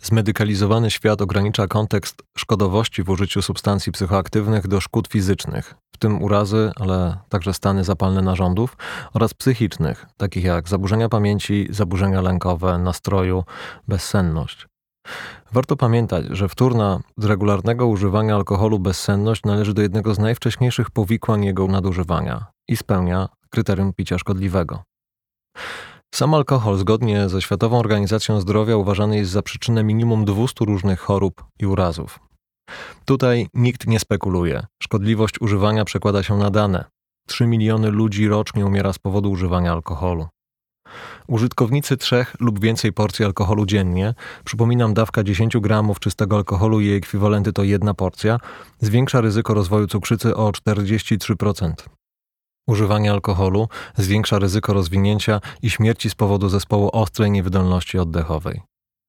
Zmedykalizowany 0.02 0.92
świat 0.92 1.22
ogranicza 1.22 1.68
kontekst 1.68 2.24
szkodowości 2.38 3.04
w 3.04 3.10
użyciu 3.10 3.42
substancji 3.42 3.92
psychoaktywnych 3.92 4.68
do 4.68 4.82
szkód 4.82 5.08
fizycznych, 5.08 5.76
w 5.96 5.98
tym 5.98 6.24
urazy, 6.24 6.72
ale 6.76 7.18
także 7.30 7.54
stany 7.54 7.84
zapalne 7.84 8.22
narządów, 8.22 8.78
oraz 9.14 9.34
psychicznych, 9.34 10.06
takich 10.18 10.44
jak 10.44 10.70
zaburzenia 10.70 11.10
pamięci, 11.10 11.68
zaburzenia 11.70 12.22
lękowe, 12.22 12.78
nastroju, 12.78 13.44
bezsenność. 13.88 14.68
Warto 15.52 15.76
pamiętać, 15.76 16.26
że 16.30 16.50
wtórna 16.50 17.00
z 17.18 17.26
regularnego 17.26 17.88
używania 17.88 18.36
alkoholu 18.36 18.80
bezsenność 18.80 19.44
należy 19.44 19.74
do 19.74 19.82
jednego 19.82 20.14
z 20.14 20.20
najwcześniejszych 20.20 20.92
powikłań 20.92 21.46
jego 21.46 21.68
nadużywania 21.68 22.46
i 22.68 22.78
spełnia 22.78 23.30
kryterium 23.50 23.94
picia 23.94 24.18
szkodliwego. 24.18 24.84
Sam 26.16 26.34
alkohol, 26.34 26.78
zgodnie 26.78 27.30
ze 27.30 27.42
Światową 27.42 27.80
Organizacją 27.80 28.42
Zdrowia, 28.42 28.78
uważany 28.78 29.18
jest 29.18 29.32
za 29.32 29.42
przyczynę 29.42 29.84
minimum 29.84 30.26
200 30.26 30.66
różnych 30.66 31.00
chorób 31.00 31.44
i 31.60 31.66
urazów. 31.66 32.20
Tutaj 33.06 33.48
nikt 33.54 33.88
nie 33.88 34.00
spekuluje. 34.00 34.66
Szkodliwość 34.84 35.42
używania 35.42 35.86
przekłada 35.86 36.24
się 36.24 36.38
na 36.38 36.50
dane. 36.50 36.86
3 37.28 37.48
miliony 37.48 37.92
ludzi 37.92 38.28
rocznie 38.28 38.66
umiera 38.66 38.94
z 38.94 39.00
powodu 39.00 39.32
używania 39.32 39.72
alkoholu. 39.72 40.28
Użytkownicy 41.28 41.98
trzech 41.98 42.36
lub 42.40 42.60
więcej 42.60 42.94
porcji 42.94 43.26
alkoholu 43.26 43.66
dziennie, 43.66 44.14
przypominam 44.44 44.94
dawka 44.94 45.24
10 45.24 45.58
gramów 45.58 46.00
czystego 46.00 46.36
alkoholu 46.36 46.82
i 46.82 46.86
jej 46.86 46.98
ekwiwalenty 46.98 47.54
to 47.54 47.64
jedna 47.64 47.94
porcja, 47.94 48.38
zwiększa 48.80 49.22
ryzyko 49.22 49.54
rozwoju 49.54 49.88
cukrzycy 49.88 50.36
o 50.36 50.52
43%. 50.52 51.74
Używanie 52.70 53.12
alkoholu 53.12 53.68
zwiększa 53.98 54.40
ryzyko 54.40 54.74
rozwinięcia 54.74 55.42
i 55.62 55.70
śmierci 55.70 56.10
z 56.10 56.16
powodu 56.16 56.50
zespołu 56.50 56.90
ostrej 56.94 57.32
niewydolności 57.32 58.00
oddechowej. 58.00 58.62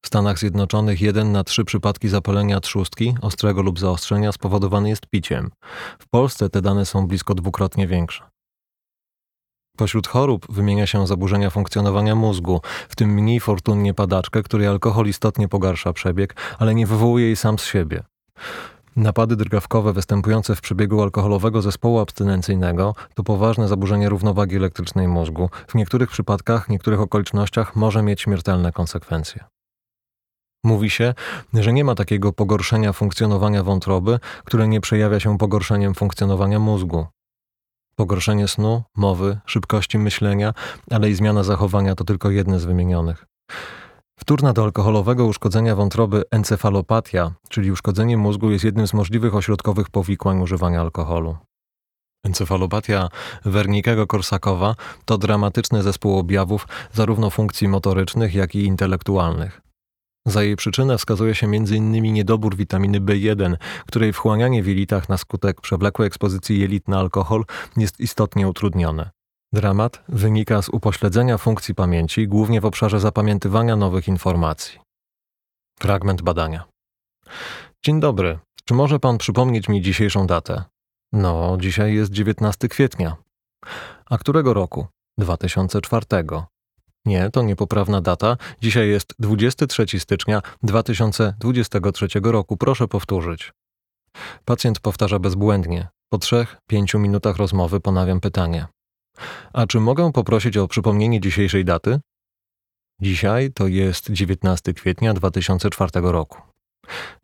W 0.05 0.07
Stanach 0.07 0.39
Zjednoczonych 0.39 1.01
1 1.01 1.31
na 1.31 1.43
3 1.43 1.65
przypadki 1.65 2.09
zapalenia 2.09 2.59
trzustki, 2.59 3.15
ostrego 3.21 3.61
lub 3.61 3.79
zaostrzenia 3.79 4.31
spowodowany 4.31 4.89
jest 4.89 5.07
piciem. 5.07 5.51
W 5.99 6.09
Polsce 6.09 6.49
te 6.49 6.61
dane 6.61 6.85
są 6.85 7.07
blisko 7.07 7.35
dwukrotnie 7.35 7.87
większe. 7.87 8.23
Pośród 9.77 10.07
chorób 10.07 10.53
wymienia 10.53 10.87
się 10.87 11.07
zaburzenia 11.07 11.49
funkcjonowania 11.49 12.15
mózgu, 12.15 12.61
w 12.89 12.95
tym 12.95 13.09
mniej 13.09 13.39
fortunnie 13.39 13.93
padaczkę, 13.93 14.43
której 14.43 14.67
alkohol 14.67 15.07
istotnie 15.07 15.47
pogarsza 15.47 15.93
przebieg, 15.93 16.35
ale 16.59 16.75
nie 16.75 16.87
wywołuje 16.87 17.25
jej 17.25 17.35
sam 17.35 17.59
z 17.59 17.65
siebie. 17.65 18.03
Napady 18.95 19.35
drgawkowe 19.35 19.93
występujące 19.93 20.55
w 20.55 20.61
przebiegu 20.61 21.01
alkoholowego 21.01 21.61
zespołu 21.61 21.99
abstynencyjnego 21.99 22.95
to 23.15 23.23
poważne 23.23 23.67
zaburzenie 23.67 24.09
równowagi 24.09 24.55
elektrycznej 24.55 25.07
mózgu. 25.07 25.49
W 25.67 25.75
niektórych 25.75 26.09
przypadkach, 26.09 26.69
niektórych 26.69 27.01
okolicznościach 27.01 27.75
może 27.75 28.03
mieć 28.03 28.21
śmiertelne 28.21 28.71
konsekwencje. 28.71 29.43
Mówi 30.63 30.89
się, 30.89 31.13
że 31.53 31.73
nie 31.73 31.83
ma 31.83 31.95
takiego 31.95 32.33
pogorszenia 32.33 32.93
funkcjonowania 32.93 33.63
wątroby, 33.63 34.19
które 34.45 34.67
nie 34.67 34.81
przejawia 34.81 35.19
się 35.19 35.37
pogorszeniem 35.37 35.95
funkcjonowania 35.95 36.59
mózgu. 36.59 37.07
Pogorszenie 37.95 38.47
snu, 38.47 38.83
mowy, 38.97 39.39
szybkości 39.45 39.97
myślenia, 39.97 40.53
ale 40.91 41.09
i 41.09 41.13
zmiana 41.13 41.43
zachowania 41.43 41.95
to 41.95 42.03
tylko 42.03 42.29
jedne 42.29 42.59
z 42.59 42.65
wymienionych. 42.65 43.25
Wtórna 44.21 44.53
do 44.53 44.63
alkoholowego 44.63 45.25
uszkodzenia 45.25 45.75
wątroby 45.75 46.23
encefalopatia, 46.31 47.31
czyli 47.49 47.71
uszkodzenie 47.71 48.17
mózgu, 48.17 48.51
jest 48.51 48.65
jednym 48.65 48.87
z 48.87 48.93
możliwych 48.93 49.35
ośrodkowych 49.35 49.89
powikłań 49.89 50.41
używania 50.41 50.81
alkoholu. 50.81 51.37
Encefalopatia 52.25 53.09
Wernickiego-Korsakowa 53.45 54.75
to 55.05 55.17
dramatyczny 55.17 55.83
zespół 55.83 56.17
objawów 56.17 56.67
zarówno 56.93 57.29
funkcji 57.29 57.67
motorycznych, 57.67 58.35
jak 58.35 58.55
i 58.55 58.65
intelektualnych. 58.65 59.61
Za 60.25 60.43
jej 60.43 60.55
przyczynę 60.55 60.97
wskazuje 60.97 61.35
się 61.35 61.47
m.in. 61.47 62.13
niedobór 62.13 62.55
witaminy 62.55 63.01
B1, 63.01 63.55
której 63.87 64.13
wchłanianie 64.13 64.63
w 64.63 64.67
jelitach 64.67 65.09
na 65.09 65.17
skutek 65.17 65.61
przewlekłej 65.61 66.07
ekspozycji 66.07 66.59
jelit 66.59 66.87
na 66.87 66.99
alkohol 66.99 67.45
jest 67.77 67.99
istotnie 67.99 68.47
utrudnione. 68.47 69.09
Dramat 69.53 70.03
wynika 70.07 70.61
z 70.61 70.69
upośledzenia 70.69 71.37
funkcji 71.37 71.75
pamięci, 71.75 72.27
głównie 72.27 72.61
w 72.61 72.65
obszarze 72.65 72.99
zapamiętywania 72.99 73.75
nowych 73.75 74.07
informacji. 74.07 74.79
Fragment 75.79 76.21
badania. 76.21 76.63
Dzień 77.85 77.99
dobry. 77.99 78.39
Czy 78.65 78.73
może 78.73 78.99
pan 78.99 79.17
przypomnieć 79.17 79.69
mi 79.69 79.81
dzisiejszą 79.81 80.27
datę? 80.27 80.63
No, 81.13 81.57
dzisiaj 81.59 81.93
jest 81.93 82.11
19 82.11 82.67
kwietnia. 82.67 83.15
A 84.05 84.17
którego 84.17 84.53
roku? 84.53 84.87
2004. 85.17 86.05
Nie, 87.05 87.29
to 87.29 87.41
niepoprawna 87.41 88.01
data. 88.01 88.37
Dzisiaj 88.61 88.89
jest 88.89 89.13
23 89.19 89.99
stycznia 89.99 90.41
2023 90.63 92.07
roku. 92.23 92.57
Proszę 92.57 92.87
powtórzyć. 92.87 93.53
Pacjent 94.45 94.79
powtarza 94.79 95.19
bezbłędnie. 95.19 95.87
Po 96.09 96.17
trzech, 96.17 96.57
pięciu 96.67 96.99
minutach 96.99 97.37
rozmowy 97.37 97.79
ponawiam 97.79 98.19
pytanie. 98.19 98.67
A 99.53 99.67
czy 99.67 99.79
mogę 99.79 100.11
poprosić 100.11 100.57
o 100.57 100.67
przypomnienie 100.67 101.21
dzisiejszej 101.21 101.65
daty? 101.65 101.99
Dzisiaj 103.01 103.51
to 103.51 103.67
jest 103.67 104.11
19 104.11 104.73
kwietnia 104.73 105.13
2004 105.13 105.91
roku. 106.01 106.37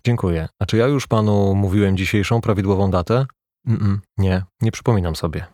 Dziękuję. 0.06 0.48
A 0.60 0.66
czy 0.66 0.78
ja 0.78 0.88
już 0.88 1.08
panu 1.08 1.56
mówiłem 1.56 1.98
dzisiejszą 1.98 2.42
prawidłową 2.42 2.92
datę? 2.92 3.26
Mm-mm, 3.68 3.98
nie, 4.18 4.44
nie 4.62 4.72
przypominam 4.72 5.16
sobie. 5.16 5.46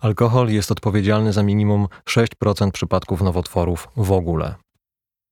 Alkohol 0.00 0.48
jest 0.48 0.72
odpowiedzialny 0.72 1.32
za 1.32 1.42
minimum 1.42 1.86
6% 2.08 2.70
przypadków 2.70 3.22
nowotworów 3.22 3.88
w 3.96 4.12
ogóle. 4.12 4.54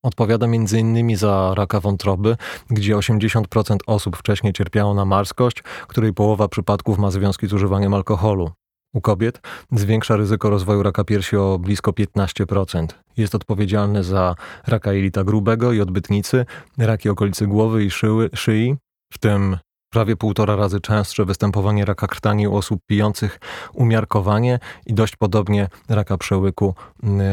Odpowiada 0.05 0.47
m.in. 0.47 1.16
za 1.16 1.55
raka 1.55 1.80
wątroby, 1.80 2.37
gdzie 2.70 2.97
80% 2.97 3.76
osób 3.87 4.16
wcześniej 4.16 4.53
cierpiało 4.53 4.95
na 4.95 5.05
marskość, 5.05 5.62
której 5.62 6.12
połowa 6.12 6.49
przypadków 6.49 6.99
ma 6.99 7.11
związki 7.11 7.47
z 7.47 7.53
używaniem 7.53 7.95
alkoholu. 7.95 8.53
U 8.95 9.01
kobiet 9.01 9.41
zwiększa 9.72 10.16
ryzyko 10.16 10.51
rozwoju 10.51 10.82
raka 10.82 11.05
piersi 11.05 11.37
o 11.37 11.59
blisko 11.59 11.91
15%. 11.91 12.87
Jest 13.16 13.34
odpowiedzialny 13.34 14.05
za 14.05 14.34
raka 14.66 14.93
jelita 14.93 15.24
grubego 15.24 15.72
i 15.72 15.80
odbytnicy, 15.80 16.47
raki 16.78 17.09
okolicy 17.09 17.47
głowy 17.47 17.84
i 17.84 17.91
szyły, 17.91 18.30
szyi, 18.34 18.76
w 19.12 19.18
tym 19.18 19.57
prawie 19.93 20.16
półtora 20.16 20.57
razy 20.57 20.80
częstsze 20.80 21.24
występowanie 21.24 21.84
raka 21.84 22.07
krtani 22.07 22.49
u 22.49 22.57
osób 22.57 22.80
pijących 22.87 23.41
umiarkowanie 23.74 24.59
i 24.87 24.95
dość 24.95 25.16
podobnie 25.16 25.68
raka 25.89 26.18
przełyku 26.18 26.74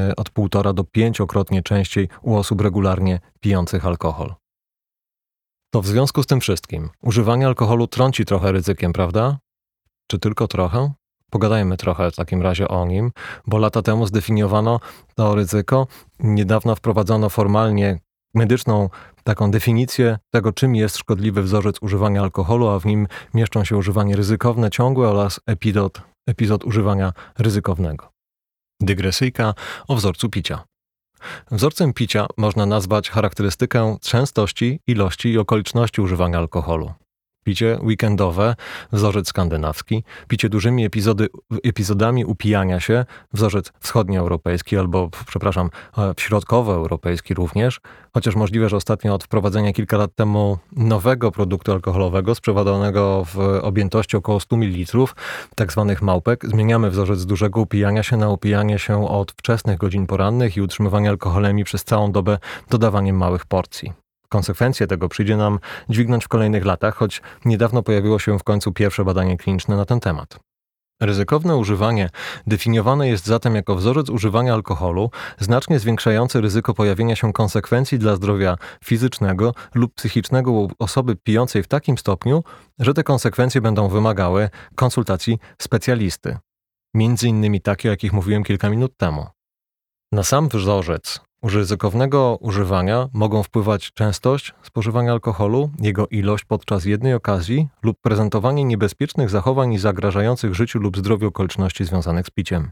y, 0.10 0.16
od 0.16 0.30
półtora 0.30 0.74
do 0.74 0.84
pięciokrotnie 0.84 1.64
częściej 1.64 2.10
u 2.22 2.36
osób 2.36 2.62
regularnie 2.62 3.20
pijących 3.40 3.86
alkohol. 3.86 4.34
To 5.74 5.82
w 5.82 5.88
związku 5.88 6.24
z 6.24 6.28
tym 6.28 6.40
wszystkim 6.40 6.90
używanie 7.02 7.48
alkoholu 7.48 7.88
trąci 7.88 8.26
trochę 8.26 8.52
ryzykiem, 8.52 8.94
prawda? 8.94 9.38
Czy 10.08 10.20
tylko 10.20 10.48
trochę? 10.48 10.94
Pogadajmy 11.34 11.78
trochę 11.78 12.12
w 12.12 12.16
takim 12.16 12.42
razie 12.42 12.68
o 12.68 12.86
nim, 12.86 13.12
bo 13.48 13.58
lata 13.58 13.82
temu 13.82 14.08
zdefiniowano 14.08 14.80
to 15.16 15.36
ryzyko. 15.36 15.88
Niedawno 16.20 16.76
wprowadzono 16.76 17.30
formalnie 17.30 18.00
medyczną 18.34 18.90
taką 19.24 19.52
definicję 19.52 20.18
tego, 20.30 20.52
czym 20.52 20.76
jest 20.76 20.98
szkodliwy 20.98 21.44
wzorzec 21.44 21.76
używania 21.82 22.22
alkoholu, 22.22 22.68
a 22.68 22.80
w 22.80 22.86
nim 22.86 23.08
mieszczą 23.34 23.64
się 23.64 23.78
używanie 23.78 24.16
ryzykowne 24.16 24.70
ciągłe 24.70 25.10
oraz 25.10 25.40
epizod, 25.46 26.02
epizod 26.28 26.64
używania 26.64 27.14
ryzykownego. 27.40 28.10
Dygresyjka 28.82 29.54
o 29.88 29.96
wzorcu 29.96 30.30
picia. 30.30 30.64
Wzorcem 31.52 31.94
picia 31.94 32.28
można 32.38 32.66
nazwać 32.66 33.10
charakterystykę 33.10 33.98
częstości, 34.02 34.80
ilości 34.88 35.30
i 35.30 35.38
okoliczności 35.38 36.02
używania 36.02 36.38
alkoholu 36.38 36.94
picie 37.44 37.78
weekendowe, 37.82 38.56
wzorzec 38.92 39.28
skandynawski, 39.28 40.04
picie 40.28 40.50
dużymi 40.50 40.86
epizody, 40.86 41.28
epizodami 41.64 42.26
upijania 42.26 42.80
się, 42.80 43.06
wzorzec 43.34 43.72
wschodnioeuropejski 43.80 44.78
albo, 44.78 45.10
przepraszam, 45.28 45.70
e, 45.98 46.14
środkowoeuropejski 46.18 47.34
również, 47.34 47.82
chociaż 48.14 48.36
możliwe, 48.36 48.70
że 48.70 48.78
ostatnio 48.78 49.14
od 49.14 49.24
wprowadzenia 49.24 49.74
kilka 49.74 49.98
lat 49.98 50.16
temu 50.16 50.58
nowego 50.72 51.32
produktu 51.32 51.72
alkoholowego 51.72 52.36
sprzedawanego 52.36 53.26
w 53.26 53.38
objętości 53.62 54.18
około 54.18 54.40
100 54.40 54.58
ml, 54.58 55.06
tak 55.56 55.72
zwanych 55.72 56.02
małpek, 56.02 56.46
zmieniamy 56.46 56.90
wzorzec 56.90 57.26
dużego 57.26 57.62
upijania 57.62 58.04
się 58.04 58.18
na 58.18 58.30
upijanie 58.30 58.80
się 58.80 59.08
od 59.08 59.32
wczesnych 59.32 59.78
godzin 59.78 60.08
porannych 60.08 60.58
i 60.58 60.62
utrzymywanie 60.62 61.10
alkoholemi 61.10 61.64
przez 61.64 61.84
całą 61.84 62.12
dobę 62.12 62.38
dodawaniem 62.70 63.18
małych 63.18 63.46
porcji. 63.46 64.03
Konsekwencje 64.34 64.88
tego 64.88 65.10
przyjdzie 65.10 65.38
nam 65.38 65.60
dźwignąć 65.90 66.26
w 66.26 66.28
kolejnych 66.28 66.66
latach, 66.66 66.96
choć 66.96 67.22
niedawno 67.46 67.84
pojawiło 67.84 68.20
się 68.20 68.40
w 68.40 68.44
końcu 68.44 68.72
pierwsze 68.72 69.06
badanie 69.06 69.38
kliniczne 69.38 69.78
na 69.78 69.86
ten 69.86 70.00
temat. 70.00 70.40
Ryzykowne 71.02 71.58
używanie 71.58 72.10
definiowane 72.48 73.08
jest 73.08 73.26
zatem 73.26 73.56
jako 73.56 73.76
wzorzec 73.76 74.10
używania 74.10 74.54
alkoholu 74.54 75.12
znacznie 75.40 75.80
zwiększający 75.80 76.42
ryzyko 76.42 76.74
pojawienia 76.74 77.16
się 77.16 77.34
konsekwencji 77.34 78.00
dla 78.00 78.16
zdrowia 78.16 78.58
fizycznego 78.84 79.54
lub 79.76 79.94
psychicznego 79.94 80.52
u 80.52 80.72
osoby 80.80 81.16
pijącej 81.16 81.64
w 81.64 81.68
takim 81.68 81.98
stopniu, 81.98 82.44
że 82.80 82.94
te 82.94 83.04
konsekwencje 83.04 83.62
będą 83.62 83.88
wymagały 83.88 84.50
konsultacji 84.76 85.38
specjalisty. 85.62 86.38
Między 86.94 87.28
innymi 87.28 87.62
takie, 87.62 87.90
o 87.90 87.92
jakich 87.92 88.14
mówiłem 88.14 88.44
kilka 88.44 88.70
minut 88.70 88.98
temu. 88.98 89.28
Na 90.12 90.24
sam 90.24 90.50
wzorzec 90.50 91.22
ryzykownego 91.44 92.38
używania 92.42 93.10
mogą 93.14 93.44
wpływać 93.44 93.92
częstość 93.94 94.54
spożywania 94.64 95.12
alkoholu, 95.12 95.70
jego 95.80 96.08
ilość 96.08 96.46
podczas 96.46 96.86
jednej 96.86 97.14
okazji 97.14 97.68
lub 97.84 97.98
prezentowanie 98.02 98.64
niebezpiecznych 98.64 99.30
zachowań 99.30 99.74
i 99.74 99.80
zagrażających 99.80 100.56
życiu 100.56 100.80
lub 100.80 100.98
zdrowiu 100.98 101.28
okoliczności 101.28 101.86
związanych 101.86 102.28
z 102.28 102.30
piciem. 102.30 102.72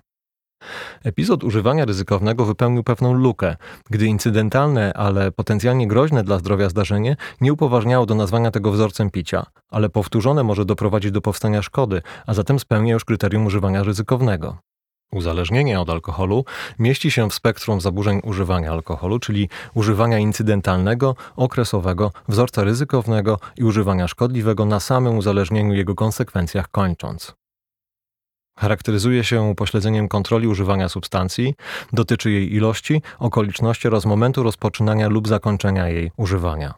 Epizod 1.03 1.43
używania 1.43 1.85
ryzykownego 1.85 2.45
wypełnił 2.45 2.83
pewną 2.83 3.13
lukę, 3.13 3.55
gdy 3.89 4.05
incydentalne, 4.05 4.93
ale 4.93 5.31
potencjalnie 5.31 5.87
groźne 5.87 6.23
dla 6.23 6.39
zdrowia 6.39 6.69
zdarzenie 6.69 7.15
nie 7.41 7.53
upoważniało 7.53 8.05
do 8.05 8.15
nazwania 8.15 8.51
tego 8.51 8.71
wzorcem 8.71 9.11
picia, 9.11 9.45
ale 9.69 9.89
powtórzone 9.89 10.43
może 10.43 10.65
doprowadzić 10.65 11.11
do 11.11 11.21
powstania 11.21 11.61
szkody, 11.61 12.01
a 12.27 12.33
zatem 12.33 12.59
spełnia 12.59 12.93
już 12.93 13.05
kryterium 13.05 13.45
używania 13.45 13.83
ryzykownego. 13.83 14.57
Uzależnienie 15.11 15.79
od 15.79 15.89
alkoholu 15.89 16.45
mieści 16.79 17.11
się 17.11 17.29
w 17.29 17.33
spektrum 17.33 17.81
zaburzeń 17.81 18.19
używania 18.23 18.71
alkoholu, 18.71 19.19
czyli 19.19 19.49
używania 19.73 20.19
incydentalnego, 20.19 21.15
okresowego, 21.35 22.11
wzorca 22.27 22.63
ryzykownego 22.63 23.39
i 23.57 23.63
używania 23.63 24.07
szkodliwego 24.07 24.65
na 24.65 24.79
samym 24.79 25.17
uzależnieniu 25.17 25.73
jego 25.73 25.95
konsekwencjach 25.95 26.67
kończąc. 26.67 27.33
Charakteryzuje 28.57 29.23
się 29.23 29.41
upośledzeniem 29.41 30.07
kontroli 30.07 30.47
używania 30.47 30.89
substancji, 30.89 31.55
dotyczy 31.93 32.31
jej 32.31 32.53
ilości, 32.53 33.01
okoliczności 33.19 33.87
oraz 33.87 34.05
momentu 34.05 34.43
rozpoczynania 34.43 35.07
lub 35.07 35.27
zakończenia 35.27 35.87
jej 35.87 36.11
używania. 36.17 36.73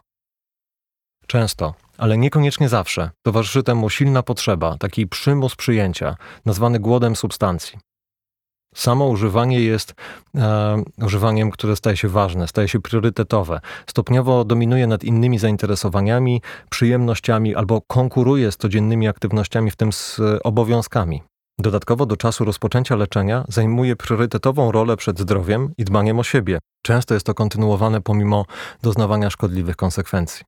Często, 1.26 1.74
ale 1.98 2.18
niekoniecznie 2.18 2.68
zawsze, 2.68 3.10
towarzyszy 3.22 3.62
temu 3.62 3.90
silna 3.90 4.22
potrzeba, 4.22 4.78
taki 4.78 5.06
przymus 5.06 5.56
przyjęcia, 5.56 6.16
nazwany 6.44 6.80
głodem 6.80 7.16
substancji. 7.16 7.78
Samo 8.74 9.06
używanie 9.06 9.60
jest 9.60 9.94
e, 10.34 10.82
używaniem, 11.02 11.50
które 11.50 11.76
staje 11.76 11.96
się 11.96 12.08
ważne, 12.08 12.48
staje 12.48 12.68
się 12.68 12.80
priorytetowe. 12.80 13.60
Stopniowo 13.86 14.44
dominuje 14.44 14.86
nad 14.86 15.04
innymi 15.04 15.38
zainteresowaniami, 15.38 16.42
przyjemnościami 16.70 17.54
albo 17.54 17.80
konkuruje 17.80 18.52
z 18.52 18.56
codziennymi 18.56 19.08
aktywnościami, 19.08 19.70
w 19.70 19.76
tym 19.76 19.92
z 19.92 20.20
obowiązkami. 20.44 21.22
Dodatkowo 21.58 22.06
do 22.06 22.16
czasu 22.16 22.44
rozpoczęcia 22.44 22.96
leczenia 22.96 23.44
zajmuje 23.48 23.96
priorytetową 23.96 24.72
rolę 24.72 24.96
przed 24.96 25.18
zdrowiem 25.18 25.72
i 25.78 25.84
dbaniem 25.84 26.18
o 26.18 26.24
siebie. 26.24 26.58
Często 26.82 27.14
jest 27.14 27.26
to 27.26 27.34
kontynuowane 27.34 28.00
pomimo 28.00 28.44
doznawania 28.82 29.30
szkodliwych 29.30 29.76
konsekwencji. 29.76 30.44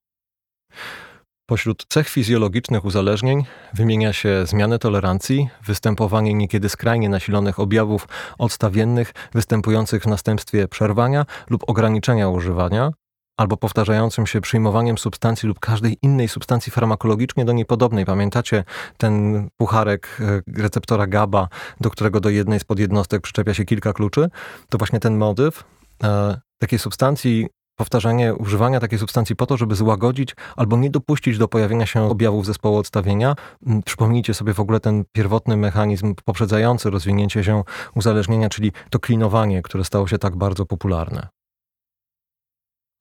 Pośród 1.47 1.87
cech 1.89 2.09
fizjologicznych 2.09 2.85
uzależnień 2.85 3.45
wymienia 3.75 4.13
się 4.13 4.47
zmianę 4.47 4.79
tolerancji, 4.79 5.49
występowanie 5.65 6.35
niekiedy 6.35 6.69
skrajnie 6.69 7.09
nasilonych 7.09 7.61
objawów 7.61 8.09
odstawiennych 8.39 9.13
występujących 9.35 10.03
w 10.03 10.07
następstwie 10.07 10.69
przerwania 10.69 11.27
lub 11.51 11.71
ograniczenia 11.71 12.29
używania, 12.29 12.93
albo 13.37 13.57
powtarzającym 13.57 14.27
się 14.27 14.41
przyjmowaniem 14.41 14.99
substancji 14.99 15.49
lub 15.49 15.61
każdej 15.61 15.99
innej 16.03 16.29
substancji 16.29 16.73
farmakologicznie 16.73 17.45
do 17.45 17.53
niej 17.53 17.65
podobnej. 17.65 18.05
Pamiętacie 18.05 18.65
ten 18.97 19.49
pucharek 19.57 20.19
e, 20.21 20.63
receptora 20.63 21.07
GABA, 21.07 21.49
do 21.81 21.91
którego 21.91 22.21
do 22.21 22.31
jednej 22.31 22.61
z 22.61 22.65
podjednostek 22.65 23.23
przyczepia 23.23 23.55
się 23.55 23.65
kilka 23.65 23.93
kluczy? 23.93 24.29
To 24.69 24.79
właśnie 24.79 25.01
ten 25.01 25.17
motyw 25.17 25.65
e, 26.05 26.41
takiej 26.59 26.79
substancji 26.79 27.47
powtarzanie 27.77 28.35
używania 28.35 28.81
takiej 28.81 28.99
substancji 28.99 29.37
po 29.37 29.47
to, 29.47 29.57
żeby 29.57 29.75
złagodzić 29.75 30.37
albo 30.57 30.77
nie 30.77 30.91
dopuścić 30.91 31.39
do 31.39 31.49
pojawienia 31.49 31.87
się 31.87 32.03
objawów 32.03 32.47
zespołu 32.47 32.77
odstawienia. 32.77 33.35
Mm, 33.67 33.83
przypomnijcie 33.83 34.35
sobie 34.35 34.55
w 34.55 34.61
ogóle 34.61 34.81
ten 34.81 35.05
pierwotny 35.13 35.57
mechanizm 35.57 36.15
poprzedzający 36.25 36.91
rozwinięcie 36.91 37.45
się 37.45 37.63
uzależnienia, 37.95 38.49
czyli 38.49 38.73
to 38.91 38.99
klinowanie, 38.99 39.63
które 39.63 39.85
stało 39.85 40.09
się 40.09 40.19
tak 40.19 40.37
bardzo 40.37 40.67
popularne. 40.67 41.29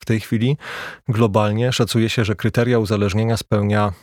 W 0.01 0.05
tej 0.05 0.19
chwili 0.19 0.57
globalnie 1.07 1.71
szacuje 1.71 2.09
się, 2.09 2.26
że 2.26 2.36
kryteria 2.36 2.80
uzależnienia 2.80 3.38
spełnia 3.38 3.93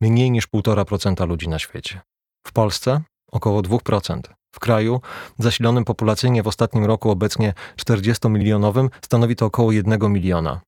mniej 0.00 0.30
niż 0.30 0.48
1,5% 0.48 1.28
ludzi 1.28 1.48
na 1.48 1.58
świecie. 1.58 2.00
W 2.46 2.52
Polsce 2.52 3.00
około 3.32 3.60
2%. 3.60 4.20
W 4.54 4.60
kraju 4.60 5.00
zasilonym 5.38 5.84
populacyjnie 5.84 6.42
w 6.42 6.48
ostatnim 6.48 6.84
roku 6.84 7.10
obecnie 7.10 7.54
40-milionowym 7.76 8.88
stanowi 9.02 9.36
to 9.36 9.46
około 9.46 9.72
1 9.72 10.12
miliona. 10.12 10.60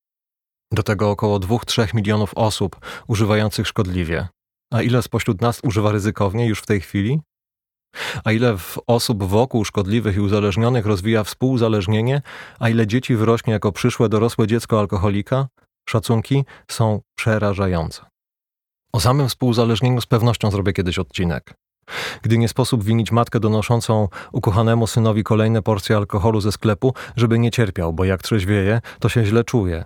Do 0.72 0.82
tego 0.82 1.10
około 1.10 1.38
2-3 1.40 1.94
milionów 1.94 2.34
osób 2.34 2.76
używających 3.08 3.68
szkodliwie. 3.68 4.28
A 4.72 4.82
ile 4.82 5.02
spośród 5.02 5.40
nas 5.40 5.60
używa 5.62 5.92
ryzykownie 5.92 6.46
już 6.46 6.60
w 6.60 6.66
tej 6.66 6.80
chwili? 6.80 7.20
A 8.24 8.32
ile 8.32 8.56
osób 8.86 9.24
wokół 9.24 9.64
szkodliwych 9.64 10.16
i 10.16 10.20
uzależnionych 10.20 10.86
rozwija 10.86 11.24
współuzależnienie? 11.24 12.22
A 12.58 12.68
ile 12.68 12.86
dzieci 12.86 13.16
wyrośnie 13.16 13.52
jako 13.52 13.72
przyszłe 13.72 14.08
dorosłe 14.08 14.46
dziecko 14.46 14.80
alkoholika? 14.80 15.48
Szacunki 15.88 16.44
są 16.70 17.00
przerażające. 17.18 18.06
O 18.92 19.00
samym 19.00 19.28
współuzależnieniu 19.28 20.00
z 20.00 20.06
pewnością 20.06 20.50
zrobię 20.50 20.72
kiedyś 20.72 20.98
odcinek 20.98 21.54
gdy 22.22 22.38
nie 22.38 22.48
sposób 22.48 22.84
winić 22.84 23.12
matkę 23.12 23.40
donoszącą 23.40 24.08
ukochanemu 24.32 24.86
synowi 24.86 25.24
kolejne 25.24 25.62
porcje 25.62 25.96
alkoholu 25.96 26.40
ze 26.40 26.52
sklepu, 26.52 26.94
żeby 27.16 27.38
nie 27.38 27.50
cierpiał, 27.50 27.92
bo 27.92 28.04
jak 28.04 28.22
trzeźwieje, 28.22 28.80
to 29.00 29.08
się 29.08 29.24
źle 29.24 29.44
czuje. 29.44 29.84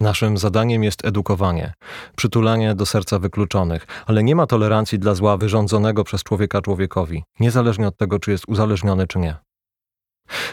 Naszym 0.00 0.38
zadaniem 0.38 0.84
jest 0.84 1.04
edukowanie, 1.04 1.72
przytulanie 2.16 2.74
do 2.74 2.86
serca 2.86 3.18
wykluczonych, 3.18 3.86
ale 4.06 4.22
nie 4.22 4.36
ma 4.36 4.46
tolerancji 4.46 4.98
dla 4.98 5.14
zła 5.14 5.36
wyrządzonego 5.36 6.04
przez 6.04 6.22
człowieka 6.22 6.62
człowiekowi, 6.62 7.24
niezależnie 7.40 7.88
od 7.88 7.96
tego, 7.96 8.18
czy 8.18 8.30
jest 8.30 8.44
uzależniony, 8.48 9.06
czy 9.06 9.18
nie. 9.18 9.36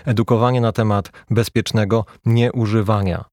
Edukowanie 0.05 0.61
na 0.61 0.71
temat 0.71 1.11
bezpiecznego 1.29 2.05
nieużywania, 2.25 3.25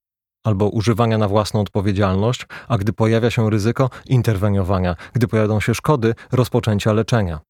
albo 0.44 0.68
używania 0.68 1.18
na 1.18 1.28
własną 1.28 1.60
odpowiedzialność, 1.60 2.46
a 2.68 2.78
gdy 2.78 2.92
pojawia 2.92 3.30
się 3.30 3.50
ryzyko 3.50 3.90
interweniowania, 4.06 4.96
gdy 5.12 5.28
pojawią 5.28 5.60
się 5.60 5.74
szkody, 5.74 6.14
rozpoczęcia 6.32 6.92
leczenia. 6.92 7.40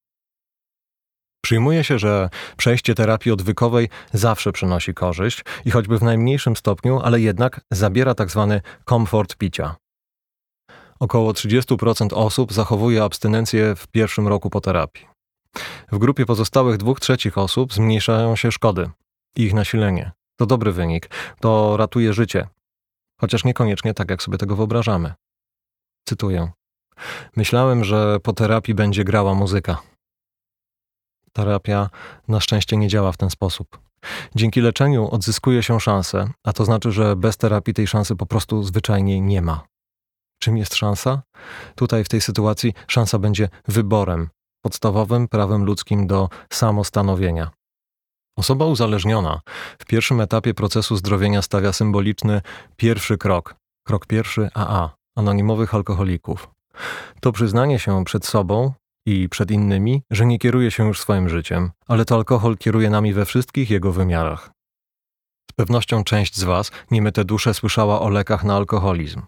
Przyjmuje 1.45 1.85
się, 1.85 1.99
że 1.99 2.29
przejście 2.57 2.95
terapii 2.95 3.33
odwykowej 3.33 3.89
zawsze 4.13 4.53
przynosi 4.53 4.95
korzyść 4.95 5.45
i 5.65 5.71
choćby 5.71 5.99
w 5.99 6.03
najmniejszym 6.03 6.57
stopniu, 6.57 7.01
ale 7.01 7.21
jednak 7.21 7.61
zabiera 7.71 8.15
tzw. 8.15 8.61
Tak 8.63 8.85
komfort 8.85 9.37
picia. 9.37 9.77
Około 11.01 11.33
30% 11.33 12.15
osób 12.15 12.53
zachowuje 12.53 13.03
abstynencję 13.03 13.75
w 13.77 13.87
pierwszym 13.87 14.29
roku 14.29 14.51
po 14.51 14.61
terapii. 14.61 15.07
W 15.93 15.99
grupie 15.99 16.27
pozostałych 16.27 16.77
dwóch 16.77 17.01
trzecich 17.01 17.39
osób 17.39 17.75
zmniejszają 17.75 18.37
się 18.37 18.53
szkody 18.53 18.91
i 19.37 19.43
ich 19.43 19.55
nasilenie. 19.55 20.13
To 20.37 20.47
dobry 20.47 20.73
wynik, 20.73 21.11
to 21.41 21.77
ratuje 21.77 22.13
życie, 22.13 22.47
chociaż 23.23 23.45
niekoniecznie 23.45 23.95
tak, 23.95 24.11
jak 24.11 24.23
sobie 24.23 24.39
tego 24.39 24.57
wyobrażamy. 24.57 25.15
Cytuję. 26.09 26.51
Myślałem, 27.37 27.85
że 27.85 28.21
po 28.21 28.33
terapii 28.33 28.75
będzie 28.75 29.05
grała 29.05 29.35
muzyka. 29.35 29.83
Terapia 31.33 31.91
na 32.29 32.41
szczęście 32.41 32.77
nie 32.77 32.89
działa 32.89 33.13
w 33.13 33.17
ten 33.17 33.31
sposób. 33.31 33.81
Dzięki 34.35 34.61
leczeniu 34.61 35.09
odzyskuje 35.11 35.63
się 35.63 35.81
szansę, 35.81 36.31
a 36.45 36.53
to 36.53 36.65
znaczy, 36.65 36.93
że 36.93 37.17
bez 37.17 37.37
terapii 37.37 37.75
tej 37.75 37.87
szansy 37.87 38.17
po 38.17 38.27
prostu 38.27 38.63
zwyczajnie 38.63 39.21
nie 39.21 39.43
ma. 39.43 39.65
Czym 40.41 40.57
jest 40.57 40.75
szansa? 40.75 41.23
Tutaj 41.75 42.05
w 42.05 42.09
tej 42.09 42.21
sytuacji 42.21 42.75
szansa 42.89 43.19
będzie 43.19 43.49
wyborem, 43.69 44.29
podstawowym 44.65 45.29
prawem 45.29 45.65
ludzkim 45.65 46.07
do 46.07 46.29
samostanowienia. 46.53 47.51
Osoba 48.37 48.67
uzależniona 48.67 49.41
w 49.79 49.85
pierwszym 49.85 50.21
etapie 50.21 50.55
procesu 50.55 50.97
zdrowienia 50.97 51.43
stawia 51.43 51.73
symboliczny 51.73 52.41
pierwszy 52.77 53.19
krok, 53.19 53.55
krok 53.87 54.07
pierwszy 54.07 54.49
AA, 54.55 54.91
anonimowych 55.17 55.75
alkoholików. 55.75 56.49
To 57.21 57.33
przyznanie 57.33 57.79
się 57.79 58.05
przed 58.05 58.27
sobą 58.27 58.73
i 59.07 59.29
przed 59.29 59.51
innymi, 59.51 60.03
że 60.11 60.27
nie 60.27 60.39
kieruje 60.39 60.71
się 60.71 60.87
już 60.87 61.01
swoim 61.01 61.29
życiem, 61.29 61.71
ale 61.89 62.05
to 62.05 62.15
alkohol 62.15 62.57
kieruje 62.57 62.91
nami 62.91 63.13
we 63.13 63.25
wszystkich 63.25 63.71
jego 63.71 63.93
wymiarach. 63.93 64.51
Z 65.51 65.53
pewnością 65.55 66.05
część 66.05 66.37
z 66.37 66.45
Was, 66.45 66.71
niemyte 66.91 67.25
dusze, 67.25 67.55
słyszała 67.55 68.01
o 68.01 68.09
lekach 68.09 68.45
na 68.45 68.57
alkoholizm. 68.57 69.23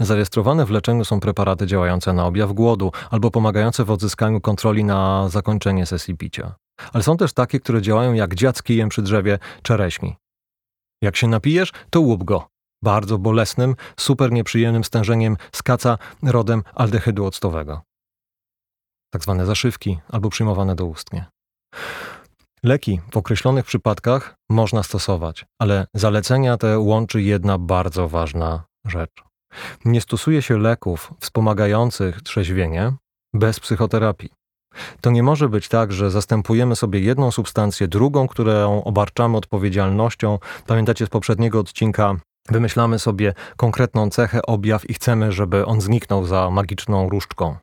Zarejestrowane 0.00 0.66
w 0.66 0.70
leczeniu 0.70 1.04
są 1.04 1.20
preparaty 1.20 1.66
działające 1.66 2.12
na 2.12 2.26
objaw 2.26 2.52
głodu 2.52 2.92
albo 3.10 3.30
pomagające 3.30 3.84
w 3.84 3.90
odzyskaniu 3.90 4.40
kontroli 4.40 4.84
na 4.84 5.28
zakończenie 5.28 5.86
sesji 5.86 6.16
picia. 6.16 6.54
Ale 6.92 7.02
są 7.02 7.16
też 7.16 7.32
takie, 7.32 7.60
które 7.60 7.82
działają 7.82 8.12
jak 8.12 8.34
dziad 8.34 8.58
z 8.58 8.62
kijem 8.62 8.88
przy 8.88 9.02
drzewie 9.02 9.38
czereśni. 9.62 10.16
Jak 11.02 11.16
się 11.16 11.28
napijesz, 11.28 11.72
to 11.90 12.00
łup 12.00 12.24
go. 12.24 12.48
Bardzo 12.82 13.18
bolesnym, 13.18 13.76
super 13.96 14.32
nieprzyjemnym 14.32 14.84
stężeniem 14.84 15.36
skaca 15.52 15.98
rodem 16.22 16.62
aldehydu 16.74 17.26
octowego. 17.26 17.82
Tak 19.12 19.22
zwane 19.22 19.46
zaszywki 19.46 19.98
albo 20.08 20.30
przyjmowane 20.30 20.74
doustnie. 20.74 21.26
Leki 22.62 23.00
w 23.12 23.16
określonych 23.16 23.64
przypadkach 23.64 24.34
można 24.50 24.82
stosować, 24.82 25.46
ale 25.58 25.86
zalecenia 25.94 26.56
te 26.56 26.78
łączy 26.78 27.22
jedna 27.22 27.58
bardzo 27.58 28.08
ważna 28.08 28.64
rzecz. 28.86 29.22
Nie 29.84 30.00
stosuje 30.00 30.42
się 30.42 30.58
leków 30.58 31.14
wspomagających 31.20 32.22
trzeźwienie 32.22 32.92
bez 33.34 33.60
psychoterapii. 33.60 34.30
To 35.00 35.10
nie 35.10 35.22
może 35.22 35.48
być 35.48 35.68
tak, 35.68 35.92
że 35.92 36.10
zastępujemy 36.10 36.76
sobie 36.76 37.00
jedną 37.00 37.30
substancję 37.30 37.88
drugą, 37.88 38.28
którą 38.28 38.84
obarczamy 38.84 39.36
odpowiedzialnością. 39.36 40.38
Pamiętacie 40.66 41.06
z 41.06 41.08
poprzedniego 41.08 41.60
odcinka 41.60 42.16
Wymyślamy 42.48 42.98
sobie 42.98 43.34
konkretną 43.56 44.10
cechę, 44.10 44.42
objaw 44.42 44.90
i 44.90 44.94
chcemy, 44.94 45.32
żeby 45.32 45.66
on 45.66 45.80
zniknął 45.80 46.26
za 46.26 46.50
magiczną 46.50 47.08
różdżką. 47.08 47.56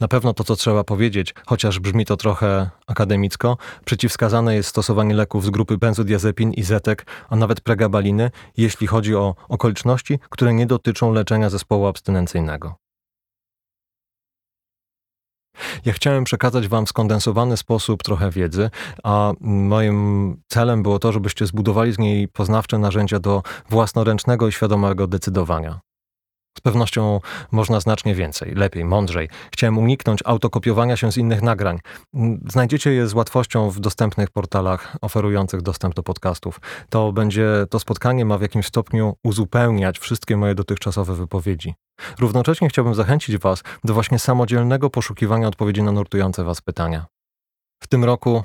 Na 0.00 0.08
pewno 0.08 0.34
to, 0.34 0.44
co 0.44 0.56
trzeba 0.56 0.84
powiedzieć, 0.84 1.34
chociaż 1.46 1.80
brzmi 1.80 2.06
to 2.06 2.16
trochę 2.16 2.70
akademicko, 2.86 3.56
przeciwwskazane 3.84 4.54
jest 4.54 4.68
stosowanie 4.68 5.14
leków 5.14 5.44
z 5.44 5.50
grupy 5.50 5.78
benzodiazepin 5.78 6.52
i 6.52 6.62
zetek, 6.62 7.06
a 7.28 7.36
nawet 7.36 7.60
pregabaliny, 7.60 8.30
jeśli 8.56 8.86
chodzi 8.86 9.14
o 9.14 9.34
okoliczności, 9.48 10.18
które 10.30 10.54
nie 10.54 10.66
dotyczą 10.66 11.12
leczenia 11.12 11.50
zespołu 11.50 11.86
abstynencyjnego. 11.86 12.83
Ja 15.84 15.92
chciałem 15.92 16.24
przekazać 16.24 16.68
Wam 16.68 16.86
w 16.86 16.88
skondensowany 16.88 17.56
sposób 17.56 18.02
trochę 18.02 18.30
wiedzy, 18.30 18.70
a 19.02 19.32
moim 19.40 20.36
celem 20.48 20.82
było 20.82 20.98
to, 20.98 21.12
żebyście 21.12 21.46
zbudowali 21.46 21.92
z 21.92 21.98
niej 21.98 22.28
poznawcze 22.28 22.78
narzędzia 22.78 23.18
do 23.18 23.42
własnoręcznego 23.70 24.48
i 24.48 24.52
świadomego 24.52 25.06
decydowania. 25.06 25.80
Z 26.58 26.60
pewnością 26.60 27.20
można 27.52 27.80
znacznie 27.80 28.14
więcej, 28.14 28.54
lepiej, 28.54 28.84
mądrzej. 28.84 29.28
Chciałem 29.52 29.78
uniknąć 29.78 30.20
autokopiowania 30.24 30.96
się 30.96 31.12
z 31.12 31.16
innych 31.16 31.42
nagrań. 31.42 31.78
Znajdziecie 32.48 32.92
je 32.92 33.06
z 33.06 33.14
łatwością 33.14 33.70
w 33.70 33.80
dostępnych 33.80 34.30
portalach 34.30 34.96
oferujących 35.00 35.62
dostęp 35.62 35.94
do 35.94 36.02
podcastów. 36.02 36.60
To 36.90 37.12
będzie, 37.12 37.48
to 37.70 37.78
spotkanie 37.78 38.24
ma 38.24 38.38
w 38.38 38.42
jakimś 38.42 38.66
stopniu 38.66 39.16
uzupełniać 39.24 39.98
wszystkie 39.98 40.36
moje 40.36 40.54
dotychczasowe 40.54 41.14
wypowiedzi. 41.14 41.74
Równocześnie 42.18 42.68
chciałbym 42.68 42.94
zachęcić 42.94 43.38
Was 43.38 43.62
do 43.84 43.94
właśnie 43.94 44.18
samodzielnego 44.18 44.90
poszukiwania 44.90 45.48
odpowiedzi 45.48 45.82
na 45.82 45.92
nurtujące 45.92 46.44
Was 46.44 46.60
pytania. 46.60 47.06
W 47.82 47.86
tym 47.86 48.04
roku 48.04 48.44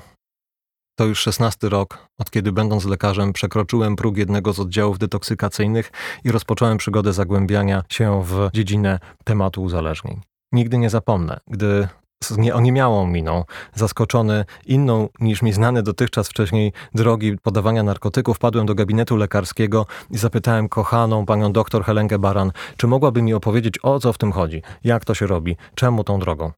to 1.00 1.06
już 1.06 1.20
szesnasty 1.20 1.68
rok, 1.68 2.08
od 2.18 2.30
kiedy 2.30 2.52
będąc 2.52 2.84
lekarzem 2.84 3.32
przekroczyłem 3.32 3.96
próg 3.96 4.16
jednego 4.16 4.52
z 4.52 4.60
oddziałów 4.60 4.98
detoksykacyjnych 4.98 5.92
i 6.24 6.32
rozpocząłem 6.32 6.78
przygodę 6.78 7.12
zagłębiania 7.12 7.82
się 7.88 8.22
w 8.24 8.48
dziedzinę 8.52 8.98
tematu 9.24 9.62
uzależnień. 9.62 10.20
Nigdy 10.52 10.78
nie 10.78 10.90
zapomnę, 10.90 11.40
gdy 11.46 11.88
z 12.24 12.36
nieoniemiałą 12.38 13.06
miną, 13.06 13.44
zaskoczony 13.74 14.44
inną 14.66 15.08
niż 15.20 15.42
mi 15.42 15.52
znane 15.52 15.82
dotychczas 15.82 16.28
wcześniej 16.28 16.72
drogi 16.94 17.38
podawania 17.42 17.82
narkotyków, 17.82 18.38
padłem 18.38 18.66
do 18.66 18.74
gabinetu 18.74 19.16
lekarskiego 19.16 19.86
i 20.10 20.18
zapytałem 20.18 20.68
kochaną 20.68 21.26
panią 21.26 21.52
doktor 21.52 21.84
Helenkę 21.84 22.18
Baran, 22.18 22.52
czy 22.76 22.86
mogłaby 22.86 23.22
mi 23.22 23.34
opowiedzieć 23.34 23.74
o 23.82 24.00
co 24.00 24.12
w 24.12 24.18
tym 24.18 24.32
chodzi, 24.32 24.62
jak 24.84 25.04
to 25.04 25.14
się 25.14 25.26
robi, 25.26 25.56
czemu 25.74 26.04
tą 26.04 26.18
drogą. 26.18 26.52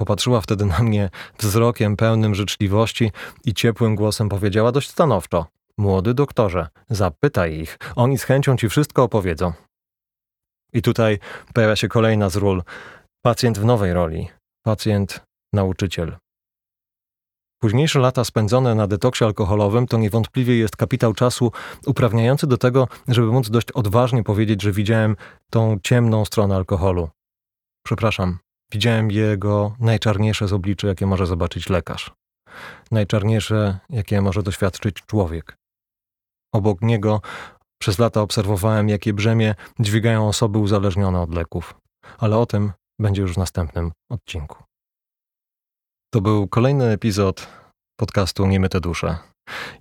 Popatrzyła 0.00 0.40
wtedy 0.40 0.64
na 0.64 0.78
mnie 0.78 1.10
wzrokiem 1.38 1.96
pełnym 1.96 2.34
życzliwości 2.34 3.10
i 3.44 3.54
ciepłym 3.54 3.94
głosem 3.94 4.28
powiedziała 4.28 4.72
dość 4.72 4.90
stanowczo: 4.90 5.46
Młody 5.78 6.14
doktorze, 6.14 6.68
zapytaj 6.90 7.54
ich, 7.54 7.78
oni 7.96 8.18
z 8.18 8.24
chęcią 8.24 8.56
ci 8.56 8.68
wszystko 8.68 9.02
opowiedzą. 9.02 9.52
I 10.72 10.82
tutaj 10.82 11.18
pojawia 11.54 11.76
się 11.76 11.88
kolejna 11.88 12.28
z 12.30 12.36
ról. 12.36 12.62
Pacjent 13.22 13.58
w 13.58 13.64
nowej 13.64 13.92
roli, 13.92 14.28
pacjent 14.62 15.20
nauczyciel. 15.52 16.16
Późniejsze 17.62 17.98
lata 17.98 18.24
spędzone 18.24 18.74
na 18.74 18.86
detoksie 18.86 19.24
alkoholowym 19.24 19.86
to 19.86 19.98
niewątpliwie 19.98 20.58
jest 20.58 20.76
kapitał 20.76 21.14
czasu 21.14 21.52
uprawniający 21.86 22.46
do 22.46 22.58
tego, 22.58 22.88
żeby 23.08 23.26
móc 23.26 23.50
dość 23.50 23.72
odważnie 23.72 24.22
powiedzieć, 24.22 24.62
że 24.62 24.72
widziałem 24.72 25.16
tą 25.50 25.78
ciemną 25.82 26.24
stronę 26.24 26.56
alkoholu. 26.56 27.08
Przepraszam, 27.86 28.38
Widziałem 28.72 29.10
jego 29.10 29.76
najczarniejsze 29.80 30.48
z 30.48 30.52
obliczy, 30.52 30.86
jakie 30.86 31.06
może 31.06 31.26
zobaczyć 31.26 31.68
lekarz. 31.68 32.10
Najczarniejsze, 32.90 33.78
jakie 33.90 34.20
może 34.20 34.42
doświadczyć 34.42 34.96
człowiek. 35.06 35.56
Obok 36.54 36.82
niego 36.82 37.20
przez 37.82 37.98
lata 37.98 38.20
obserwowałem, 38.20 38.88
jakie 38.88 39.12
brzemię 39.12 39.54
dźwigają 39.80 40.28
osoby 40.28 40.58
uzależnione 40.58 41.20
od 41.20 41.34
leków. 41.34 41.74
Ale 42.18 42.38
o 42.38 42.46
tym 42.46 42.72
będzie 43.00 43.22
już 43.22 43.34
w 43.34 43.38
następnym 43.38 43.92
odcinku. 44.10 44.64
To 46.14 46.20
był 46.20 46.48
kolejny 46.48 46.84
epizod 46.84 47.48
podcastu 48.00 48.46
Niemyte 48.46 48.80
Dusze. 48.80 49.29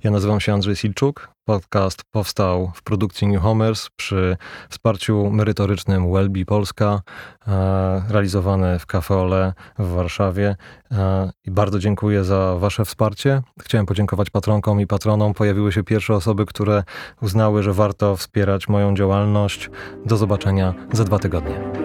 Ja 0.03 0.11
nazywam 0.11 0.39
się 0.39 0.53
Andrzej 0.53 0.75
Silczuk. 0.75 1.29
Podcast 1.45 2.03
powstał 2.11 2.71
w 2.75 2.83
produkcji 2.83 3.27
New 3.27 3.41
Homers 3.41 3.89
przy 3.95 4.37
wsparciu 4.69 5.31
merytorycznym 5.31 6.13
Welby 6.13 6.45
Polska, 6.45 7.01
e, 7.47 8.01
realizowany 8.09 8.79
w 8.79 8.85
Cafe 8.85 9.53
w 9.79 9.87
Warszawie. 9.87 10.55
E, 10.91 11.31
I 11.45 11.51
bardzo 11.51 11.79
dziękuję 11.79 12.23
za 12.23 12.55
Wasze 12.55 12.85
wsparcie. 12.85 13.41
Chciałem 13.61 13.85
podziękować 13.85 14.29
patronkom 14.29 14.81
i 14.81 14.87
patronom. 14.87 15.33
Pojawiły 15.33 15.71
się 15.71 15.83
pierwsze 15.83 16.15
osoby, 16.15 16.45
które 16.45 16.83
uznały, 17.21 17.63
że 17.63 17.73
warto 17.73 18.15
wspierać 18.15 18.67
moją 18.67 18.95
działalność. 18.95 19.69
Do 20.05 20.17
zobaczenia 20.17 20.73
za 20.93 21.03
dwa 21.03 21.19
tygodnie. 21.19 21.78